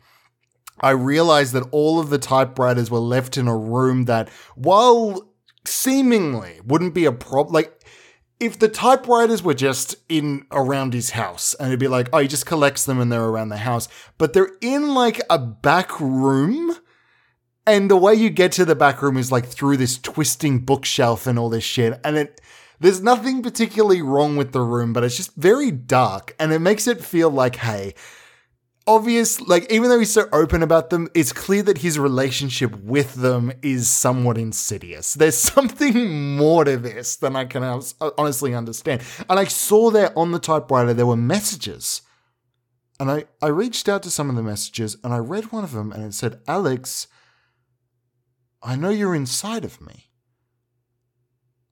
I 0.79 0.91
realized 0.91 1.53
that 1.53 1.67
all 1.71 1.99
of 1.99 2.09
the 2.09 2.17
typewriters 2.17 2.91
were 2.91 2.99
left 2.99 3.37
in 3.37 3.47
a 3.47 3.57
room 3.57 4.05
that, 4.05 4.29
while 4.55 5.29
seemingly 5.65 6.59
wouldn't 6.65 6.93
be 6.93 7.05
a 7.05 7.11
problem, 7.11 7.53
like 7.53 7.77
if 8.39 8.59
the 8.59 8.69
typewriters 8.69 9.41
were 9.41 9.53
just 9.53 9.95
in 10.09 10.45
around 10.51 10.93
his 10.93 11.11
house 11.11 11.55
and 11.55 11.69
it'd 11.69 11.79
be 11.79 11.87
like, 11.87 12.09
oh, 12.13 12.19
he 12.19 12.27
just 12.27 12.45
collects 12.45 12.85
them 12.85 12.99
and 12.99 13.11
they're 13.11 13.25
around 13.25 13.49
the 13.49 13.57
house, 13.57 13.87
but 14.17 14.33
they're 14.33 14.51
in 14.61 14.93
like 14.93 15.21
a 15.29 15.39
back 15.39 15.99
room. 15.99 16.75
And 17.65 17.91
the 17.91 17.97
way 17.97 18.13
you 18.13 18.29
get 18.29 18.53
to 18.53 18.65
the 18.65 18.75
back 18.75 19.01
room 19.01 19.17
is 19.17 19.31
like 19.31 19.45
through 19.45 19.77
this 19.77 19.97
twisting 19.97 20.59
bookshelf 20.59 21.27
and 21.27 21.37
all 21.37 21.49
this 21.49 21.65
shit. 21.65 21.99
And 22.03 22.15
it, 22.15 22.39
there's 22.79 23.01
nothing 23.01 23.41
particularly 23.41 24.01
wrong 24.01 24.37
with 24.37 24.51
the 24.53 24.61
room, 24.61 24.93
but 24.93 25.03
it's 25.03 25.17
just 25.17 25.35
very 25.35 25.71
dark 25.71 26.35
and 26.39 26.53
it 26.53 26.59
makes 26.59 26.87
it 26.87 27.03
feel 27.03 27.29
like, 27.29 27.57
hey, 27.57 27.93
obvious 28.87 29.41
like 29.41 29.71
even 29.71 29.89
though 29.89 29.99
he's 29.99 30.11
so 30.11 30.27
open 30.31 30.63
about 30.63 30.89
them 30.89 31.09
it's 31.13 31.33
clear 31.33 31.61
that 31.61 31.79
his 31.79 31.99
relationship 31.99 32.75
with 32.79 33.15
them 33.15 33.51
is 33.61 33.87
somewhat 33.89 34.37
insidious. 34.37 35.13
There's 35.13 35.37
something 35.53 36.35
more 36.37 36.63
to 36.63 36.77
this 36.77 37.17
than 37.17 37.35
i 37.35 37.45
can 37.45 37.63
honestly 38.17 38.55
understand. 38.55 39.01
And 39.29 39.39
i 39.39 39.43
saw 39.43 39.91
there 39.91 40.17
on 40.17 40.31
the 40.31 40.39
typewriter 40.39 40.93
there 40.93 41.05
were 41.05 41.17
messages. 41.17 42.01
And 42.99 43.11
i 43.11 43.25
i 43.41 43.47
reached 43.47 43.89
out 43.89 44.03
to 44.03 44.11
some 44.11 44.29
of 44.29 44.35
the 44.35 44.43
messages 44.43 44.97
and 45.03 45.13
i 45.13 45.17
read 45.17 45.51
one 45.51 45.63
of 45.63 45.73
them 45.73 45.91
and 45.91 46.03
it 46.03 46.13
said 46.13 46.39
alex 46.47 47.07
i 48.63 48.75
know 48.75 48.89
you're 48.89 49.15
inside 49.15 49.65
of 49.65 49.81
me. 49.81 50.09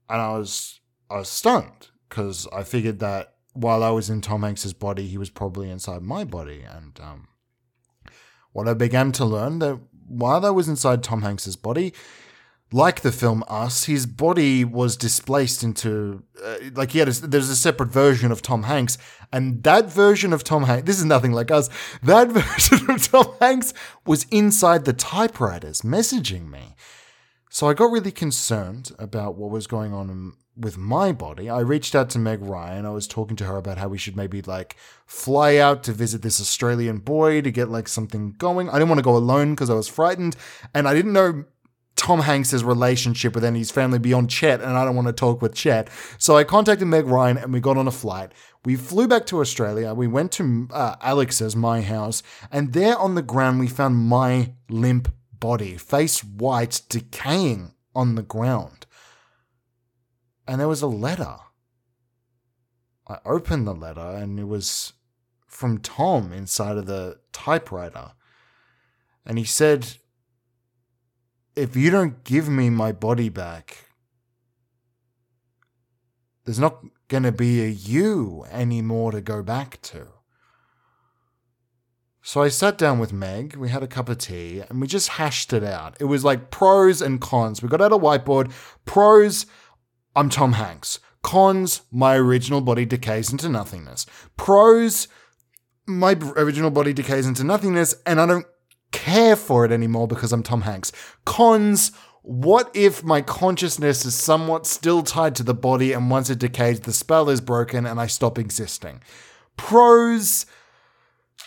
And 0.08 0.20
i 0.20 0.36
was 0.36 0.80
i 1.10 1.16
was 1.16 1.28
stunned 1.28 1.88
because 2.08 2.46
i 2.52 2.62
figured 2.62 2.98
that 3.00 3.35
while 3.56 3.82
I 3.82 3.90
was 3.90 4.10
in 4.10 4.20
Tom 4.20 4.42
Hanks's 4.42 4.72
body, 4.72 5.06
he 5.06 5.18
was 5.18 5.30
probably 5.30 5.70
inside 5.70 6.02
my 6.02 6.24
body. 6.24 6.62
And 6.62 6.98
um, 7.00 7.28
what 8.52 8.68
I 8.68 8.74
began 8.74 9.12
to 9.12 9.24
learn 9.24 9.58
that 9.60 9.80
while 10.06 10.44
I 10.44 10.50
was 10.50 10.68
inside 10.68 11.02
Tom 11.02 11.22
Hanks's 11.22 11.56
body, 11.56 11.92
like 12.72 13.00
the 13.00 13.12
film 13.12 13.44
Us, 13.48 13.84
his 13.84 14.06
body 14.06 14.64
was 14.64 14.96
displaced 14.96 15.62
into 15.62 16.24
uh, 16.44 16.56
like 16.74 16.90
he 16.90 16.98
had 16.98 17.08
a, 17.08 17.12
there's 17.12 17.48
a 17.48 17.56
separate 17.56 17.90
version 17.90 18.32
of 18.32 18.42
Tom 18.42 18.64
Hanks, 18.64 18.98
and 19.32 19.62
that 19.62 19.90
version 19.90 20.32
of 20.32 20.42
Tom 20.42 20.64
Hanks. 20.64 20.86
This 20.86 20.98
is 20.98 21.04
nothing 21.04 21.32
like 21.32 21.50
us. 21.50 21.70
That 22.02 22.28
version 22.30 22.90
of 22.90 23.02
Tom 23.08 23.34
Hanks 23.40 23.72
was 24.04 24.26
inside 24.30 24.84
the 24.84 24.92
typewriters, 24.92 25.82
messaging 25.82 26.50
me. 26.50 26.74
So 27.50 27.68
I 27.68 27.74
got 27.74 27.90
really 27.90 28.12
concerned 28.12 28.90
about 28.98 29.36
what 29.36 29.50
was 29.50 29.66
going 29.66 29.94
on 29.94 30.10
with 30.56 30.78
my 30.78 31.12
body. 31.12 31.50
I 31.50 31.60
reached 31.60 31.94
out 31.94 32.08
to 32.10 32.18
Meg 32.18 32.40
Ryan. 32.42 32.86
I 32.86 32.90
was 32.90 33.06
talking 33.06 33.36
to 33.36 33.44
her 33.44 33.56
about 33.56 33.78
how 33.78 33.88
we 33.88 33.98
should 33.98 34.16
maybe 34.16 34.42
like 34.42 34.76
fly 35.06 35.56
out 35.56 35.82
to 35.84 35.92
visit 35.92 36.22
this 36.22 36.40
Australian 36.40 36.98
boy 36.98 37.42
to 37.42 37.50
get 37.50 37.68
like 37.68 37.88
something 37.88 38.32
going. 38.32 38.68
I 38.68 38.74
didn't 38.74 38.88
want 38.88 38.98
to 38.98 39.04
go 39.04 39.16
alone 39.16 39.54
because 39.54 39.70
I 39.70 39.74
was 39.74 39.88
frightened 39.88 40.36
and 40.74 40.88
I 40.88 40.94
didn't 40.94 41.12
know 41.12 41.44
Tom 41.96 42.20
Hanks's 42.20 42.62
relationship 42.62 43.34
with 43.34 43.44
any 43.44 43.58
of 43.58 43.60
his 43.60 43.70
family 43.70 43.98
beyond 43.98 44.28
Chet, 44.28 44.60
and 44.60 44.76
I 44.76 44.84
don't 44.84 44.94
want 44.94 45.08
to 45.08 45.14
talk 45.14 45.40
with 45.40 45.54
Chet. 45.54 45.88
So 46.18 46.36
I 46.36 46.44
contacted 46.44 46.86
Meg 46.86 47.06
Ryan 47.06 47.38
and 47.38 47.52
we 47.52 47.60
got 47.60 47.78
on 47.78 47.88
a 47.88 47.92
flight. 47.92 48.32
We 48.64 48.76
flew 48.76 49.08
back 49.08 49.26
to 49.26 49.40
Australia. 49.40 49.94
We 49.94 50.06
went 50.06 50.30
to 50.32 50.68
uh, 50.72 50.96
Alex's, 51.00 51.56
my 51.56 51.80
house, 51.80 52.22
and 52.52 52.72
there 52.74 52.98
on 52.98 53.14
the 53.14 53.22
ground 53.22 53.60
we 53.60 53.68
found 53.68 53.96
my 53.96 54.52
limp 54.68 55.12
body, 55.40 55.76
face 55.78 56.22
white, 56.22 56.82
decaying 56.88 57.72
on 57.94 58.14
the 58.14 58.22
ground. 58.22 58.75
And 60.46 60.60
there 60.60 60.68
was 60.68 60.82
a 60.82 60.86
letter. 60.86 61.36
I 63.08 63.18
opened 63.24 63.66
the 63.66 63.74
letter 63.74 64.00
and 64.00 64.38
it 64.38 64.48
was 64.48 64.92
from 65.46 65.78
Tom 65.78 66.32
inside 66.32 66.76
of 66.76 66.86
the 66.86 67.18
typewriter. 67.32 68.12
And 69.24 69.38
he 69.38 69.44
said, 69.44 69.96
If 71.54 71.76
you 71.76 71.90
don't 71.90 72.24
give 72.24 72.48
me 72.48 72.70
my 72.70 72.92
body 72.92 73.28
back, 73.28 73.86
there's 76.44 76.58
not 76.60 76.84
going 77.08 77.24
to 77.24 77.32
be 77.32 77.62
a 77.62 77.68
you 77.68 78.44
anymore 78.50 79.12
to 79.12 79.20
go 79.20 79.42
back 79.42 79.80
to. 79.82 80.08
So 82.22 82.42
I 82.42 82.48
sat 82.48 82.76
down 82.76 82.98
with 82.98 83.12
Meg, 83.12 83.54
we 83.54 83.68
had 83.68 83.84
a 83.84 83.86
cup 83.86 84.08
of 84.08 84.18
tea, 84.18 84.60
and 84.68 84.80
we 84.80 84.88
just 84.88 85.10
hashed 85.10 85.52
it 85.52 85.62
out. 85.62 85.96
It 86.00 86.06
was 86.06 86.24
like 86.24 86.50
pros 86.50 87.00
and 87.00 87.20
cons. 87.20 87.62
We 87.62 87.68
got 87.68 87.80
out 87.80 87.92
a 87.92 87.98
whiteboard. 87.98 88.50
Pros, 88.84 89.46
I'm 90.16 90.30
Tom 90.30 90.54
Hanks. 90.54 90.98
Cons, 91.22 91.82
my 91.92 92.16
original 92.16 92.62
body 92.62 92.86
decays 92.86 93.30
into 93.30 93.50
nothingness. 93.50 94.06
Pros, 94.38 95.08
my 95.86 96.16
original 96.36 96.70
body 96.70 96.94
decays 96.94 97.26
into 97.26 97.44
nothingness, 97.44 97.94
and 98.06 98.18
I 98.18 98.24
don't 98.24 98.46
care 98.92 99.36
for 99.36 99.66
it 99.66 99.72
anymore 99.72 100.08
because 100.08 100.32
I'm 100.32 100.42
Tom 100.42 100.62
Hanks. 100.62 100.90
Cons, 101.26 101.92
what 102.22 102.70
if 102.72 103.04
my 103.04 103.20
consciousness 103.20 104.06
is 104.06 104.14
somewhat 104.14 104.66
still 104.66 105.02
tied 105.02 105.34
to 105.34 105.42
the 105.42 105.52
body, 105.52 105.92
and 105.92 106.10
once 106.10 106.30
it 106.30 106.38
decays, 106.38 106.80
the 106.80 106.94
spell 106.94 107.28
is 107.28 107.42
broken 107.42 107.84
and 107.84 108.00
I 108.00 108.06
stop 108.06 108.38
existing? 108.38 109.02
Pros, 109.58 110.46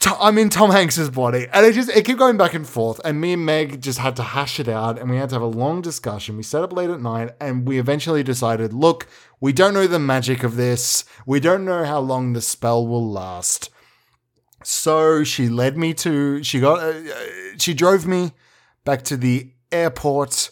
I'm 0.06 0.38
in 0.38 0.50
Tom 0.50 0.72
Hanks's 0.72 1.10
body, 1.10 1.48
and 1.52 1.66
it 1.66 1.74
just 1.74 1.90
it 1.90 2.06
kept 2.06 2.20
going 2.20 2.38
back 2.38 2.54
and 2.54 2.68
forth. 2.68 3.02
And 3.04 3.20
me 3.20 3.34
and 3.34 3.46
Meg 3.46 3.82
just 3.82 4.00
had 4.00 4.16
to 4.16 4.24
hash 4.24 4.60
it 4.60 4.70
out, 4.70 4.98
and 4.98 5.10
we 5.10 5.18
had 5.18 5.30
to 5.30 5.36
have 5.36 5.42
a 5.42 5.46
long 5.46 5.82
discussion. 5.82 6.38
We 6.38 6.44
set 6.44 6.64
up 6.64 6.72
late 6.72 6.90
at 6.90 7.02
night, 7.02 7.32
and 7.42 7.68
we 7.68 7.80
eventually 7.80 8.24
decided, 8.24 8.72
look, 8.72 9.08
we 9.42 9.52
don't 9.52 9.74
know 9.74 9.88
the 9.88 10.00
magic 10.00 10.44
of 10.44 10.56
this. 10.56 11.04
We 11.26 11.42
don't 11.42 11.66
know 11.66 11.84
how 11.84 12.00
long 12.00 12.32
the 12.32 12.42
spell 12.42 12.88
will 12.88 13.10
last. 13.10 13.70
So 14.64 15.24
she 15.26 15.50
led 15.50 15.78
me 15.78 15.94
to. 15.96 16.44
She 16.44 16.62
got. 16.62 16.80
Uh, 16.80 16.94
she 17.58 17.74
drove 17.74 18.08
me 18.08 18.32
back 18.86 19.04
to 19.04 19.18
the 19.18 19.52
airport 19.72 20.52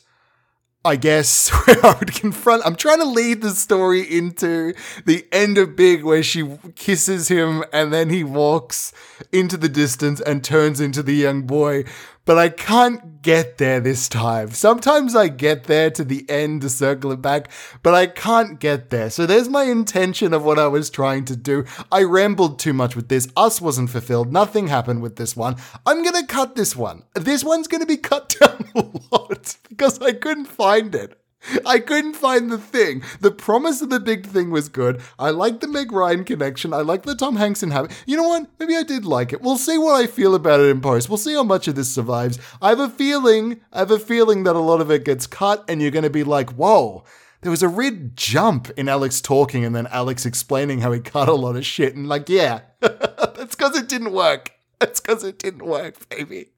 I 0.87 0.95
guess, 0.95 1.49
where 1.67 1.85
I 1.85 1.97
would 1.99 2.13
confront. 2.13 2.65
I'm 2.65 2.75
trying 2.75 2.99
to 2.99 3.05
lead 3.05 3.41
the 3.41 3.51
story 3.51 4.01
into 4.01 4.73
the 5.05 5.25
end 5.31 5.57
of 5.57 5.75
Big, 5.75 6.03
where 6.03 6.23
she 6.23 6.57
kisses 6.75 7.27
him 7.27 7.63
and 7.73 7.91
then 7.93 8.09
he 8.09 8.23
walks 8.23 8.93
into 9.31 9.57
the 9.57 9.69
distance 9.69 10.21
and 10.21 10.43
turns 10.43 10.79
into 10.79 11.03
the 11.03 11.13
young 11.13 11.43
boy. 11.43 11.83
But 12.27 12.37
I 12.37 12.49
can't 12.49 13.21
get 13.21 13.57
there 13.57 13.79
this 13.79 14.09
time. 14.09 14.51
Sometimes 14.51 15.15
I 15.15 15.29
get 15.29 15.63
there 15.63 15.89
to 15.91 16.03
the 16.03 16.29
end 16.29 16.61
to 16.63 16.69
circle 16.69 17.13
it 17.13 17.21
back, 17.21 17.49
but 17.83 17.93
I 17.93 18.05
can't 18.07 18.59
get 18.59 18.89
there. 18.89 19.09
So 19.09 19.25
there's 19.25 19.47
my 19.47 19.63
intention 19.63 20.33
of 20.33 20.43
what 20.43 20.59
I 20.59 20.67
was 20.67 20.89
trying 20.89 21.23
to 21.23 21.37
do. 21.37 21.63
I 21.89 22.03
rambled 22.03 22.59
too 22.59 22.73
much 22.73 22.97
with 22.97 23.07
this. 23.07 23.29
Us 23.37 23.61
wasn't 23.61 23.91
fulfilled. 23.91 24.33
Nothing 24.33 24.67
happened 24.67 25.01
with 25.01 25.15
this 25.15 25.37
one. 25.37 25.55
I'm 25.85 26.03
going 26.03 26.21
to 26.21 26.27
cut 26.27 26.57
this 26.57 26.75
one. 26.75 27.03
This 27.13 27.45
one's 27.45 27.69
going 27.69 27.79
to 27.79 27.87
be 27.87 27.95
cut 27.95 28.35
down 28.41 28.65
a 28.75 28.83
lot 29.09 29.55
because 29.69 30.01
I 30.01 30.11
couldn't 30.11 30.47
find 30.47 30.93
it. 30.93 31.17
I 31.65 31.79
couldn't 31.79 32.15
find 32.15 32.51
the 32.51 32.57
thing. 32.57 33.03
The 33.19 33.31
promise 33.31 33.81
of 33.81 33.89
the 33.89 33.99
big 33.99 34.25
thing 34.25 34.51
was 34.51 34.69
good. 34.69 35.01
I 35.17 35.29
like 35.29 35.59
the 35.59 35.67
Meg 35.67 35.91
Ryan 35.91 36.23
connection. 36.23 36.73
I 36.73 36.81
like 36.81 37.03
the 37.03 37.15
Tom 37.15 37.35
Hanks 37.35 37.63
inhabit. 37.63 37.91
You 38.05 38.17
know 38.17 38.27
what? 38.27 38.49
Maybe 38.59 38.75
I 38.75 38.83
did 38.83 39.05
like 39.05 39.33
it. 39.33 39.41
We'll 39.41 39.57
see 39.57 39.77
what 39.77 39.95
I 39.95 40.07
feel 40.07 40.35
about 40.35 40.59
it 40.59 40.69
in 40.69 40.81
post. 40.81 41.09
We'll 41.09 41.17
see 41.17 41.33
how 41.33 41.43
much 41.43 41.67
of 41.67 41.75
this 41.75 41.93
survives. 41.93 42.39
I 42.61 42.69
have 42.69 42.79
a 42.79 42.89
feeling, 42.89 43.61
I 43.71 43.79
have 43.79 43.91
a 43.91 43.99
feeling 43.99 44.43
that 44.43 44.55
a 44.55 44.59
lot 44.59 44.81
of 44.81 44.91
it 44.91 45.05
gets 45.05 45.27
cut 45.27 45.63
and 45.67 45.81
you're 45.81 45.91
going 45.91 46.03
to 46.03 46.09
be 46.09 46.23
like, 46.23 46.51
whoa. 46.51 47.03
There 47.41 47.51
was 47.51 47.63
a 47.63 47.67
red 47.67 48.17
jump 48.17 48.71
in 48.71 48.89
Alex 48.89 49.21
talking 49.21 49.63
and 49.63 49.75
then 49.75 49.87
Alex 49.87 50.25
explaining 50.25 50.81
how 50.81 50.91
he 50.91 50.99
cut 50.99 51.29
a 51.29 51.33
lot 51.33 51.55
of 51.55 51.65
shit 51.65 51.95
and 51.95 52.09
like, 52.09 52.29
yeah, 52.29 52.61
that's 52.79 53.55
because 53.55 53.77
it 53.77 53.87
didn't 53.87 54.11
work. 54.11 54.53
That's 54.79 54.99
because 54.99 55.23
it 55.23 55.39
didn't 55.39 55.65
work, 55.65 56.09
baby. 56.09 56.49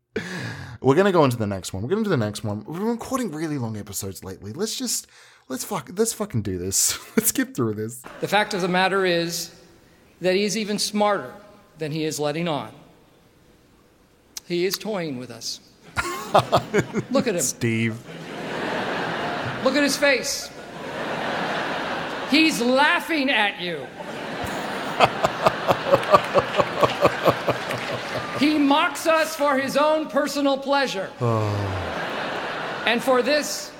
We're 0.81 0.95
gonna 0.95 1.11
go 1.11 1.25
into 1.25 1.37
the 1.37 1.47
next 1.47 1.73
one. 1.73 1.83
We're 1.83 1.89
gonna 1.89 2.03
do 2.03 2.09
the 2.09 2.17
next 2.17 2.43
one. 2.43 2.63
We've 2.65 2.77
been 2.77 2.87
recording 2.87 3.31
really 3.31 3.57
long 3.57 3.77
episodes 3.77 4.23
lately. 4.23 4.53
Let's 4.53 4.75
just 4.75 5.07
let's 5.47 5.63
fuck 5.63 5.89
let's 5.95 6.13
fucking 6.13 6.41
do 6.41 6.57
this. 6.57 6.97
let's 7.17 7.31
get 7.31 7.55
through 7.55 7.73
this. 7.73 8.01
The 8.21 8.27
fact 8.27 8.53
of 8.53 8.61
the 8.61 8.67
matter 8.67 9.05
is 9.05 9.53
that 10.21 10.35
he 10.35 10.43
is 10.43 10.57
even 10.57 10.79
smarter 10.79 11.33
than 11.77 11.91
he 11.91 12.05
is 12.05 12.19
letting 12.19 12.47
on. 12.47 12.71
He 14.47 14.65
is 14.65 14.77
toying 14.77 15.19
with 15.19 15.31
us. 15.31 15.59
Look 17.11 17.27
at 17.27 17.35
him. 17.35 17.41
Steve. 17.41 17.97
Look 19.63 19.75
at 19.75 19.83
his 19.83 19.97
face. 19.97 20.49
He's 22.29 22.61
laughing 22.61 23.29
at 23.29 23.59
you. 23.59 23.85
He 28.39 28.57
mocks 28.69 29.07
us 29.07 29.35
for 29.35 29.57
his 29.57 29.75
own 29.75 30.07
personal 30.07 30.57
pleasure. 30.57 31.09
And 32.85 33.03
for 33.03 33.21
this, 33.21 33.71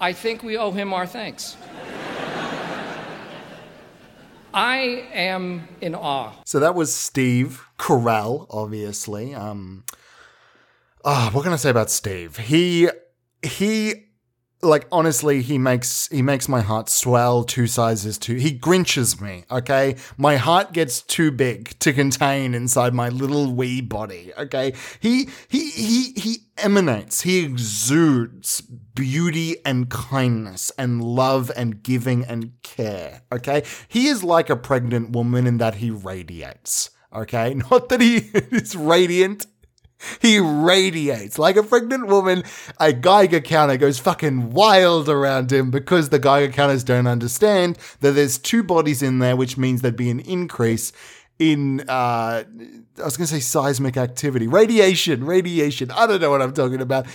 I 0.00 0.12
think 0.12 0.42
we 0.42 0.56
owe 0.56 0.72
him 0.72 0.92
our 0.92 1.06
thanks. 1.06 1.56
I 4.52 5.08
am 5.12 5.68
in 5.80 5.94
awe. 5.94 6.32
So 6.44 6.60
that 6.60 6.74
was 6.74 6.94
Steve 6.94 7.66
Carell, 7.78 8.46
obviously. 8.50 9.34
Um 9.34 9.84
Ah, 11.04 11.28
what 11.32 11.42
can 11.44 11.52
I 11.52 11.56
say 11.56 11.70
about 11.70 11.90
Steve? 11.90 12.38
He 12.38 12.88
he 13.42 14.03
like 14.64 14.86
honestly 14.90 15.42
he 15.42 15.58
makes 15.58 16.08
he 16.08 16.22
makes 16.22 16.48
my 16.48 16.60
heart 16.60 16.88
swell 16.88 17.44
two 17.44 17.66
sizes 17.66 18.18
too. 18.18 18.34
He 18.36 18.58
grinches 18.58 19.20
me 19.20 19.44
okay? 19.50 19.96
My 20.16 20.36
heart 20.36 20.72
gets 20.72 21.02
too 21.02 21.30
big 21.30 21.78
to 21.80 21.92
contain 21.92 22.54
inside 22.54 22.94
my 22.94 23.08
little 23.08 23.52
wee 23.52 23.80
body 23.80 24.32
okay? 24.38 24.72
He 25.00 25.28
he 25.48 25.70
he 25.70 26.12
he 26.16 26.36
emanates 26.58 27.22
he 27.22 27.44
exudes 27.44 28.60
beauty 28.60 29.56
and 29.64 29.90
kindness 29.90 30.70
and 30.78 31.02
love 31.02 31.50
and 31.56 31.82
giving 31.82 32.24
and 32.24 32.52
care 32.62 33.22
okay? 33.32 33.62
He 33.88 34.08
is 34.08 34.24
like 34.24 34.50
a 34.50 34.56
pregnant 34.56 35.10
woman 35.10 35.46
in 35.46 35.58
that 35.58 35.76
he 35.76 35.90
radiates 35.90 36.90
okay? 37.14 37.54
Not 37.70 37.88
that 37.90 38.00
he 38.00 38.16
is 38.34 38.74
radiant 38.74 39.46
he 40.20 40.38
radiates 40.38 41.38
like 41.38 41.56
a 41.56 41.62
pregnant 41.62 42.06
woman. 42.06 42.44
A 42.80 42.92
Geiger 42.92 43.40
counter 43.40 43.76
goes 43.76 43.98
fucking 43.98 44.50
wild 44.50 45.08
around 45.08 45.52
him 45.52 45.70
because 45.70 46.08
the 46.08 46.18
Geiger 46.18 46.52
counters 46.52 46.84
don't 46.84 47.06
understand 47.06 47.78
that 48.00 48.12
there's 48.12 48.38
two 48.38 48.62
bodies 48.62 49.02
in 49.02 49.18
there, 49.18 49.36
which 49.36 49.56
means 49.56 49.82
there'd 49.82 49.96
be 49.96 50.10
an 50.10 50.20
increase 50.20 50.92
in 51.38 51.80
uh 51.88 52.44
I 52.96 53.04
was 53.04 53.16
gonna 53.16 53.26
say 53.26 53.40
seismic 53.40 53.96
activity. 53.96 54.46
Radiation, 54.46 55.24
radiation. 55.24 55.90
I 55.90 56.06
don't 56.06 56.20
know 56.20 56.30
what 56.30 56.42
I'm 56.42 56.54
talking 56.54 56.80
about. 56.80 57.06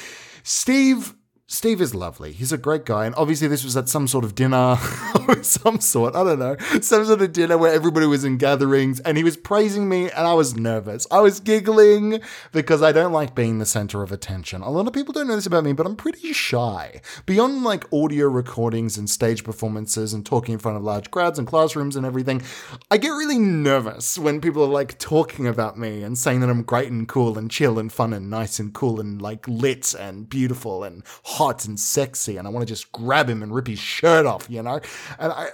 Steve 0.44 1.14
Steve 1.52 1.82
is 1.82 1.96
lovely. 1.96 2.32
He's 2.32 2.52
a 2.52 2.60
great 2.60 2.86
guy. 2.86 3.08
And 3.08 3.16
obviously, 3.16 3.48
this 3.48 3.64
was 3.64 3.76
at 3.76 3.90
some 3.90 4.08
sort 4.08 4.24
of 4.24 4.36
dinner 4.36 4.78
of 5.28 5.44
some 5.44 5.80
sort. 5.80 6.16
I 6.16 6.24
don't 6.24 6.38
know. 6.38 6.56
Some 6.80 7.04
sort 7.06 7.24
of 7.24 7.34
dinner 7.34 7.58
where 7.58 7.74
everybody 7.74 8.06
was 8.06 8.24
in 8.24 8.38
gatherings 8.38 9.00
and 9.00 9.18
he 9.18 9.24
was 9.24 9.36
praising 9.36 9.90
me 9.90 10.12
and 10.12 10.28
I 10.28 10.36
was 10.36 10.56
nervous. 10.56 11.08
I 11.10 11.22
was 11.22 11.40
giggling 11.40 12.22
because 12.52 12.84
I 12.84 12.92
don't 12.92 13.12
like 13.12 13.34
being 13.34 13.58
the 13.58 13.66
center 13.66 14.04
of 14.04 14.12
attention. 14.12 14.62
A 14.62 14.70
lot 14.70 14.86
of 14.86 14.94
people 14.94 15.12
don't 15.12 15.28
know 15.28 15.36
this 15.36 15.48
about 15.48 15.64
me, 15.64 15.74
but 15.74 15.88
I'm 15.88 15.96
pretty 15.96 16.34
shy. 16.34 17.02
Beyond 17.26 17.64
like 17.64 17.92
audio 17.92 18.28
recordings 18.28 19.00
and 19.00 19.10
stage 19.10 19.44
performances 19.44 20.14
and 20.14 20.24
talking 20.24 20.54
in 20.54 20.60
front 20.60 20.78
of 20.78 20.84
large 20.84 21.10
crowds 21.10 21.40
and 21.40 21.48
classrooms 21.48 21.96
and 21.96 22.06
everything, 22.06 22.44
I 22.92 22.98
get 22.98 23.10
really 23.10 23.40
nervous 23.40 24.20
when 24.20 24.40
people 24.40 24.64
are 24.64 24.68
like 24.68 25.00
talking 25.00 25.48
about 25.48 25.80
me 25.80 26.04
and 26.04 26.16
saying 26.16 26.42
that 26.42 26.50
I'm 26.52 26.62
great 26.62 26.92
and 26.92 27.08
cool 27.08 27.40
and 27.40 27.50
chill 27.50 27.80
and 27.80 27.92
fun 27.92 28.14
and 28.14 28.30
nice 28.30 28.60
and 28.60 28.72
cool 28.72 29.00
and 29.00 29.20
like 29.20 29.48
lit 29.48 29.96
and 29.96 30.30
beautiful 30.30 30.84
and 30.84 31.04
and 31.40 31.80
sexy, 31.80 32.38
and 32.38 32.48
I 32.48 32.52
want 32.52 32.68
to 32.68 32.72
just 32.72 32.92
grab 32.92 33.30
him 33.30 33.42
and 33.44 33.54
rip 33.54 33.68
his 33.68 33.80
shirt 33.80 34.26
off, 34.26 34.48
you 34.50 34.62
know. 34.62 34.80
And 35.18 35.32
I, 35.32 35.50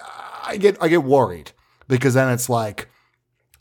I 0.46 0.58
get, 0.58 0.78
I 0.82 0.88
get 0.88 1.04
worried 1.04 1.52
because 1.88 2.14
then 2.16 2.32
it's 2.32 2.50
like, 2.50 2.90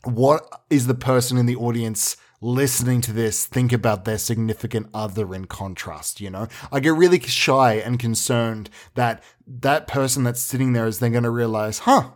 what 0.03 0.47
is 0.69 0.87
the 0.87 0.93
person 0.93 1.37
in 1.37 1.45
the 1.45 1.55
audience 1.55 2.17
listening 2.41 3.01
to 3.01 3.13
this 3.13 3.45
think 3.45 3.73
about 3.73 4.05
their 4.05 4.17
significant 4.17 4.87
other 4.93 5.33
in 5.33 5.45
contrast, 5.45 6.21
you 6.21 6.29
know? 6.29 6.47
I 6.71 6.79
get 6.79 6.93
really 6.93 7.19
shy 7.19 7.73
and 7.73 7.97
concerned 7.97 8.69
that 8.93 9.23
that 9.47 9.87
person 9.87 10.23
that's 10.23 10.41
sitting 10.41 10.73
there 10.73 10.87
is 10.87 10.99
then 10.99 11.11
going 11.11 11.23
to 11.23 11.29
realize, 11.29 11.79
huh, 11.79 12.11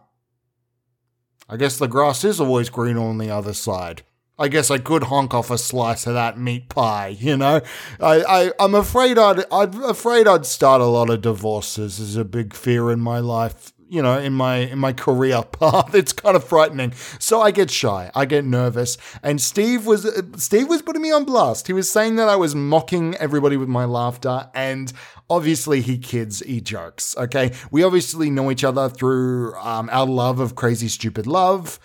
I 1.47 1.57
guess 1.57 1.77
the 1.77 1.87
grass 1.87 2.23
is 2.23 2.39
always 2.39 2.69
green 2.69 2.97
on 2.97 3.17
the 3.17 3.31
other 3.31 3.53
side. 3.53 4.03
I 4.39 4.47
guess 4.47 4.71
I 4.71 4.77
could 4.77 5.03
honk 5.03 5.33
off 5.33 5.51
a 5.51 5.57
slice 5.57 6.07
of 6.07 6.13
that 6.13 6.39
meat 6.39 6.69
pie, 6.69 7.09
you 7.09 7.35
know. 7.35 7.59
I, 7.99 8.23
I 8.23 8.51
I'm 8.57 8.73
afraid 8.73 9.17
I'd 9.17 9.43
I'm 9.51 9.83
afraid 9.83 10.27
I'd 10.27 10.45
start 10.45 10.79
a 10.79 10.85
lot 10.85 11.09
of 11.09 11.21
divorces. 11.21 11.99
Is 11.99 12.15
a 12.15 12.23
big 12.23 12.53
fear 12.53 12.89
in 12.89 13.01
my 13.01 13.19
life, 13.19 13.73
you 13.89 14.01
know, 14.01 14.17
in 14.17 14.31
my 14.31 14.57
in 14.57 14.79
my 14.79 14.93
career 14.93 15.43
path. 15.51 15.93
It's 15.93 16.13
kind 16.13 16.37
of 16.37 16.45
frightening. 16.45 16.93
So 17.19 17.41
I 17.41 17.51
get 17.51 17.69
shy. 17.69 18.11
I 18.15 18.23
get 18.23 18.45
nervous. 18.45 18.97
And 19.21 19.41
Steve 19.41 19.85
was 19.85 20.09
Steve 20.37 20.69
was 20.69 20.81
putting 20.81 21.01
me 21.01 21.11
on 21.11 21.25
blast. 21.25 21.67
He 21.67 21.73
was 21.73 21.91
saying 21.91 22.15
that 22.15 22.29
I 22.29 22.37
was 22.37 22.55
mocking 22.55 23.15
everybody 23.15 23.57
with 23.57 23.69
my 23.69 23.83
laughter, 23.83 24.49
and 24.55 24.93
obviously 25.29 25.81
he 25.81 25.97
kids, 25.97 26.39
he 26.39 26.61
jokes. 26.61 27.13
Okay, 27.17 27.51
we 27.71 27.83
obviously 27.83 28.29
know 28.29 28.51
each 28.51 28.63
other 28.63 28.87
through 28.87 29.53
um, 29.55 29.89
our 29.91 30.05
love 30.05 30.39
of 30.39 30.55
Crazy 30.55 30.87
Stupid 30.87 31.27
Love 31.27 31.77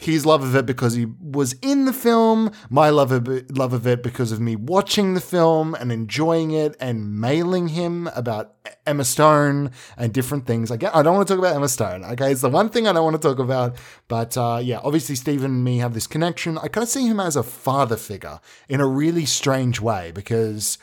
his 0.00 0.24
love 0.24 0.42
of 0.42 0.56
it 0.56 0.64
because 0.64 0.94
he 0.94 1.04
was 1.20 1.52
in 1.60 1.84
the 1.84 1.92
film, 1.92 2.50
my 2.70 2.88
love 2.88 3.12
of 3.12 3.28
it, 3.28 3.54
love 3.54 3.74
of 3.74 3.86
it 3.86 4.02
because 4.02 4.32
of 4.32 4.40
me 4.40 4.56
watching 4.56 5.12
the 5.12 5.20
film 5.20 5.74
and 5.74 5.92
enjoying 5.92 6.52
it 6.52 6.74
and 6.80 7.20
mailing 7.20 7.68
him 7.68 8.06
about 8.14 8.54
Emma 8.86 9.04
Stone 9.04 9.70
and 9.98 10.10
different 10.14 10.46
things. 10.46 10.70
I 10.70 10.78
get, 10.78 10.96
I 10.96 11.02
don't 11.02 11.16
want 11.16 11.28
to 11.28 11.34
talk 11.34 11.38
about 11.38 11.54
Emma 11.54 11.68
Stone. 11.68 12.02
Okay, 12.04 12.32
it's 12.32 12.40
the 12.40 12.48
one 12.48 12.70
thing 12.70 12.88
I 12.88 12.94
don't 12.94 13.04
want 13.04 13.20
to 13.20 13.28
talk 13.28 13.38
about. 13.38 13.76
But 14.08 14.38
uh, 14.38 14.60
yeah, 14.62 14.80
obviously 14.82 15.16
Stephen 15.16 15.50
and 15.50 15.64
me 15.64 15.78
have 15.78 15.92
this 15.92 16.06
connection. 16.06 16.56
I 16.56 16.68
kind 16.68 16.82
of 16.82 16.88
see 16.88 17.06
him 17.06 17.20
as 17.20 17.36
a 17.36 17.42
father 17.42 17.98
figure 17.98 18.40
in 18.70 18.80
a 18.80 18.86
really 18.86 19.26
strange 19.26 19.82
way 19.82 20.12
because 20.12 20.78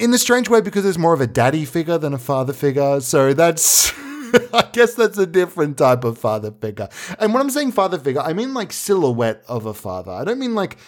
in 0.00 0.10
the 0.10 0.18
strange 0.18 0.48
way 0.48 0.60
because 0.60 0.82
there's 0.82 0.98
more 0.98 1.14
of 1.14 1.20
a 1.20 1.28
daddy 1.28 1.64
figure 1.64 1.96
than 1.96 2.12
a 2.12 2.18
father 2.18 2.52
figure. 2.52 3.00
So 3.00 3.34
that's 3.34 3.92
I 4.52 4.68
guess 4.72 4.94
that's 4.94 5.18
a 5.18 5.26
different 5.26 5.78
type 5.78 6.04
of 6.04 6.18
father 6.18 6.50
figure. 6.50 6.88
And 7.18 7.32
when 7.32 7.40
I'm 7.40 7.50
saying 7.50 7.72
father 7.72 7.98
figure, 7.98 8.20
I 8.20 8.32
mean 8.32 8.54
like 8.54 8.72
silhouette 8.72 9.42
of 9.48 9.66
a 9.66 9.74
father. 9.74 10.12
I 10.12 10.24
don't 10.24 10.38
mean 10.38 10.54
like 10.54 10.78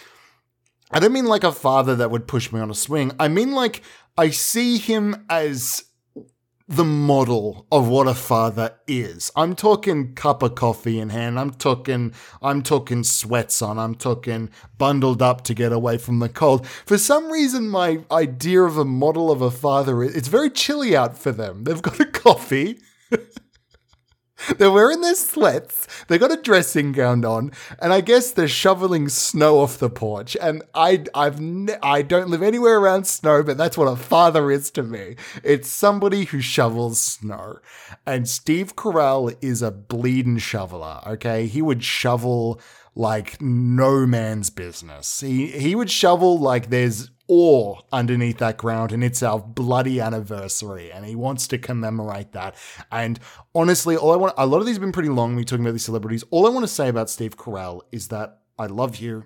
I 0.91 0.99
don't 0.99 1.13
mean 1.13 1.25
like 1.25 1.43
a 1.43 1.51
father 1.51 1.95
that 1.95 2.11
would 2.11 2.27
push 2.27 2.51
me 2.51 2.59
on 2.59 2.69
a 2.69 2.75
swing. 2.75 3.11
I 3.19 3.27
mean 3.27 3.51
like 3.51 3.81
I 4.17 4.29
see 4.29 4.77
him 4.77 5.25
as 5.29 5.85
the 6.67 6.85
model 6.85 7.67
of 7.71 7.87
what 7.87 8.07
a 8.07 8.13
father 8.13 8.73
is. 8.87 9.31
I'm 9.35 9.55
talking 9.55 10.13
cup 10.15 10.41
of 10.41 10.55
coffee 10.55 10.99
in 10.99 11.09
hand. 11.09 11.39
I'm 11.39 11.51
talking 11.51 12.13
I'm 12.41 12.61
talking 12.61 13.03
sweats 13.03 13.61
on. 13.61 13.77
I'm 13.77 13.95
talking 13.95 14.49
bundled 14.77 15.21
up 15.21 15.43
to 15.45 15.53
get 15.53 15.73
away 15.73 15.97
from 15.97 16.19
the 16.19 16.29
cold. 16.29 16.65
For 16.67 16.97
some 16.97 17.29
reason 17.29 17.69
my 17.69 18.03
idea 18.11 18.61
of 18.61 18.77
a 18.77 18.85
model 18.85 19.29
of 19.29 19.41
a 19.41 19.51
father 19.51 20.03
it's 20.03 20.29
very 20.29 20.49
chilly 20.49 20.95
out 20.95 21.17
for 21.17 21.31
them. 21.31 21.65
They've 21.65 21.81
got 21.81 21.99
a 21.99 22.05
coffee. 22.05 22.79
they're 24.57 24.71
wearing 24.71 25.01
their 25.01 25.15
sweats. 25.15 25.87
They 26.07 26.17
got 26.17 26.31
a 26.31 26.41
dressing 26.41 26.91
gown 26.91 27.23
on, 27.25 27.51
and 27.79 27.93
I 27.93 28.01
guess 28.01 28.31
they're 28.31 28.47
shoveling 28.47 29.09
snow 29.09 29.59
off 29.59 29.77
the 29.77 29.89
porch. 29.89 30.35
And 30.41 30.63
I, 30.73 31.05
I've, 31.13 31.39
ne- 31.39 31.77
I 31.81 32.01
don't 32.01 32.29
live 32.29 32.43
anywhere 32.43 32.79
around 32.79 33.07
snow, 33.07 33.43
but 33.43 33.57
that's 33.57 33.77
what 33.77 33.87
a 33.87 33.95
father 33.95 34.51
is 34.51 34.71
to 34.71 34.83
me. 34.83 35.15
It's 35.43 35.69
somebody 35.69 36.25
who 36.25 36.41
shovels 36.41 36.99
snow. 36.99 37.59
And 38.05 38.27
Steve 38.27 38.75
Carell 38.75 39.35
is 39.41 39.61
a 39.61 39.71
bleeding 39.71 40.37
shoveler. 40.37 41.01
Okay, 41.07 41.47
he 41.47 41.61
would 41.61 41.83
shovel 41.83 42.59
like 42.95 43.41
no 43.41 44.05
man's 44.05 44.49
business. 44.49 45.21
He 45.21 45.47
he 45.47 45.75
would 45.75 45.89
shovel 45.89 46.39
like 46.39 46.69
there's 46.69 47.09
ore 47.27 47.79
underneath 47.91 48.37
that 48.39 48.57
ground 48.57 48.91
and 48.91 49.03
it's 49.03 49.23
our 49.23 49.39
bloody 49.39 50.01
anniversary 50.01 50.91
and 50.91 51.05
he 51.05 51.15
wants 51.15 51.47
to 51.47 51.57
commemorate 51.57 52.33
that 52.33 52.53
and 52.91 53.17
honestly 53.55 53.95
all 53.95 54.11
i 54.11 54.15
want 54.17 54.33
a 54.37 54.45
lot 54.45 54.59
of 54.59 54.65
these 54.65 54.75
have 54.75 54.81
been 54.81 54.91
pretty 54.91 55.07
long 55.07 55.33
me 55.33 55.45
talking 55.45 55.63
about 55.63 55.71
these 55.71 55.85
celebrities 55.85 56.25
all 56.31 56.45
i 56.45 56.49
want 56.49 56.65
to 56.65 56.67
say 56.67 56.89
about 56.89 57.09
steve 57.09 57.37
carell 57.37 57.79
is 57.93 58.09
that 58.09 58.41
i 58.59 58.65
love 58.65 58.97
you 58.97 59.23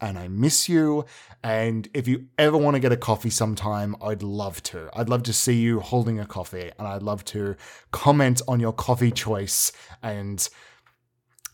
and 0.00 0.18
I 0.18 0.28
miss 0.28 0.68
you. 0.68 1.04
And 1.42 1.88
if 1.94 2.06
you 2.06 2.26
ever 2.38 2.56
want 2.56 2.74
to 2.74 2.80
get 2.80 2.92
a 2.92 2.96
coffee 2.96 3.30
sometime, 3.30 3.96
I'd 4.00 4.22
love 4.22 4.62
to. 4.64 4.88
I'd 4.94 5.08
love 5.08 5.22
to 5.24 5.32
see 5.32 5.54
you 5.54 5.80
holding 5.80 6.20
a 6.20 6.26
coffee 6.26 6.70
and 6.78 6.86
I'd 6.86 7.02
love 7.02 7.24
to 7.26 7.56
comment 7.90 8.40
on 8.48 8.60
your 8.60 8.72
coffee 8.72 9.10
choice 9.10 9.72
and 10.02 10.48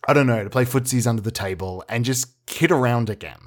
I 0.06 0.12
don't 0.12 0.26
know, 0.26 0.44
to 0.44 0.50
play 0.50 0.64
footsies 0.64 1.06
under 1.06 1.22
the 1.22 1.30
table 1.30 1.84
and 1.88 2.04
just 2.04 2.44
kid 2.46 2.70
around 2.70 3.08
again. 3.08 3.38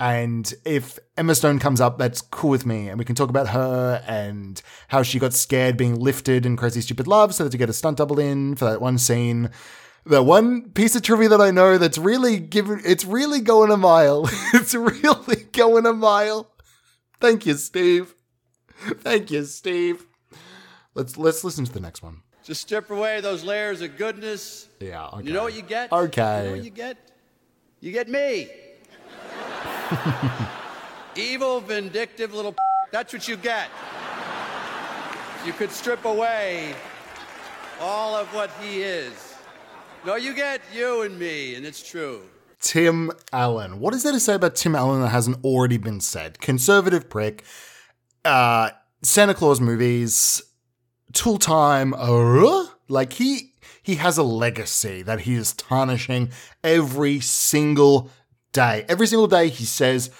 And 0.00 0.52
if 0.64 0.98
Emma 1.16 1.34
Stone 1.34 1.58
comes 1.58 1.80
up, 1.80 1.98
that's 1.98 2.20
cool 2.20 2.50
with 2.50 2.64
me. 2.64 2.88
And 2.88 2.98
we 2.98 3.04
can 3.04 3.16
talk 3.16 3.30
about 3.30 3.48
her 3.48 4.02
and 4.06 4.60
how 4.88 5.02
she 5.02 5.18
got 5.18 5.32
scared 5.32 5.76
being 5.76 5.98
lifted 5.98 6.46
in 6.46 6.56
Crazy 6.56 6.80
Stupid 6.80 7.08
Love 7.08 7.34
so 7.34 7.44
that 7.44 7.50
to 7.50 7.58
get 7.58 7.68
a 7.68 7.72
stunt 7.72 7.98
double 7.98 8.18
in 8.20 8.54
for 8.54 8.64
that 8.66 8.80
one 8.80 8.96
scene. 8.96 9.50
The 10.06 10.22
one 10.22 10.70
piece 10.70 10.94
of 10.94 11.02
trivia 11.02 11.28
that 11.30 11.40
I 11.40 11.50
know 11.50 11.78
that's 11.78 11.98
really 11.98 12.38
giving, 12.38 12.80
it's 12.84 13.04
really 13.04 13.40
going 13.40 13.72
a 13.72 13.76
mile. 13.76 14.28
it's 14.54 14.74
really 14.74 15.44
going 15.52 15.84
a 15.84 15.92
mile. 15.92 16.52
Thank 17.20 17.44
you, 17.44 17.54
Steve. 17.54 18.14
Thank 18.78 19.32
you, 19.32 19.44
Steve. 19.44 20.06
Let's 20.94 21.18
let's 21.18 21.42
listen 21.42 21.64
to 21.64 21.72
the 21.72 21.80
next 21.80 22.02
one. 22.02 22.22
Just 22.48 22.62
strip 22.62 22.90
away 22.90 23.20
those 23.20 23.44
layers 23.44 23.82
of 23.82 23.98
goodness. 23.98 24.68
Yeah. 24.80 25.08
Okay. 25.08 25.26
You 25.26 25.34
know 25.34 25.42
what 25.42 25.52
you 25.52 25.60
get? 25.60 25.92
Okay. 25.92 26.38
You 26.38 26.48
know 26.48 26.56
what 26.56 26.64
you 26.64 26.70
get? 26.70 26.96
You 27.80 27.92
get 27.92 28.08
me. 28.08 28.48
Evil, 31.14 31.60
vindictive 31.60 32.32
little. 32.32 32.54
That's 32.90 33.12
what 33.12 33.28
you 33.28 33.36
get. 33.36 33.68
You 35.44 35.52
could 35.52 35.70
strip 35.70 36.06
away 36.06 36.74
all 37.82 38.14
of 38.16 38.32
what 38.34 38.50
he 38.62 38.80
is. 38.80 39.34
No, 40.06 40.14
you 40.14 40.32
get 40.32 40.62
you 40.72 41.02
and 41.02 41.18
me, 41.18 41.54
and 41.54 41.66
it's 41.66 41.86
true. 41.86 42.22
Tim 42.60 43.10
Allen. 43.30 43.78
What 43.78 43.92
is 43.92 44.04
there 44.04 44.12
to 44.12 44.20
say 44.20 44.32
about 44.32 44.56
Tim 44.56 44.74
Allen 44.74 45.02
that 45.02 45.08
hasn't 45.08 45.44
already 45.44 45.76
been 45.76 46.00
said? 46.00 46.40
Conservative 46.40 47.10
prick, 47.10 47.44
uh, 48.24 48.70
Santa 49.02 49.34
Claus 49.34 49.60
movies, 49.60 50.42
Tool 51.12 51.38
Time, 51.38 51.94
uh, 51.94 52.66
like 52.88 53.14
he 53.14 53.54
he 53.82 53.96
has 53.96 54.18
a 54.18 54.22
legacy 54.22 55.02
that 55.02 55.20
he 55.20 55.34
is 55.34 55.52
tarnishing 55.52 56.30
every 56.62 57.20
single 57.20 58.10
day. 58.52 58.84
Every 58.88 59.06
single 59.06 59.26
day 59.26 59.48
he 59.48 59.64
says, 59.64 60.10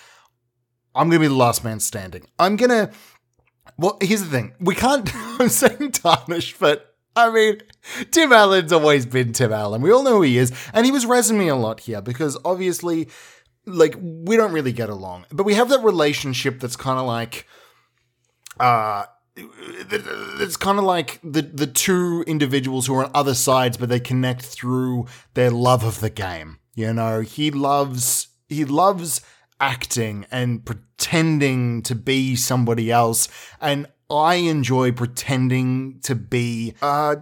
I'm 0.94 1.08
gonna 1.08 1.20
be 1.20 1.28
the 1.28 1.34
last 1.34 1.64
man 1.64 1.80
standing. 1.80 2.26
I'm 2.38 2.56
gonna 2.56 2.90
well, 3.76 3.98
here's 4.00 4.22
the 4.22 4.30
thing. 4.30 4.54
We 4.60 4.74
can't 4.74 5.10
I'm 5.14 5.48
saying 5.48 5.92
tarnish, 5.92 6.56
but 6.58 6.94
I 7.18 7.30
mean, 7.30 7.60
Tim 8.12 8.32
Allen's 8.32 8.72
always 8.72 9.04
been 9.04 9.32
Tim 9.32 9.52
Allen. 9.52 9.82
We 9.82 9.90
all 9.90 10.04
know 10.04 10.16
who 10.16 10.22
he 10.22 10.38
is. 10.38 10.52
And 10.72 10.86
he 10.86 10.92
was 10.92 11.32
me 11.32 11.48
a 11.48 11.56
lot 11.56 11.80
here 11.80 12.00
because 12.00 12.38
obviously, 12.44 13.08
like, 13.66 13.96
we 14.00 14.36
don't 14.36 14.52
really 14.52 14.72
get 14.72 14.88
along. 14.88 15.26
But 15.32 15.44
we 15.44 15.54
have 15.54 15.68
that 15.70 15.82
relationship 15.82 16.60
that's 16.60 16.76
kind 16.76 16.98
of 16.98 17.06
like, 17.06 17.46
uh, 18.60 19.06
it's 19.38 20.56
kind 20.56 20.78
of 20.78 20.84
like 20.84 21.20
the 21.22 21.42
the 21.42 21.66
two 21.66 22.24
individuals 22.26 22.86
who 22.86 22.94
are 22.94 23.04
on 23.04 23.10
other 23.14 23.34
sides, 23.34 23.76
but 23.76 23.88
they 23.88 24.00
connect 24.00 24.42
through 24.42 25.06
their 25.34 25.50
love 25.50 25.84
of 25.84 26.00
the 26.00 26.10
game. 26.10 26.58
You 26.74 26.92
know, 26.92 27.20
he 27.20 27.50
loves 27.50 28.28
he 28.48 28.64
loves 28.64 29.20
acting 29.60 30.26
and 30.30 30.64
pretending 30.64 31.82
to 31.82 31.94
be 31.94 32.36
somebody 32.36 32.90
else, 32.90 33.28
and 33.60 33.86
I 34.10 34.36
enjoy 34.36 34.92
pretending 34.92 36.00
to 36.02 36.14
be. 36.14 36.74
Uh, 36.80 37.16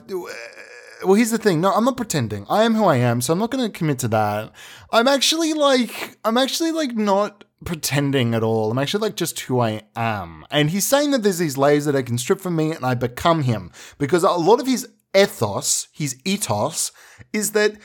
well, 1.05 1.15
here's 1.15 1.31
the 1.31 1.39
thing. 1.39 1.61
No, 1.61 1.73
I'm 1.73 1.85
not 1.85 1.97
pretending. 1.97 2.47
I 2.49 2.65
am 2.65 2.75
who 2.75 2.85
I 2.85 2.97
am, 2.97 3.21
so 3.21 3.33
I'm 3.33 3.39
not 3.39 3.51
going 3.51 3.65
to 3.71 3.77
commit 3.77 3.99
to 4.01 4.09
that. 4.09 4.53
I'm 4.93 5.09
actually 5.09 5.53
like, 5.53 6.19
I'm 6.25 6.39
actually 6.39 6.73
like 6.73 6.97
not 6.97 7.45
pretending 7.67 8.35
at 8.35 8.43
all. 8.43 8.71
I'm 8.71 8.79
actually 8.79 9.03
like 9.03 9.17
just 9.17 9.39
who 9.41 9.61
I 9.61 9.83
am. 9.95 10.47
And 10.51 10.71
he's 10.71 10.87
saying 10.87 11.11
that 11.11 11.23
there's 11.23 11.39
these 11.39 11.59
layers 11.59 11.85
that 11.85 11.97
I 11.97 12.03
can 12.03 12.17
strip 12.17 12.41
from 12.41 12.57
me 12.57 12.71
and 12.71 12.85
I 12.85 12.95
become 12.95 13.43
him. 13.43 13.71
Because 13.99 14.23
a 14.23 14.31
lot 14.31 14.61
of 14.61 14.67
his 14.67 14.89
ethos, 15.15 15.89
his 15.93 16.19
ethos, 16.25 16.93
is 17.33 17.53
that 17.53 17.77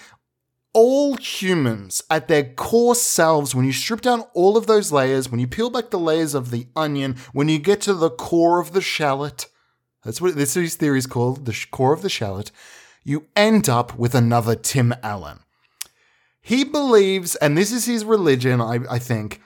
all 0.73 1.17
humans 1.17 2.01
at 2.09 2.27
their 2.27 2.43
core 2.43 2.95
selves, 2.95 3.53
when 3.53 3.65
you 3.65 3.73
strip 3.73 4.01
down 4.01 4.21
all 4.33 4.55
of 4.55 4.67
those 4.67 4.91
layers, 4.91 5.29
when 5.29 5.39
you 5.39 5.47
peel 5.47 5.69
back 5.69 5.89
the 5.89 5.99
layers 5.99 6.33
of 6.33 6.51
the 6.51 6.67
onion, 6.75 7.17
when 7.33 7.49
you 7.49 7.59
get 7.59 7.81
to 7.81 7.93
the 7.93 8.09
core 8.09 8.61
of 8.61 8.71
the 8.71 8.81
shallot, 8.81 9.47
that's 10.03 10.21
what 10.21 10.35
this 10.35 10.53
theory 10.53 10.97
is 10.97 11.07
called, 11.07 11.45
the 11.45 11.65
core 11.71 11.93
of 11.93 12.01
the 12.01 12.09
shallot, 12.09 12.51
you 13.03 13.27
end 13.35 13.67
up 13.67 13.97
with 13.97 14.15
another 14.15 14.55
Tim 14.55 14.93
Allen. 15.03 15.39
He 16.41 16.63
believes, 16.63 17.35
and 17.35 17.57
this 17.57 17.71
is 17.71 17.85
his 17.85 18.03
religion, 18.03 18.61
I, 18.61 18.79
I 18.89 18.99
think, 18.99 19.41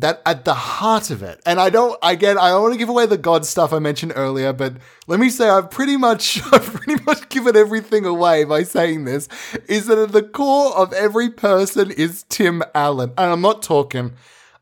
that 0.00 0.22
at 0.26 0.44
the 0.44 0.54
heart 0.54 1.10
of 1.10 1.22
it, 1.22 1.40
and 1.46 1.60
I 1.60 1.70
don't, 1.70 1.98
again, 2.02 2.38
I 2.38 2.50
don't 2.50 2.62
want 2.62 2.74
to 2.74 2.78
give 2.78 2.88
away 2.88 3.06
the 3.06 3.18
God 3.18 3.44
stuff 3.46 3.72
I 3.72 3.78
mentioned 3.78 4.12
earlier, 4.16 4.52
but 4.52 4.74
let 5.06 5.20
me 5.20 5.30
say 5.30 5.48
I've 5.48 5.70
pretty 5.70 5.96
much, 5.96 6.40
I've 6.52 6.72
pretty 6.72 7.02
much 7.04 7.28
given 7.28 7.56
everything 7.56 8.04
away 8.04 8.44
by 8.44 8.62
saying 8.62 9.04
this, 9.04 9.28
is 9.68 9.86
that 9.86 9.98
at 9.98 10.12
the 10.12 10.22
core 10.22 10.76
of 10.76 10.92
every 10.92 11.30
person 11.30 11.90
is 11.90 12.24
Tim 12.24 12.62
Allen. 12.74 13.12
And 13.18 13.30
I'm 13.32 13.40
not 13.40 13.62
talking, 13.62 14.12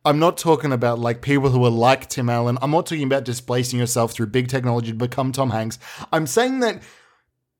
I'm 0.04 0.18
not 0.18 0.38
talking 0.38 0.72
about 0.72 0.98
like 0.98 1.22
people 1.22 1.50
who 1.50 1.64
are 1.64 1.70
like 1.70 2.08
Tim 2.08 2.28
Allen. 2.28 2.58
I'm 2.60 2.70
not 2.70 2.86
talking 2.86 3.04
about 3.04 3.24
displacing 3.24 3.78
yourself 3.78 4.12
through 4.12 4.26
big 4.26 4.48
technology 4.48 4.92
to 4.92 4.96
become 4.96 5.32
Tom 5.32 5.50
Hanks. 5.50 5.78
I'm 6.12 6.26
saying 6.26 6.60
that 6.60 6.82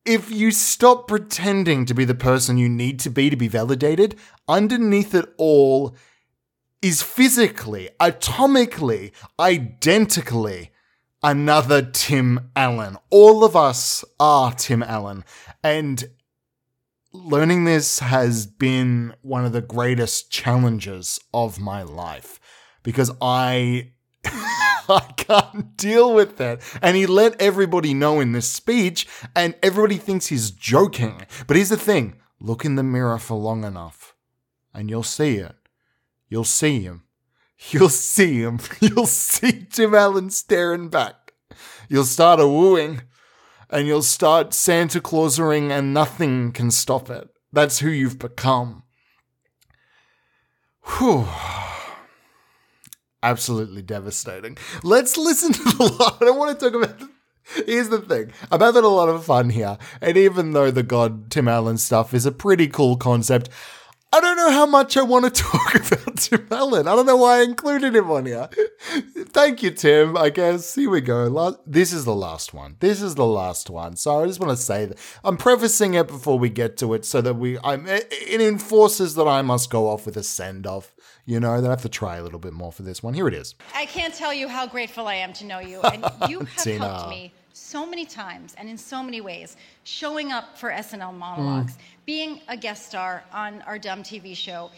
if 0.04 0.30
you 0.30 0.50
stop 0.50 1.06
pretending 1.06 1.84
to 1.84 1.94
be 1.94 2.04
the 2.04 2.14
person 2.14 2.56
you 2.56 2.68
need 2.68 2.98
to 3.00 3.10
be 3.10 3.28
to 3.28 3.36
be 3.36 3.48
validated, 3.48 4.16
underneath 4.48 5.14
it 5.14 5.26
all 5.36 5.94
is 6.82 7.02
physically, 7.02 7.90
atomically, 8.00 9.12
identically 9.38 10.70
another 11.22 11.82
Tim 11.82 12.50
Allen. 12.54 12.96
All 13.10 13.44
of 13.44 13.56
us 13.56 14.04
are 14.20 14.52
Tim 14.52 14.82
Allen. 14.82 15.24
And 15.62 16.04
learning 17.12 17.64
this 17.64 17.98
has 17.98 18.46
been 18.46 19.14
one 19.22 19.44
of 19.44 19.52
the 19.52 19.60
greatest 19.60 20.30
challenges 20.30 21.18
of 21.34 21.58
my 21.58 21.82
life 21.82 22.38
because 22.82 23.10
I 23.20 23.92
I 24.24 25.12
can't 25.16 25.76
deal 25.76 26.14
with 26.14 26.36
that. 26.38 26.60
And 26.80 26.96
he 26.96 27.06
let 27.06 27.40
everybody 27.40 27.92
know 27.94 28.20
in 28.20 28.32
this 28.32 28.48
speech, 28.48 29.06
and 29.36 29.54
everybody 29.62 29.96
thinks 29.96 30.26
he's 30.26 30.50
joking. 30.50 31.22
But 31.46 31.56
here's 31.56 31.68
the 31.68 31.76
thing 31.76 32.20
look 32.40 32.64
in 32.64 32.76
the 32.76 32.82
mirror 32.82 33.18
for 33.18 33.34
long 33.34 33.64
enough, 33.64 34.14
and 34.72 34.88
you'll 34.88 35.02
see 35.02 35.36
it. 35.36 35.57
You'll 36.28 36.44
see 36.44 36.80
him. 36.80 37.04
You'll 37.70 37.88
see 37.88 38.40
him. 38.40 38.60
You'll 38.80 39.06
see 39.06 39.66
Tim 39.70 39.94
Allen 39.94 40.30
staring 40.30 40.88
back. 40.88 41.32
You'll 41.88 42.04
start 42.04 42.40
a 42.40 42.46
wooing, 42.46 43.02
and 43.70 43.86
you'll 43.86 44.02
start 44.02 44.54
Santa 44.54 45.00
Clausering, 45.00 45.72
and 45.72 45.94
nothing 45.94 46.52
can 46.52 46.70
stop 46.70 47.10
it. 47.10 47.28
That's 47.52 47.78
who 47.78 47.88
you've 47.88 48.18
become. 48.18 48.84
Whew 50.82 51.26
absolutely 53.22 53.82
devastating. 53.82 54.56
Let's 54.82 55.16
listen 55.16 55.52
to 55.54 55.62
the. 55.62 55.96
Lot. 55.98 56.22
I 56.22 56.30
want 56.30 56.58
to 56.58 56.70
talk 56.70 56.82
about. 56.82 57.08
Here's 57.66 57.88
the 57.88 58.00
thing. 58.00 58.32
I'm 58.52 58.60
having 58.60 58.84
a 58.84 58.88
lot 58.88 59.08
of 59.08 59.24
fun 59.24 59.50
here, 59.50 59.78
and 60.02 60.16
even 60.18 60.52
though 60.52 60.70
the 60.70 60.82
God 60.82 61.30
Tim 61.30 61.48
Allen 61.48 61.78
stuff 61.78 62.12
is 62.12 62.26
a 62.26 62.32
pretty 62.32 62.68
cool 62.68 62.96
concept, 62.96 63.48
I 64.18 64.20
don't 64.20 64.36
know 64.36 64.50
how 64.50 64.66
much 64.66 64.96
I 64.96 65.02
want 65.02 65.26
to 65.26 65.30
talk 65.44 65.74
about 65.76 66.16
Tim 66.16 66.48
Allen. 66.50 66.88
I 66.88 66.96
don't 66.96 67.06
know 67.06 67.16
why 67.18 67.38
I 67.38 67.42
included 67.42 67.94
him 67.94 68.10
on 68.10 68.26
here. 68.26 68.48
Thank 69.28 69.62
you, 69.62 69.70
Tim. 69.70 70.16
I 70.16 70.30
guess 70.30 70.74
here 70.74 70.90
we 70.90 71.00
go. 71.00 71.28
Last, 71.28 71.58
this 71.64 71.92
is 71.92 72.04
the 72.04 72.16
last 72.16 72.52
one. 72.52 72.74
This 72.80 73.00
is 73.00 73.14
the 73.14 73.24
last 73.24 73.70
one. 73.70 73.94
So 73.94 74.20
I 74.20 74.26
just 74.26 74.40
want 74.40 74.50
to 74.50 74.60
say 74.60 74.86
that 74.86 74.98
I'm 75.22 75.36
prefacing 75.36 75.94
it 75.94 76.08
before 76.08 76.36
we 76.36 76.48
get 76.48 76.76
to 76.78 76.94
it, 76.94 77.04
so 77.04 77.20
that 77.20 77.34
we. 77.34 77.58
I'm. 77.62 77.86
It 77.86 78.40
enforces 78.40 79.14
that 79.14 79.28
I 79.28 79.42
must 79.42 79.70
go 79.70 79.86
off 79.88 80.04
with 80.04 80.16
a 80.16 80.24
send 80.24 80.66
off 80.66 80.92
you 81.24 81.38
know, 81.38 81.60
that 81.60 81.66
I 81.66 81.70
have 81.70 81.82
to 81.82 81.90
try 81.90 82.16
a 82.16 82.22
little 82.22 82.38
bit 82.38 82.54
more 82.54 82.72
for 82.72 82.82
this 82.82 83.02
one. 83.02 83.12
Here 83.12 83.28
it 83.28 83.34
is. 83.34 83.54
I 83.74 83.84
can't 83.84 84.14
tell 84.14 84.32
you 84.32 84.48
how 84.48 84.66
grateful 84.66 85.06
I 85.06 85.16
am 85.16 85.34
to 85.34 85.44
know 85.44 85.58
you. 85.58 85.78
And 85.82 86.02
you 86.28 86.40
have 86.40 86.56
Tina. 86.64 86.88
helped 86.88 87.10
me 87.10 87.34
so 87.52 87.84
many 87.84 88.06
times 88.06 88.54
and 88.56 88.66
in 88.66 88.78
so 88.78 89.02
many 89.02 89.20
ways, 89.20 89.56
showing 89.84 90.32
up 90.32 90.56
for 90.56 90.70
SNL 90.70 91.14
monologues, 91.14 91.74
Mm. 91.74 91.78
Being 92.08 92.40
a 92.48 92.56
guest 92.56 92.86
star 92.86 93.22
on 93.34 93.60
our 93.66 93.78
dumb 93.78 94.02
TV 94.02 94.34
show, 94.34 94.70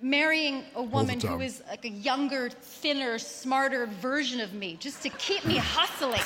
marrying 0.00 0.64
a 0.74 0.82
woman 0.82 1.20
who 1.20 1.40
is 1.40 1.62
like 1.68 1.84
a 1.84 1.88
younger, 1.88 2.50
thinner, 2.50 3.20
smarter 3.20 3.86
version 3.86 4.40
of 4.40 4.52
me, 4.52 4.76
just 4.80 5.00
to 5.00 5.08
keep 5.10 5.44
me 5.44 5.58
hustling. 5.58 6.18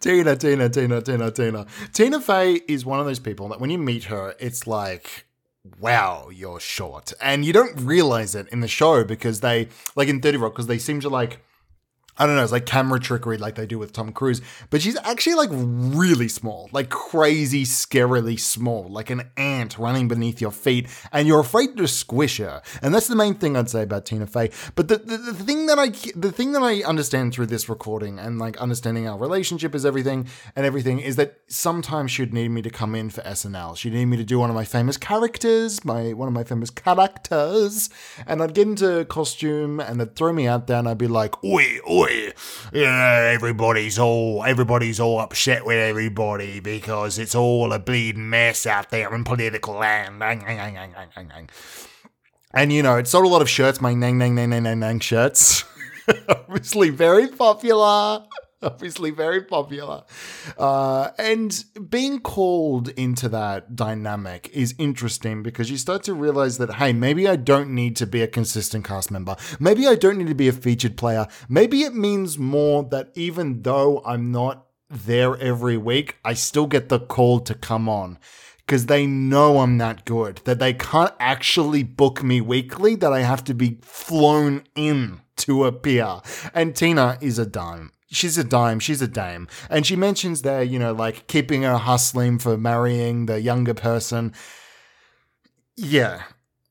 Tina, 0.00 0.34
Tina, 0.34 0.68
Tina, 0.68 1.00
Tina, 1.02 1.30
Tina. 1.30 1.66
Tina 1.92 2.20
Fey 2.20 2.54
is 2.66 2.84
one 2.84 2.98
of 2.98 3.06
those 3.06 3.20
people 3.20 3.48
that 3.50 3.60
when 3.60 3.70
you 3.70 3.78
meet 3.78 4.02
her, 4.04 4.34
it's 4.40 4.66
like, 4.66 5.24
wow, 5.78 6.30
you're 6.34 6.58
short. 6.58 7.12
And 7.22 7.44
you 7.44 7.52
don't 7.52 7.80
realize 7.80 8.34
it 8.34 8.48
in 8.48 8.58
the 8.58 8.66
show 8.66 9.04
because 9.04 9.38
they, 9.38 9.68
like 9.94 10.08
in 10.08 10.20
30 10.20 10.38
Rock, 10.38 10.54
because 10.54 10.66
they 10.66 10.78
seem 10.78 10.98
to 10.98 11.08
like, 11.08 11.44
I 12.18 12.26
don't 12.26 12.36
know, 12.36 12.42
it's 12.42 12.52
like 12.52 12.66
camera 12.66 12.98
trickery 12.98 13.38
like 13.38 13.54
they 13.54 13.66
do 13.66 13.78
with 13.78 13.92
Tom 13.92 14.12
Cruise. 14.12 14.40
But 14.70 14.82
she's 14.82 14.96
actually 15.04 15.34
like 15.34 15.50
really 15.52 16.28
small, 16.28 16.68
like 16.72 16.90
crazy, 16.90 17.64
scarily 17.64 18.38
small, 18.38 18.88
like 18.88 19.10
an 19.10 19.30
ant 19.36 19.78
running 19.78 20.08
beneath 20.08 20.40
your 20.40 20.50
feet, 20.50 20.88
and 21.12 21.28
you're 21.28 21.40
afraid 21.40 21.76
to 21.76 21.86
squish 21.86 22.38
her. 22.38 22.62
And 22.82 22.94
that's 22.94 23.08
the 23.08 23.16
main 23.16 23.34
thing 23.34 23.56
I'd 23.56 23.70
say 23.70 23.82
about 23.82 24.06
Tina 24.06 24.26
Fey. 24.26 24.50
But 24.74 24.88
the, 24.88 24.98
the, 24.98 25.16
the 25.16 25.34
thing 25.34 25.66
that 25.66 25.78
I 25.78 25.88
the 26.14 26.32
thing 26.32 26.52
that 26.52 26.62
I 26.62 26.82
understand 26.82 27.34
through 27.34 27.46
this 27.46 27.68
recording 27.68 28.18
and 28.18 28.38
like 28.38 28.56
understanding 28.58 29.08
our 29.08 29.18
relationship 29.18 29.74
is 29.74 29.86
everything 29.86 30.26
and 30.56 30.66
everything 30.66 30.98
is 30.98 31.16
that 31.16 31.38
sometimes 31.46 32.10
she'd 32.10 32.34
need 32.34 32.48
me 32.48 32.62
to 32.62 32.70
come 32.70 32.94
in 32.94 33.10
for 33.10 33.20
SNL. 33.22 33.76
She'd 33.76 33.92
need 33.92 34.06
me 34.06 34.16
to 34.16 34.24
do 34.24 34.38
one 34.38 34.50
of 34.50 34.56
my 34.56 34.64
famous 34.64 34.96
characters, 34.96 35.84
my 35.84 36.12
one 36.12 36.28
of 36.28 36.34
my 36.34 36.44
famous 36.44 36.70
characters, 36.70 37.90
and 38.26 38.42
I'd 38.42 38.54
get 38.54 38.66
into 38.66 39.04
costume 39.04 39.80
and 39.80 40.00
they'd 40.00 40.16
throw 40.16 40.32
me 40.32 40.46
out 40.46 40.66
there 40.66 40.78
and 40.78 40.88
I'd 40.88 40.98
be 40.98 41.06
like, 41.06 41.42
oi, 41.44 41.78
oi, 41.88 42.07
know, 42.72 43.30
everybody's 43.32 43.98
all 43.98 44.44
everybody's 44.44 45.00
all 45.00 45.20
upset 45.20 45.64
with 45.64 45.78
everybody 45.78 46.60
because 46.60 47.18
it's 47.18 47.34
all 47.34 47.72
a 47.72 47.78
bleeding 47.78 48.30
mess 48.30 48.66
out 48.66 48.90
there 48.90 49.14
in 49.14 49.24
political 49.24 49.74
land. 49.74 50.22
And 52.52 52.72
you 52.72 52.82
know, 52.82 52.96
it 52.96 53.06
sold 53.06 53.26
a 53.26 53.28
lot 53.28 53.42
of 53.42 53.48
shirts, 53.48 53.80
my 53.80 53.94
nang 53.94 54.18
nang 54.18 54.34
nang 54.34 54.50
nang 54.50 54.62
nang 54.62 54.80
nang 54.80 55.00
shirts. 55.00 55.64
Obviously 56.28 56.90
very 56.90 57.28
popular. 57.28 58.24
Obviously 58.62 59.10
very 59.10 59.42
popular. 59.42 60.02
Uh, 60.56 61.10
and 61.16 61.64
being 61.88 62.18
called 62.18 62.88
into 62.90 63.28
that 63.28 63.76
dynamic 63.76 64.50
is 64.52 64.74
interesting 64.78 65.44
because 65.44 65.70
you 65.70 65.76
start 65.76 66.02
to 66.04 66.14
realize 66.14 66.58
that, 66.58 66.74
hey, 66.74 66.92
maybe 66.92 67.28
I 67.28 67.36
don't 67.36 67.70
need 67.70 67.94
to 67.96 68.06
be 68.06 68.20
a 68.20 68.26
consistent 68.26 68.84
cast 68.84 69.12
member. 69.12 69.36
Maybe 69.60 69.86
I 69.86 69.94
don't 69.94 70.18
need 70.18 70.26
to 70.26 70.34
be 70.34 70.48
a 70.48 70.52
featured 70.52 70.96
player. 70.96 71.28
Maybe 71.48 71.82
it 71.82 71.94
means 71.94 72.36
more 72.36 72.82
that 72.90 73.10
even 73.14 73.62
though 73.62 74.02
I'm 74.04 74.32
not 74.32 74.66
there 74.90 75.36
every 75.36 75.76
week, 75.76 76.16
I 76.24 76.34
still 76.34 76.66
get 76.66 76.88
the 76.88 76.98
call 76.98 77.38
to 77.40 77.54
come 77.54 77.88
on 77.88 78.18
because 78.58 78.86
they 78.86 79.06
know 79.06 79.60
I'm 79.60 79.78
that 79.78 80.04
good, 80.04 80.42
that 80.44 80.58
they 80.58 80.74
can't 80.74 81.14
actually 81.20 81.84
book 81.84 82.24
me 82.24 82.40
weekly, 82.40 82.96
that 82.96 83.12
I 83.12 83.20
have 83.20 83.44
to 83.44 83.54
be 83.54 83.78
flown 83.82 84.64
in 84.74 85.20
to 85.36 85.64
appear. 85.64 86.20
And 86.52 86.74
Tina 86.74 87.18
is 87.20 87.38
a 87.38 87.46
dime. 87.46 87.92
She's 88.10 88.38
a 88.38 88.44
dime, 88.44 88.80
she's 88.80 89.02
a 89.02 89.08
dame. 89.08 89.48
And 89.68 89.86
she 89.86 89.94
mentions 89.94 90.42
there, 90.42 90.62
you 90.62 90.78
know, 90.78 90.92
like 90.92 91.26
keeping 91.26 91.62
her 91.62 91.76
hustling 91.76 92.38
for 92.38 92.56
marrying 92.56 93.26
the 93.26 93.40
younger 93.40 93.74
person. 93.74 94.32
Yeah. 95.76 96.22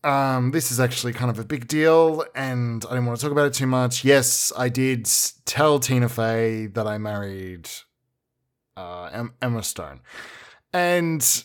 Um, 0.04 0.52
this 0.52 0.72
is 0.72 0.80
actually 0.80 1.14
kind 1.14 1.30
of 1.30 1.38
a 1.38 1.44
big 1.44 1.68
deal, 1.68 2.24
and 2.34 2.84
I 2.86 2.90
didn't 2.92 3.08
want 3.08 3.20
to 3.20 3.26
talk 3.26 3.32
about 3.32 3.48
it 3.48 3.54
too 3.54 3.68
much. 3.68 4.06
Yes, 4.06 4.54
I 4.56 4.70
did 4.70 5.10
tell 5.46 5.80
Tina 5.80 6.08
Fey 6.08 6.68
that 6.68 6.88
I 6.88 6.98
married 6.98 7.68
uh, 8.78 9.28
Emma 9.42 9.64
Stone. 9.64 10.02
And 10.72 11.44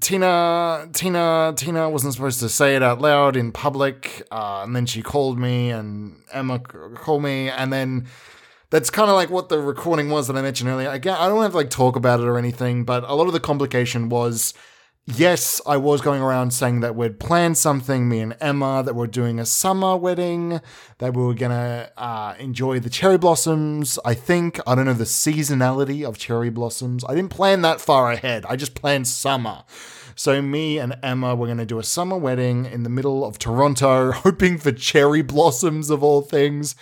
Tina, 0.00 0.88
Tina, 0.92 1.54
Tina 1.56 1.90
wasn't 1.90 2.14
supposed 2.14 2.40
to 2.40 2.48
say 2.48 2.76
it 2.76 2.82
out 2.82 3.00
loud 3.00 3.36
in 3.36 3.52
public, 3.52 4.22
uh, 4.30 4.62
and 4.64 4.76
then 4.76 4.86
she 4.86 5.02
called 5.02 5.38
me, 5.38 5.70
and 5.70 6.22
Emma 6.32 6.60
called 6.60 7.22
me, 7.22 7.48
and 7.48 7.72
then 7.72 8.06
that's 8.74 8.90
kind 8.90 9.08
of 9.08 9.14
like 9.14 9.30
what 9.30 9.48
the 9.48 9.60
recording 9.60 10.10
was 10.10 10.26
that 10.26 10.36
I 10.36 10.42
mentioned 10.42 10.68
earlier. 10.68 10.90
Again, 10.90 11.16
I 11.16 11.28
don't 11.28 11.40
have 11.42 11.52
to 11.52 11.56
like 11.56 11.70
talk 11.70 11.94
about 11.94 12.18
it 12.18 12.26
or 12.26 12.36
anything, 12.36 12.82
but 12.82 13.04
a 13.04 13.14
lot 13.14 13.28
of 13.28 13.32
the 13.32 13.38
complication 13.38 14.08
was. 14.08 14.52
Yes, 15.06 15.60
I 15.66 15.76
was 15.76 16.00
going 16.00 16.22
around 16.22 16.52
saying 16.52 16.80
that 16.80 16.96
we'd 16.96 17.20
planned 17.20 17.58
something, 17.58 18.08
me 18.08 18.20
and 18.20 18.34
Emma, 18.40 18.82
that 18.82 18.94
we're 18.94 19.06
doing 19.06 19.38
a 19.38 19.44
summer 19.44 19.98
wedding, 19.98 20.62
that 20.96 21.12
we 21.12 21.22
were 21.22 21.34
gonna 21.34 21.90
uh, 21.98 22.34
enjoy 22.38 22.80
the 22.80 22.88
cherry 22.88 23.18
blossoms. 23.18 23.98
I 24.02 24.14
think, 24.14 24.58
I 24.66 24.74
don't 24.74 24.86
know 24.86 24.94
the 24.94 25.04
seasonality 25.04 26.08
of 26.08 26.16
cherry 26.16 26.48
blossoms. 26.48 27.04
I 27.06 27.14
didn't 27.14 27.28
plan 27.28 27.60
that 27.60 27.82
far 27.82 28.12
ahead, 28.12 28.46
I 28.48 28.56
just 28.56 28.74
planned 28.74 29.06
summer. 29.06 29.64
So, 30.16 30.40
me 30.40 30.78
and 30.78 30.96
Emma 31.02 31.34
were 31.34 31.48
gonna 31.48 31.66
do 31.66 31.78
a 31.78 31.84
summer 31.84 32.16
wedding 32.16 32.64
in 32.64 32.82
the 32.82 32.88
middle 32.88 33.26
of 33.26 33.38
Toronto, 33.38 34.10
hoping 34.24 34.56
for 34.56 34.72
cherry 34.72 35.20
blossoms 35.20 35.90
of 35.90 36.02
all 36.02 36.22
things. 36.22 36.76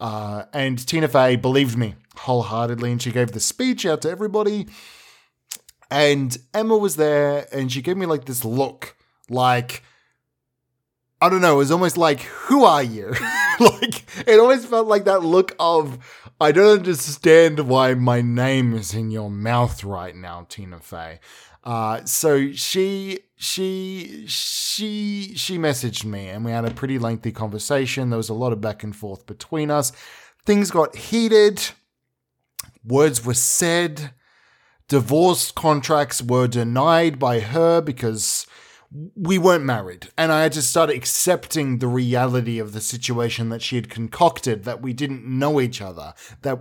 Uh, 0.00 0.44
and 0.52 0.84
Tina 0.86 1.08
Fey 1.08 1.36
believed 1.36 1.76
me 1.76 1.94
wholeheartedly, 2.16 2.92
and 2.92 3.00
she 3.00 3.12
gave 3.12 3.32
the 3.32 3.40
speech 3.40 3.86
out 3.86 4.02
to 4.02 4.10
everybody. 4.10 4.66
And 5.90 6.36
Emma 6.52 6.76
was 6.76 6.96
there, 6.96 7.46
and 7.52 7.70
she 7.70 7.82
gave 7.82 7.96
me 7.96 8.06
like 8.06 8.24
this 8.24 8.44
look, 8.44 8.96
like 9.28 9.82
I 11.20 11.30
don't 11.30 11.40
know, 11.40 11.54
it 11.54 11.58
was 11.58 11.70
almost 11.70 11.96
like, 11.96 12.20
"Who 12.20 12.64
are 12.64 12.82
you?" 12.82 13.14
like 13.60 14.04
it 14.28 14.38
always 14.38 14.66
felt 14.66 14.86
like 14.86 15.04
that 15.04 15.22
look 15.22 15.56
of, 15.58 15.98
"I 16.38 16.52
don't 16.52 16.78
understand 16.78 17.60
why 17.60 17.94
my 17.94 18.20
name 18.20 18.74
is 18.74 18.92
in 18.92 19.10
your 19.10 19.30
mouth 19.30 19.82
right 19.82 20.14
now, 20.14 20.46
Tina 20.48 20.78
Fey." 20.78 21.20
Uh, 21.66 22.04
so 22.04 22.52
she 22.52 23.18
she 23.34 24.24
she 24.28 25.32
she 25.34 25.58
messaged 25.58 26.04
me 26.04 26.28
and 26.28 26.44
we 26.44 26.52
had 26.52 26.64
a 26.64 26.70
pretty 26.70 26.96
lengthy 26.96 27.32
conversation. 27.32 28.08
There 28.08 28.16
was 28.16 28.28
a 28.28 28.34
lot 28.34 28.52
of 28.52 28.60
back 28.60 28.84
and 28.84 28.94
forth 28.94 29.26
between 29.26 29.68
us. 29.68 29.90
Things 30.46 30.70
got 30.70 30.94
heated. 30.94 31.70
Words 32.84 33.24
were 33.24 33.34
said. 33.34 34.12
Divorce 34.86 35.50
contracts 35.50 36.22
were 36.22 36.46
denied 36.46 37.18
by 37.18 37.40
her 37.40 37.80
because 37.80 38.46
we 39.16 39.36
weren't 39.36 39.64
married. 39.64 40.06
And 40.16 40.30
I 40.30 40.44
had 40.44 40.52
to 40.52 40.62
start 40.62 40.90
accepting 40.90 41.78
the 41.78 41.88
reality 41.88 42.60
of 42.60 42.74
the 42.74 42.80
situation 42.80 43.48
that 43.48 43.60
she 43.60 43.74
had 43.74 43.90
concocted, 43.90 44.62
that 44.62 44.82
we 44.82 44.92
didn't 44.92 45.26
know 45.26 45.60
each 45.60 45.82
other, 45.82 46.14
that 46.42 46.60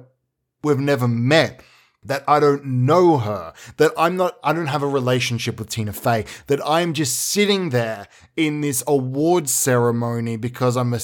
we've 0.63 0.79
never 0.79 1.07
met 1.07 1.61
that 2.05 2.23
I 2.27 2.39
don't 2.39 2.65
know 2.65 3.17
her, 3.17 3.53
that 3.77 3.91
I'm 3.97 4.15
not, 4.15 4.37
I 4.43 4.53
don't 4.53 4.67
have 4.67 4.83
a 4.83 4.87
relationship 4.87 5.59
with 5.59 5.69
Tina 5.69 5.93
Fey, 5.93 6.25
that 6.47 6.59
I'm 6.65 6.93
just 6.93 7.17
sitting 7.17 7.69
there 7.69 8.07
in 8.35 8.61
this 8.61 8.83
award 8.87 9.49
ceremony 9.49 10.37
because 10.37 10.77
I'm 10.77 10.93
a 10.93 10.99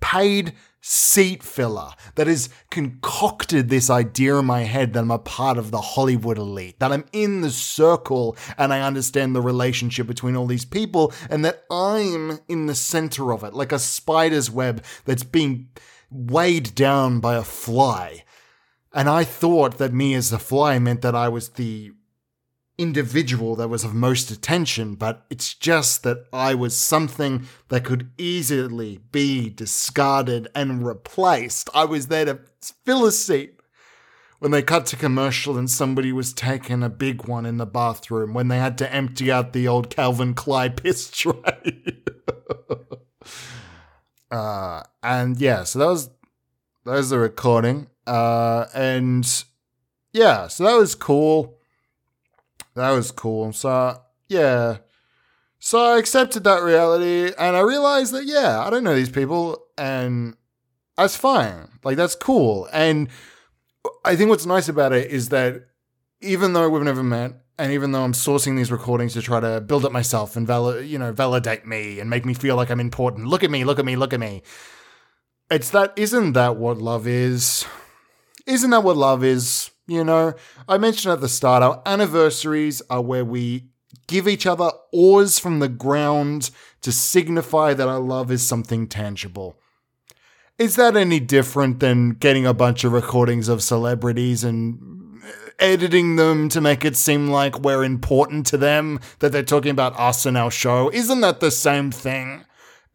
paid 0.00 0.54
seat 0.88 1.42
filler 1.42 1.90
that 2.14 2.28
has 2.28 2.48
concocted 2.70 3.68
this 3.68 3.90
idea 3.90 4.36
in 4.36 4.44
my 4.44 4.60
head 4.60 4.92
that 4.92 5.00
I'm 5.00 5.10
a 5.10 5.18
part 5.18 5.58
of 5.58 5.72
the 5.72 5.80
Hollywood 5.80 6.38
elite, 6.38 6.78
that 6.78 6.92
I'm 6.92 7.04
in 7.12 7.40
the 7.40 7.50
circle 7.50 8.36
and 8.56 8.72
I 8.72 8.82
understand 8.82 9.34
the 9.34 9.42
relationship 9.42 10.06
between 10.06 10.36
all 10.36 10.46
these 10.46 10.64
people 10.64 11.12
and 11.28 11.44
that 11.44 11.64
I'm 11.72 12.38
in 12.46 12.66
the 12.66 12.74
center 12.76 13.32
of 13.32 13.42
it, 13.42 13.52
like 13.52 13.72
a 13.72 13.80
spider's 13.80 14.48
web 14.48 14.84
that's 15.04 15.24
being 15.24 15.70
weighed 16.08 16.72
down 16.76 17.18
by 17.18 17.34
a 17.34 17.42
fly 17.42 18.22
and 18.96 19.10
I 19.10 19.24
thought 19.24 19.76
that 19.76 19.92
me 19.92 20.14
as 20.14 20.30
the 20.30 20.38
fly 20.38 20.78
meant 20.78 21.02
that 21.02 21.14
I 21.14 21.28
was 21.28 21.50
the 21.50 21.92
individual 22.78 23.54
that 23.56 23.68
was 23.68 23.84
of 23.84 23.94
most 23.94 24.30
attention, 24.30 24.94
but 24.94 25.26
it's 25.28 25.52
just 25.52 26.02
that 26.04 26.24
I 26.32 26.54
was 26.54 26.74
something 26.74 27.46
that 27.68 27.84
could 27.84 28.10
easily 28.16 29.00
be 29.12 29.50
discarded 29.50 30.48
and 30.54 30.86
replaced. 30.86 31.68
I 31.74 31.84
was 31.84 32.06
there 32.06 32.24
to 32.24 32.40
fill 32.86 33.04
a 33.04 33.12
seat. 33.12 33.52
When 34.38 34.50
they 34.50 34.62
cut 34.62 34.86
to 34.86 34.96
commercial 34.96 35.58
and 35.58 35.68
somebody 35.68 36.10
was 36.12 36.32
taking 36.32 36.82
a 36.82 36.88
big 36.88 37.26
one 37.26 37.44
in 37.44 37.58
the 37.58 37.66
bathroom, 37.66 38.32
when 38.32 38.48
they 38.48 38.58
had 38.58 38.78
to 38.78 38.92
empty 38.92 39.30
out 39.30 39.52
the 39.52 39.68
old 39.68 39.90
Calvin 39.90 40.32
Klein 40.32 40.72
piss 40.76 41.10
tray. 41.10 42.02
uh, 44.30 44.82
and 45.02 45.38
yeah, 45.38 45.64
so 45.64 45.78
that 45.78 45.86
was 45.86 46.10
that 46.86 46.92
was 46.92 47.10
the 47.10 47.18
recording. 47.18 47.88
Uh, 48.06 48.66
and 48.74 49.44
yeah, 50.12 50.48
so 50.48 50.64
that 50.64 50.76
was 50.76 50.94
cool. 50.94 51.58
That 52.74 52.90
was 52.90 53.10
cool. 53.10 53.52
So 53.52 54.00
yeah. 54.28 54.78
So 55.58 55.94
I 55.94 55.98
accepted 55.98 56.44
that 56.44 56.62
reality 56.62 57.32
and 57.38 57.56
I 57.56 57.60
realized 57.60 58.12
that, 58.12 58.24
yeah, 58.24 58.60
I 58.60 58.70
don't 58.70 58.84
know 58.84 58.94
these 58.94 59.10
people 59.10 59.64
and 59.76 60.36
that's 60.96 61.16
fine. 61.16 61.68
Like, 61.84 61.96
that's 61.96 62.14
cool. 62.14 62.68
And 62.72 63.08
I 64.04 64.16
think 64.16 64.30
what's 64.30 64.46
nice 64.46 64.68
about 64.68 64.92
it 64.92 65.10
is 65.10 65.28
that 65.30 65.66
even 66.20 66.52
though 66.52 66.68
we've 66.68 66.82
never 66.82 67.02
met 67.02 67.32
and 67.58 67.72
even 67.72 67.92
though 67.92 68.02
I'm 68.02 68.12
sourcing 68.12 68.56
these 68.56 68.72
recordings 68.72 69.14
to 69.14 69.22
try 69.22 69.40
to 69.40 69.60
build 69.60 69.84
up 69.84 69.92
myself 69.92 70.36
and 70.36 70.46
val- 70.46 70.80
you 70.80 70.98
know 70.98 71.12
validate 71.12 71.66
me 71.66 72.00
and 72.00 72.10
make 72.10 72.24
me 72.24 72.34
feel 72.34 72.56
like 72.56 72.70
I'm 72.70 72.80
important, 72.80 73.26
look 73.26 73.44
at 73.44 73.50
me, 73.50 73.64
look 73.64 73.78
at 73.78 73.84
me, 73.84 73.96
look 73.96 74.12
at 74.12 74.20
me. 74.20 74.42
It's 75.50 75.70
that 75.70 75.92
isn't 75.96 76.32
that 76.32 76.56
what 76.56 76.78
love 76.78 77.06
is? 77.06 77.64
Isn't 78.46 78.70
that 78.70 78.84
what 78.84 78.96
love 78.96 79.24
is? 79.24 79.70
You 79.88 80.04
know, 80.04 80.34
I 80.68 80.78
mentioned 80.78 81.12
at 81.12 81.20
the 81.20 81.28
start, 81.28 81.62
our 81.62 81.82
anniversaries 81.84 82.80
are 82.88 83.02
where 83.02 83.24
we 83.24 83.68
give 84.06 84.28
each 84.28 84.46
other 84.46 84.70
oars 84.92 85.38
from 85.38 85.58
the 85.58 85.68
ground 85.68 86.50
to 86.82 86.92
signify 86.92 87.74
that 87.74 87.88
our 87.88 88.00
love 88.00 88.30
is 88.30 88.46
something 88.46 88.86
tangible. 88.86 89.58
Is 90.58 90.76
that 90.76 90.96
any 90.96 91.20
different 91.20 91.80
than 91.80 92.10
getting 92.10 92.46
a 92.46 92.54
bunch 92.54 92.84
of 92.84 92.92
recordings 92.92 93.48
of 93.48 93.62
celebrities 93.62 94.42
and 94.42 95.20
uh, 95.22 95.50
editing 95.58 96.16
them 96.16 96.48
to 96.48 96.60
make 96.62 96.84
it 96.84 96.96
seem 96.96 97.28
like 97.28 97.60
we're 97.60 97.84
important 97.84 98.46
to 98.46 98.56
them, 98.56 98.98
that 99.18 99.32
they're 99.32 99.42
talking 99.42 99.70
about 99.70 99.98
us 99.98 100.24
and 100.24 100.36
our 100.38 100.50
show? 100.50 100.90
Isn't 100.92 101.20
that 101.20 101.40
the 101.40 101.50
same 101.50 101.90
thing? 101.90 102.45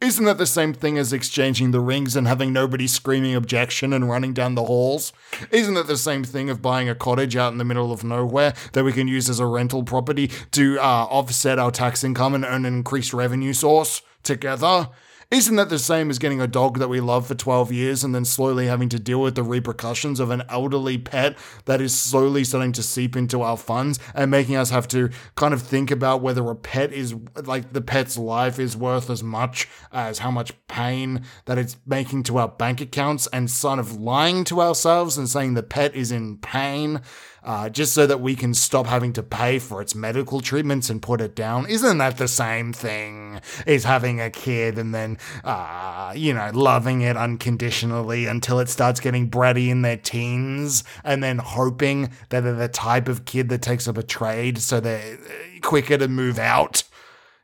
Isn't 0.01 0.25
that 0.25 0.39
the 0.39 0.47
same 0.47 0.73
thing 0.73 0.97
as 0.97 1.13
exchanging 1.13 1.69
the 1.69 1.79
rings 1.79 2.15
and 2.15 2.27
having 2.27 2.51
nobody 2.51 2.87
screaming 2.87 3.35
objection 3.35 3.93
and 3.93 4.09
running 4.09 4.33
down 4.33 4.55
the 4.55 4.63
halls? 4.63 5.13
Isn't 5.51 5.75
that 5.75 5.85
the 5.85 5.95
same 5.95 6.23
thing 6.23 6.49
of 6.49 6.59
buying 6.59 6.89
a 6.89 6.95
cottage 6.95 7.35
out 7.35 7.51
in 7.51 7.59
the 7.59 7.63
middle 7.63 7.91
of 7.91 8.03
nowhere 8.03 8.55
that 8.73 8.83
we 8.83 8.93
can 8.93 9.07
use 9.07 9.29
as 9.29 9.39
a 9.39 9.45
rental 9.45 9.83
property 9.83 10.31
to 10.53 10.79
uh, 10.79 11.05
offset 11.05 11.59
our 11.59 11.69
tax 11.69 12.03
income 12.03 12.33
and 12.33 12.43
earn 12.43 12.65
an 12.65 12.73
increased 12.73 13.13
revenue 13.13 13.53
source 13.53 14.01
together? 14.23 14.89
Isn't 15.31 15.55
that 15.55 15.69
the 15.69 15.79
same 15.79 16.09
as 16.09 16.19
getting 16.19 16.41
a 16.41 16.47
dog 16.47 16.77
that 16.79 16.89
we 16.89 16.99
love 16.99 17.25
for 17.25 17.35
12 17.35 17.71
years 17.71 18.03
and 18.03 18.13
then 18.13 18.25
slowly 18.25 18.67
having 18.67 18.89
to 18.89 18.99
deal 18.99 19.21
with 19.21 19.35
the 19.35 19.43
repercussions 19.43 20.19
of 20.19 20.29
an 20.29 20.43
elderly 20.49 20.97
pet 20.97 21.37
that 21.63 21.79
is 21.79 21.97
slowly 21.97 22.43
starting 22.43 22.73
to 22.73 22.83
seep 22.83 23.15
into 23.15 23.41
our 23.41 23.55
funds 23.55 23.97
and 24.13 24.29
making 24.29 24.57
us 24.57 24.71
have 24.71 24.89
to 24.89 25.09
kind 25.35 25.53
of 25.53 25.61
think 25.61 25.89
about 25.89 26.21
whether 26.21 26.45
a 26.49 26.55
pet 26.55 26.91
is 26.91 27.15
like 27.45 27.71
the 27.71 27.79
pet's 27.79 28.17
life 28.17 28.59
is 28.59 28.75
worth 28.75 29.09
as 29.09 29.23
much 29.23 29.69
as 29.93 30.19
how 30.19 30.31
much 30.31 30.51
pain 30.67 31.23
that 31.45 31.57
it's 31.57 31.77
making 31.85 32.23
to 32.23 32.37
our 32.37 32.49
bank 32.49 32.81
accounts 32.81 33.25
and 33.27 33.49
sort 33.49 33.79
of 33.79 33.95
lying 33.95 34.43
to 34.43 34.59
ourselves 34.59 35.17
and 35.17 35.29
saying 35.29 35.53
the 35.53 35.63
pet 35.63 35.95
is 35.95 36.11
in 36.11 36.39
pain 36.39 36.99
uh, 37.43 37.69
just 37.69 37.93
so 37.93 38.05
that 38.05 38.21
we 38.21 38.35
can 38.35 38.53
stop 38.53 38.85
having 38.85 39.13
to 39.13 39.23
pay 39.23 39.59
for 39.59 39.81
its 39.81 39.95
medical 39.95 40.41
treatments 40.41 40.89
and 40.89 41.01
put 41.01 41.21
it 41.21 41.35
down. 41.35 41.65
Isn't 41.67 41.97
that 41.97 42.17
the 42.17 42.27
same 42.27 42.73
thing 42.73 43.41
as 43.65 43.83
having 43.83 44.21
a 44.21 44.29
kid 44.29 44.77
and 44.77 44.93
then, 44.93 45.17
uh, 45.43 46.13
you 46.15 46.33
know, 46.33 46.51
loving 46.53 47.01
it 47.01 47.17
unconditionally 47.17 48.25
until 48.25 48.59
it 48.59 48.69
starts 48.69 48.99
getting 48.99 49.29
bratty 49.29 49.69
in 49.69 49.81
their 49.81 49.97
teens 49.97 50.83
and 51.03 51.23
then 51.23 51.39
hoping 51.39 52.11
that 52.29 52.41
they're 52.41 52.53
the 52.53 52.67
type 52.67 53.07
of 53.07 53.25
kid 53.25 53.49
that 53.49 53.61
takes 53.61 53.87
up 53.87 53.97
a 53.97 54.03
trade 54.03 54.59
so 54.59 54.79
they're 54.79 55.15
uh, 55.15 55.59
quicker 55.61 55.97
to 55.97 56.07
move 56.07 56.37
out? 56.37 56.83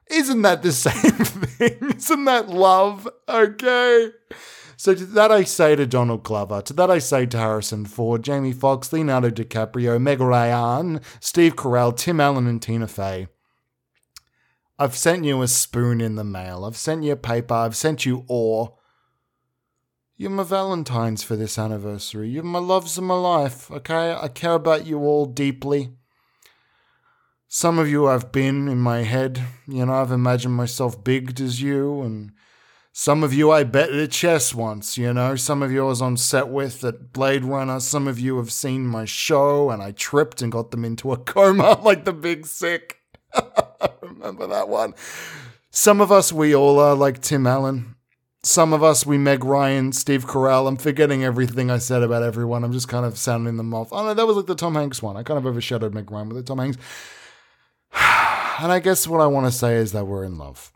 Isn't 0.09 0.41
that 0.43 0.63
the 0.63 0.71
same 0.71 1.11
thing? 1.11 1.93
Isn't 1.95 2.25
that 2.25 2.49
love? 2.49 3.07
Okay. 3.27 4.11
So 4.79 4.93
to 4.93 5.05
that 5.05 5.31
I 5.31 5.43
say 5.43 5.75
to 5.75 5.87
Donald 5.87 6.21
Glover, 6.21 6.61
to 6.61 6.73
that 6.73 6.91
I 6.91 6.99
say 6.99 7.25
to 7.25 7.37
Harrison 7.37 7.85
Ford, 7.85 8.23
Jamie 8.23 8.53
Foxx, 8.53 8.93
Leonardo 8.93 9.31
DiCaprio, 9.31 9.99
Meg 9.99 10.21
Ryan, 10.21 11.01
Steve 11.19 11.55
Carell, 11.55 11.97
Tim 11.97 12.21
Allen, 12.21 12.45
and 12.45 12.61
Tina 12.61 12.87
Fey. 12.87 13.27
I've 14.77 14.95
sent 14.95 15.25
you 15.25 15.41
a 15.41 15.47
spoon 15.47 15.99
in 15.99 16.13
the 16.13 16.23
mail. 16.23 16.63
I've 16.63 16.77
sent 16.77 17.03
you 17.03 17.13
a 17.13 17.17
paper. 17.17 17.55
I've 17.55 17.75
sent 17.75 18.05
you 18.05 18.23
ore. 18.27 18.75
You're 20.15 20.29
my 20.29 20.43
Valentines 20.43 21.23
for 21.23 21.35
this 21.35 21.57
anniversary. 21.57 22.29
You're 22.29 22.43
my 22.43 22.59
loves 22.59 22.99
of 22.99 23.03
my 23.03 23.15
life, 23.15 23.71
okay? 23.71 24.13
I 24.13 24.27
care 24.27 24.53
about 24.53 24.85
you 24.85 24.99
all 24.99 25.25
deeply. 25.25 25.89
Some 27.47 27.79
of 27.79 27.89
you 27.89 28.07
I've 28.07 28.31
been 28.31 28.67
in 28.67 28.77
my 28.77 28.99
head. 28.99 29.41
You 29.67 29.87
know, 29.87 29.93
I've 29.93 30.11
imagined 30.11 30.53
myself 30.53 31.03
big 31.03 31.41
as 31.41 31.63
you 31.63 32.03
and 32.03 32.31
some 32.99 33.23
of 33.23 33.31
you 33.31 33.51
I 33.51 33.63
bet 33.63 33.91
at 33.91 34.09
chess 34.09 34.55
once, 34.55 34.97
you 34.97 35.13
know. 35.13 35.35
Some 35.35 35.61
of 35.61 35.71
you 35.71 35.83
I 35.83 35.89
was 35.89 36.01
on 36.01 36.17
set 36.17 36.47
with 36.47 36.83
at 36.83 37.13
Blade 37.13 37.45
Runner. 37.45 37.79
Some 37.79 38.07
of 38.07 38.19
you 38.19 38.37
have 38.37 38.51
seen 38.51 38.87
my 38.87 39.05
show 39.05 39.69
and 39.69 39.83
I 39.83 39.91
tripped 39.91 40.41
and 40.41 40.51
got 40.51 40.71
them 40.71 40.83
into 40.83 41.11
a 41.11 41.17
coma 41.17 41.79
like 41.83 42.05
the 42.05 42.11
big 42.11 42.47
sick. 42.47 42.97
Remember 44.01 44.47
that 44.47 44.67
one? 44.67 44.95
Some 45.69 46.01
of 46.01 46.11
us, 46.11 46.33
we 46.33 46.55
all 46.55 46.79
are 46.79 46.95
like 46.95 47.21
Tim 47.21 47.45
Allen. 47.45 47.93
Some 48.41 48.73
of 48.73 48.81
us, 48.81 49.05
we 49.05 49.19
Meg 49.19 49.43
Ryan, 49.43 49.91
Steve 49.91 50.25
Carell. 50.25 50.67
I'm 50.67 50.75
forgetting 50.75 51.23
everything 51.23 51.69
I 51.69 51.77
said 51.77 52.01
about 52.01 52.23
everyone. 52.23 52.63
I'm 52.63 52.73
just 52.73 52.87
kind 52.87 53.05
of 53.05 53.15
sounding 53.15 53.57
them 53.57 53.75
off. 53.75 53.89
Oh 53.91 54.05
no, 54.05 54.15
that 54.15 54.25
was 54.25 54.37
like 54.37 54.47
the 54.47 54.55
Tom 54.55 54.73
Hanks 54.73 55.03
one. 55.03 55.17
I 55.17 55.21
kind 55.21 55.37
of 55.37 55.45
overshadowed 55.45 55.93
Meg 55.93 56.09
Ryan 56.09 56.29
with 56.29 56.37
the 56.37 56.43
Tom 56.43 56.57
Hanks. 56.57 56.77
And 58.59 58.71
I 58.71 58.79
guess 58.79 59.07
what 59.07 59.21
I 59.21 59.27
want 59.27 59.45
to 59.45 59.51
say 59.51 59.75
is 59.75 59.91
that 59.91 60.07
we're 60.07 60.23
in 60.23 60.39
love. 60.39 60.73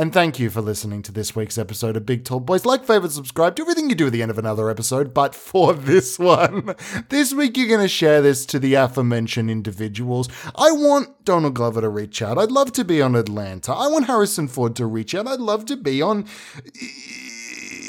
And 0.00 0.12
thank 0.12 0.38
you 0.38 0.48
for 0.48 0.60
listening 0.60 1.02
to 1.02 1.10
this 1.10 1.34
week's 1.34 1.58
episode 1.58 1.96
of 1.96 2.06
Big 2.06 2.24
Tall 2.24 2.38
Boys. 2.38 2.64
Like, 2.64 2.84
favorite, 2.84 3.10
subscribe 3.10 3.56
to 3.56 3.62
everything 3.62 3.90
you 3.90 3.96
do 3.96 4.06
at 4.06 4.12
the 4.12 4.22
end 4.22 4.30
of 4.30 4.38
another 4.38 4.70
episode. 4.70 5.12
But 5.12 5.34
for 5.34 5.74
this 5.74 6.18
one, 6.20 6.76
this 7.08 7.34
week 7.34 7.56
you're 7.56 7.66
going 7.66 7.80
to 7.80 7.88
share 7.88 8.22
this 8.22 8.46
to 8.46 8.60
the 8.60 8.74
aforementioned 8.74 9.50
individuals. 9.50 10.28
I 10.54 10.70
want 10.70 11.24
Donald 11.24 11.54
Glover 11.54 11.80
to 11.80 11.88
reach 11.88 12.22
out. 12.22 12.38
I'd 12.38 12.52
love 12.52 12.70
to 12.74 12.84
be 12.84 13.02
on 13.02 13.16
Atlanta. 13.16 13.72
I 13.72 13.88
want 13.88 14.06
Harrison 14.06 14.46
Ford 14.46 14.76
to 14.76 14.86
reach 14.86 15.16
out. 15.16 15.26
I'd 15.26 15.40
love 15.40 15.66
to 15.66 15.76
be 15.76 16.00
on 16.00 16.26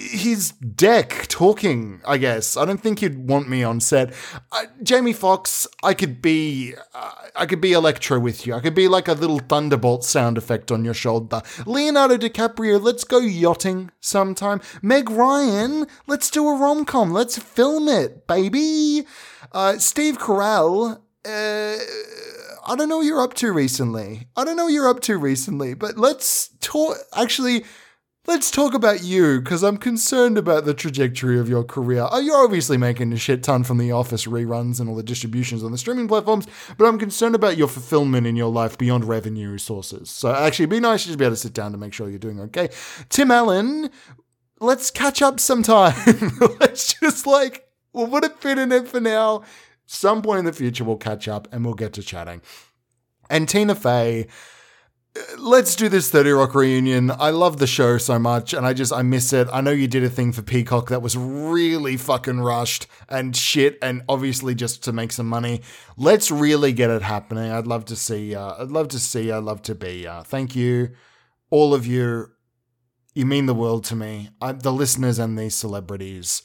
his 0.10 0.52
deck 0.52 1.28
talking, 1.28 2.02
I 2.06 2.18
guess. 2.18 2.58
I 2.58 2.66
don't 2.66 2.82
think 2.82 3.00
he'd 3.00 3.28
want 3.30 3.48
me 3.48 3.64
on 3.64 3.80
set. 3.80 4.14
Uh, 4.52 4.66
Jamie 4.82 5.14
Foxx, 5.14 5.68
I 5.84 5.94
could 5.94 6.22
be 6.22 6.74
uh, 6.94 7.12
I 7.36 7.46
could 7.46 7.62
be 7.62 7.74
Electro 7.74 8.20
with 8.20 8.46
you. 8.46 8.54
I 8.56 8.60
could 8.60 8.76
be 8.76 8.88
like 8.88 9.08
a 9.08 9.14
little 9.14 9.40
thunderbolt 9.40 10.04
sound 10.04 10.38
effect 10.38 10.72
on 10.72 10.84
your 10.84 10.94
shoulder. 10.94 11.42
Leonardo 11.66 12.18
DiCaprio, 12.18 12.82
let's 12.82 13.04
go 13.04 13.20
yachting 13.20 13.92
sometime. 14.00 14.62
Meg 14.82 15.10
Ryan, 15.10 15.88
let's 16.08 16.30
do 16.30 16.48
a 16.48 16.58
rom-com. 16.58 17.12
Let's 17.12 17.38
film 17.38 17.88
it, 17.88 18.28
baby. 18.28 19.06
Uh, 19.52 19.78
Steve 19.78 20.18
Carell, 20.18 21.00
uh, 21.26 21.78
I 22.66 22.76
don't 22.76 22.90
know 22.90 22.98
what 22.98 23.06
you're 23.06 23.22
up 23.22 23.34
to 23.36 23.52
recently. 23.52 24.28
I 24.36 24.44
don't 24.44 24.56
know 24.56 24.66
what 24.66 24.74
you're 24.74 24.90
up 24.90 25.02
to 25.02 25.18
recently, 25.18 25.74
but 25.74 25.98
let's 25.98 26.50
talk. 26.60 26.98
Actually, 27.16 27.64
let's 28.30 28.52
talk 28.52 28.76
about 28.76 29.02
you 29.04 29.42
because 29.42 29.64
I'm 29.64 29.78
concerned 29.78 30.38
about 30.38 30.64
the 30.64 30.76
trajectory 30.76 31.40
of 31.40 31.50
your 31.50 31.64
career. 31.64 32.08
Oh, 32.12 32.20
you're 32.20 32.44
obviously 32.44 32.78
making 32.78 33.12
a 33.12 33.18
shit 33.18 33.42
ton 33.42 33.64
from 33.64 33.80
the 33.80 33.92
Office 33.92 34.28
reruns 34.28 34.80
and 34.80 34.88
all 34.88 34.96
the 34.96 35.02
distributions 35.02 35.64
on 35.64 35.72
the 35.72 35.80
streaming 35.80 36.08
platforms, 36.08 36.46
but 36.78 36.86
I'm 36.86 37.00
concerned 37.00 37.34
about 37.34 37.58
your 37.58 37.68
fulfillment 37.68 38.28
in 38.28 38.36
your 38.36 38.52
life 38.52 38.78
beyond 38.78 39.06
revenue 39.06 39.58
sources. 39.58 40.12
So 40.12 40.32
actually, 40.32 40.66
it'd 40.66 40.70
be 40.70 40.80
nice 40.80 41.02
to 41.02 41.08
just 41.08 41.18
be 41.18 41.26
able 41.26 41.36
to 41.36 41.42
sit 41.42 41.54
down 41.54 41.72
to 41.72 41.80
make 41.80 41.92
sure 41.92 42.08
you're 42.08 42.20
doing 42.20 42.40
okay. 42.42 42.70
Tim 43.10 43.32
Allen, 43.32 43.90
let's 44.60 44.92
catch 44.92 45.24
up 45.24 45.40
sometime. 45.40 45.96
let's 46.60 46.94
just 46.94 47.26
like 47.26 47.68
we'll 47.94 48.08
put 48.08 48.26
a 48.26 48.62
in 48.62 48.72
it 48.72 48.88
for 48.88 49.00
now. 49.00 49.42
Some 49.88 50.22
point 50.22 50.38
in 50.38 50.46
the 50.46 50.54
future, 50.54 50.84
we'll 50.84 50.98
catch 50.98 51.28
up 51.28 51.48
and 51.52 51.66
we'll 51.66 51.74
get 51.74 51.94
to 51.94 52.04
chatting. 52.04 52.44
And 53.28 53.50
Tina 53.50 53.74
Fey, 53.74 54.28
let's 55.38 55.76
do 55.76 55.90
this 55.90 56.12
30 56.12 56.32
Rock 56.32 56.56
reunion. 56.56 57.12
I 57.12 57.32
love 57.32 57.58
the 57.58 57.68
show 57.68 57.98
so 57.98 58.20
much 58.20 58.54
and 58.54 58.66
I 58.66 58.74
just, 58.74 58.94
I 58.94 59.02
miss 59.02 59.34
it. 59.34 59.48
I 59.52 59.62
know 59.62 59.72
you 59.72 59.88
did 59.88 60.04
a 60.04 60.10
thing 60.10 60.32
for 60.32 60.42
Peacock 60.42 60.90
that 60.90 61.02
was 61.02 61.18
really 61.18 61.98
fucking 61.98 62.40
rushed 62.40 62.88
and 63.08 63.36
shit 63.36 63.78
and 63.82 64.04
obviously 64.08 64.56
just 64.56 64.84
to 64.84 64.94
make 64.94 65.12
some 65.12 65.28
money. 65.28 65.62
Let's 65.98 66.32
really 66.32 66.74
get 66.74 66.90
it 66.90 67.02
happening. 67.02 67.52
I'd 67.52 67.68
love 67.68 67.86
to 67.86 67.96
see, 67.96 68.36
uh, 68.36 68.62
I'd 68.62 68.72
love 68.72 68.90
to 68.90 69.00
see, 69.00 69.32
I'd 69.32 69.44
love 69.44 69.62
to 69.64 69.76
be. 69.76 70.08
Uh, 70.08 70.24
thank 70.24 70.56
you, 70.56 70.92
all 71.50 71.74
of 71.74 71.88
you. 71.88 72.32
You 73.16 73.26
mean 73.26 73.48
the 73.48 73.56
world 73.56 73.84
to 73.86 73.96
me. 73.96 74.30
I, 74.40 74.52
the 74.52 74.72
listeners 74.72 75.20
and 75.20 75.38
these 75.38 75.56
celebrities. 75.56 76.44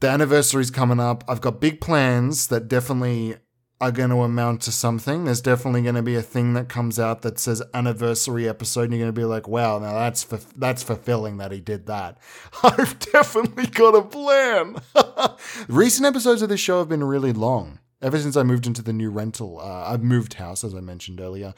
The 0.00 0.08
anniversary's 0.08 0.72
coming 0.72 0.98
up. 0.98 1.22
I've 1.28 1.40
got 1.40 1.60
big 1.60 1.80
plans 1.80 2.48
that 2.48 2.66
definitely 2.66 3.36
are 3.82 3.90
going 3.90 4.10
to 4.10 4.22
amount 4.22 4.60
to 4.62 4.70
something. 4.70 5.24
There's 5.24 5.40
definitely 5.40 5.82
going 5.82 5.96
to 5.96 6.02
be 6.02 6.14
a 6.14 6.22
thing 6.22 6.54
that 6.54 6.68
comes 6.68 7.00
out 7.00 7.22
that 7.22 7.40
says 7.40 7.60
anniversary 7.74 8.48
episode, 8.48 8.82
and 8.82 8.92
you're 8.92 9.00
going 9.00 9.12
to 9.12 9.20
be 9.20 9.24
like, 9.24 9.48
"Wow, 9.48 9.80
now 9.80 9.94
that's 9.94 10.22
that's 10.54 10.84
fulfilling 10.84 11.38
that 11.38 11.50
he 11.50 11.58
did 11.58 11.86
that." 11.86 12.16
I've 12.62 12.96
definitely 13.00 13.66
got 13.66 13.96
a 13.96 14.02
plan. 14.02 14.76
Recent 15.68 16.06
episodes 16.06 16.42
of 16.42 16.48
this 16.48 16.60
show 16.60 16.78
have 16.78 16.88
been 16.88 17.02
really 17.02 17.32
long. 17.32 17.80
Ever 18.00 18.20
since 18.20 18.36
I 18.36 18.44
moved 18.44 18.68
into 18.68 18.82
the 18.82 18.92
new 18.92 19.10
rental, 19.10 19.58
uh, 19.58 19.90
I've 19.92 20.02
moved 20.04 20.34
house, 20.34 20.62
as 20.62 20.76
I 20.76 20.80
mentioned 20.80 21.20
earlier. 21.20 21.52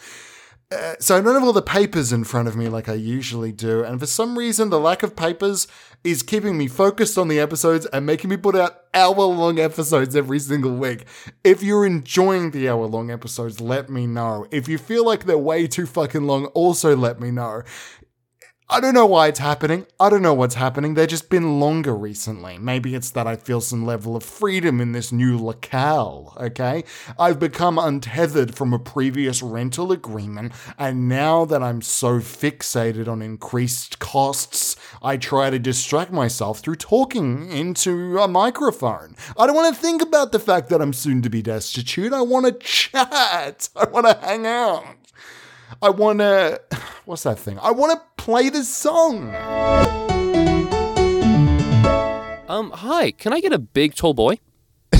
Uh, 0.75 0.97
so 0.99 1.16
I 1.16 1.20
don't 1.20 1.35
have 1.35 1.45
all 1.45 1.53
the 1.53 1.62
papers 1.62 2.12
in 2.12 2.25
front 2.25 2.49
of 2.49 2.57
me 2.57 2.68
like 2.68 2.89
I 2.89 2.95
usually 2.95 3.53
do, 3.53 3.85
and 3.85 4.01
for 4.01 4.07
some 4.07 4.37
reason, 4.37 4.70
the 4.70 4.81
lack 4.81 5.03
of 5.03 5.14
papers 5.14 5.68
is 6.03 6.22
keeping 6.22 6.59
me 6.59 6.66
focused 6.66 7.16
on 7.16 7.29
the 7.29 7.39
episodes 7.39 7.87
and 7.87 8.05
making 8.05 8.29
me 8.29 8.37
put 8.37 8.57
out 8.57 8.81
hour 8.93 9.25
long 9.25 9.59
episodes 9.59 10.16
every 10.16 10.39
single 10.39 10.75
week. 10.75 11.05
If 11.45 11.62
you're 11.62 11.87
enjoying 11.87 12.51
the 12.51 12.68
hour 12.68 12.87
long 12.87 13.11
episodes, 13.11 13.61
let 13.61 13.89
me 13.89 14.07
know. 14.07 14.47
If 14.51 14.68
you 14.68 14.77
feel 14.79 15.05
like 15.07 15.25
they're 15.25 15.39
way 15.39 15.66
too 15.66 15.87
fucking 15.87 16.25
long, 16.25 16.47
also 16.47 16.97
let 16.97 17.20
me 17.20 17.31
know. 17.31 17.62
I 18.71 18.81
don't 18.81 18.95
know 18.95 19.05
why 19.05 19.29
it's 19.29 19.41
happening. 19.41 19.87
I 20.01 20.09
don't 20.09 20.23
know 20.23 20.33
what's 20.33 20.55
happening. 20.55 20.95
They've 20.95 21.07
just 21.07 21.29
been 21.29 21.61
longer 21.61 21.95
recently. 21.95 22.57
Maybe 22.57 22.95
it's 22.95 23.11
that 23.11 23.27
I 23.27 23.37
feel 23.37 23.61
some 23.61 23.85
level 23.85 24.17
of 24.17 24.23
freedom 24.23 24.81
in 24.81 24.93
this 24.93 25.12
new 25.12 25.37
locale, 25.37 26.35
okay? 26.41 26.85
I've 27.19 27.39
become 27.39 27.79
untethered 27.79 28.55
from 28.55 28.73
a 28.73 28.79
previous 28.79 29.43
rental 29.43 29.93
agreement, 29.93 30.53
and 30.79 31.11
now 31.11 31.45
that 31.45 31.62
I'm 31.62 31.83
so 31.83 32.21
fixated 32.21 33.07
on 33.07 33.21
increased 33.21 33.99
costs, 33.99 34.77
I 35.03 35.19
try 35.19 35.51
to 35.51 35.59
distract 35.59 36.11
myself 36.11 36.61
through 36.61 36.77
talking 36.77 37.53
into 37.53 38.19
a 38.19 38.27
microphone. 38.27 39.15
I 39.39 39.47
don't 39.47 39.57
want 39.57 39.75
to 39.75 39.81
think 39.81 40.01
about 40.01 40.33
the 40.33 40.41
fact 40.41 40.71
that 40.71 40.81
I'm 40.81 40.95
soon 40.95 41.21
to 41.21 41.29
be 41.29 41.43
destitute. 41.43 42.15
I 42.15 42.23
want 42.23 42.47
to 42.47 42.53
chat. 42.67 43.69
I 43.77 43.85
want 43.91 44.07
to 44.07 44.19
hang 44.27 44.47
out. 44.47 45.04
I 45.83 45.91
want 45.91 46.21
to. 46.21 46.61
What's 47.05 47.25
that 47.25 47.39
thing? 47.39 47.59
I 47.61 47.71
want 47.71 47.93
to 47.93 48.23
play 48.23 48.49
the 48.49 48.65
song. 48.65 49.35
Um, 52.49 52.71
hi, 52.71 53.11
can 53.11 53.33
I 53.33 53.41
get 53.41 53.53
a 53.53 53.59
big 53.59 53.95
tall 53.95 54.15
boy? 54.15 54.39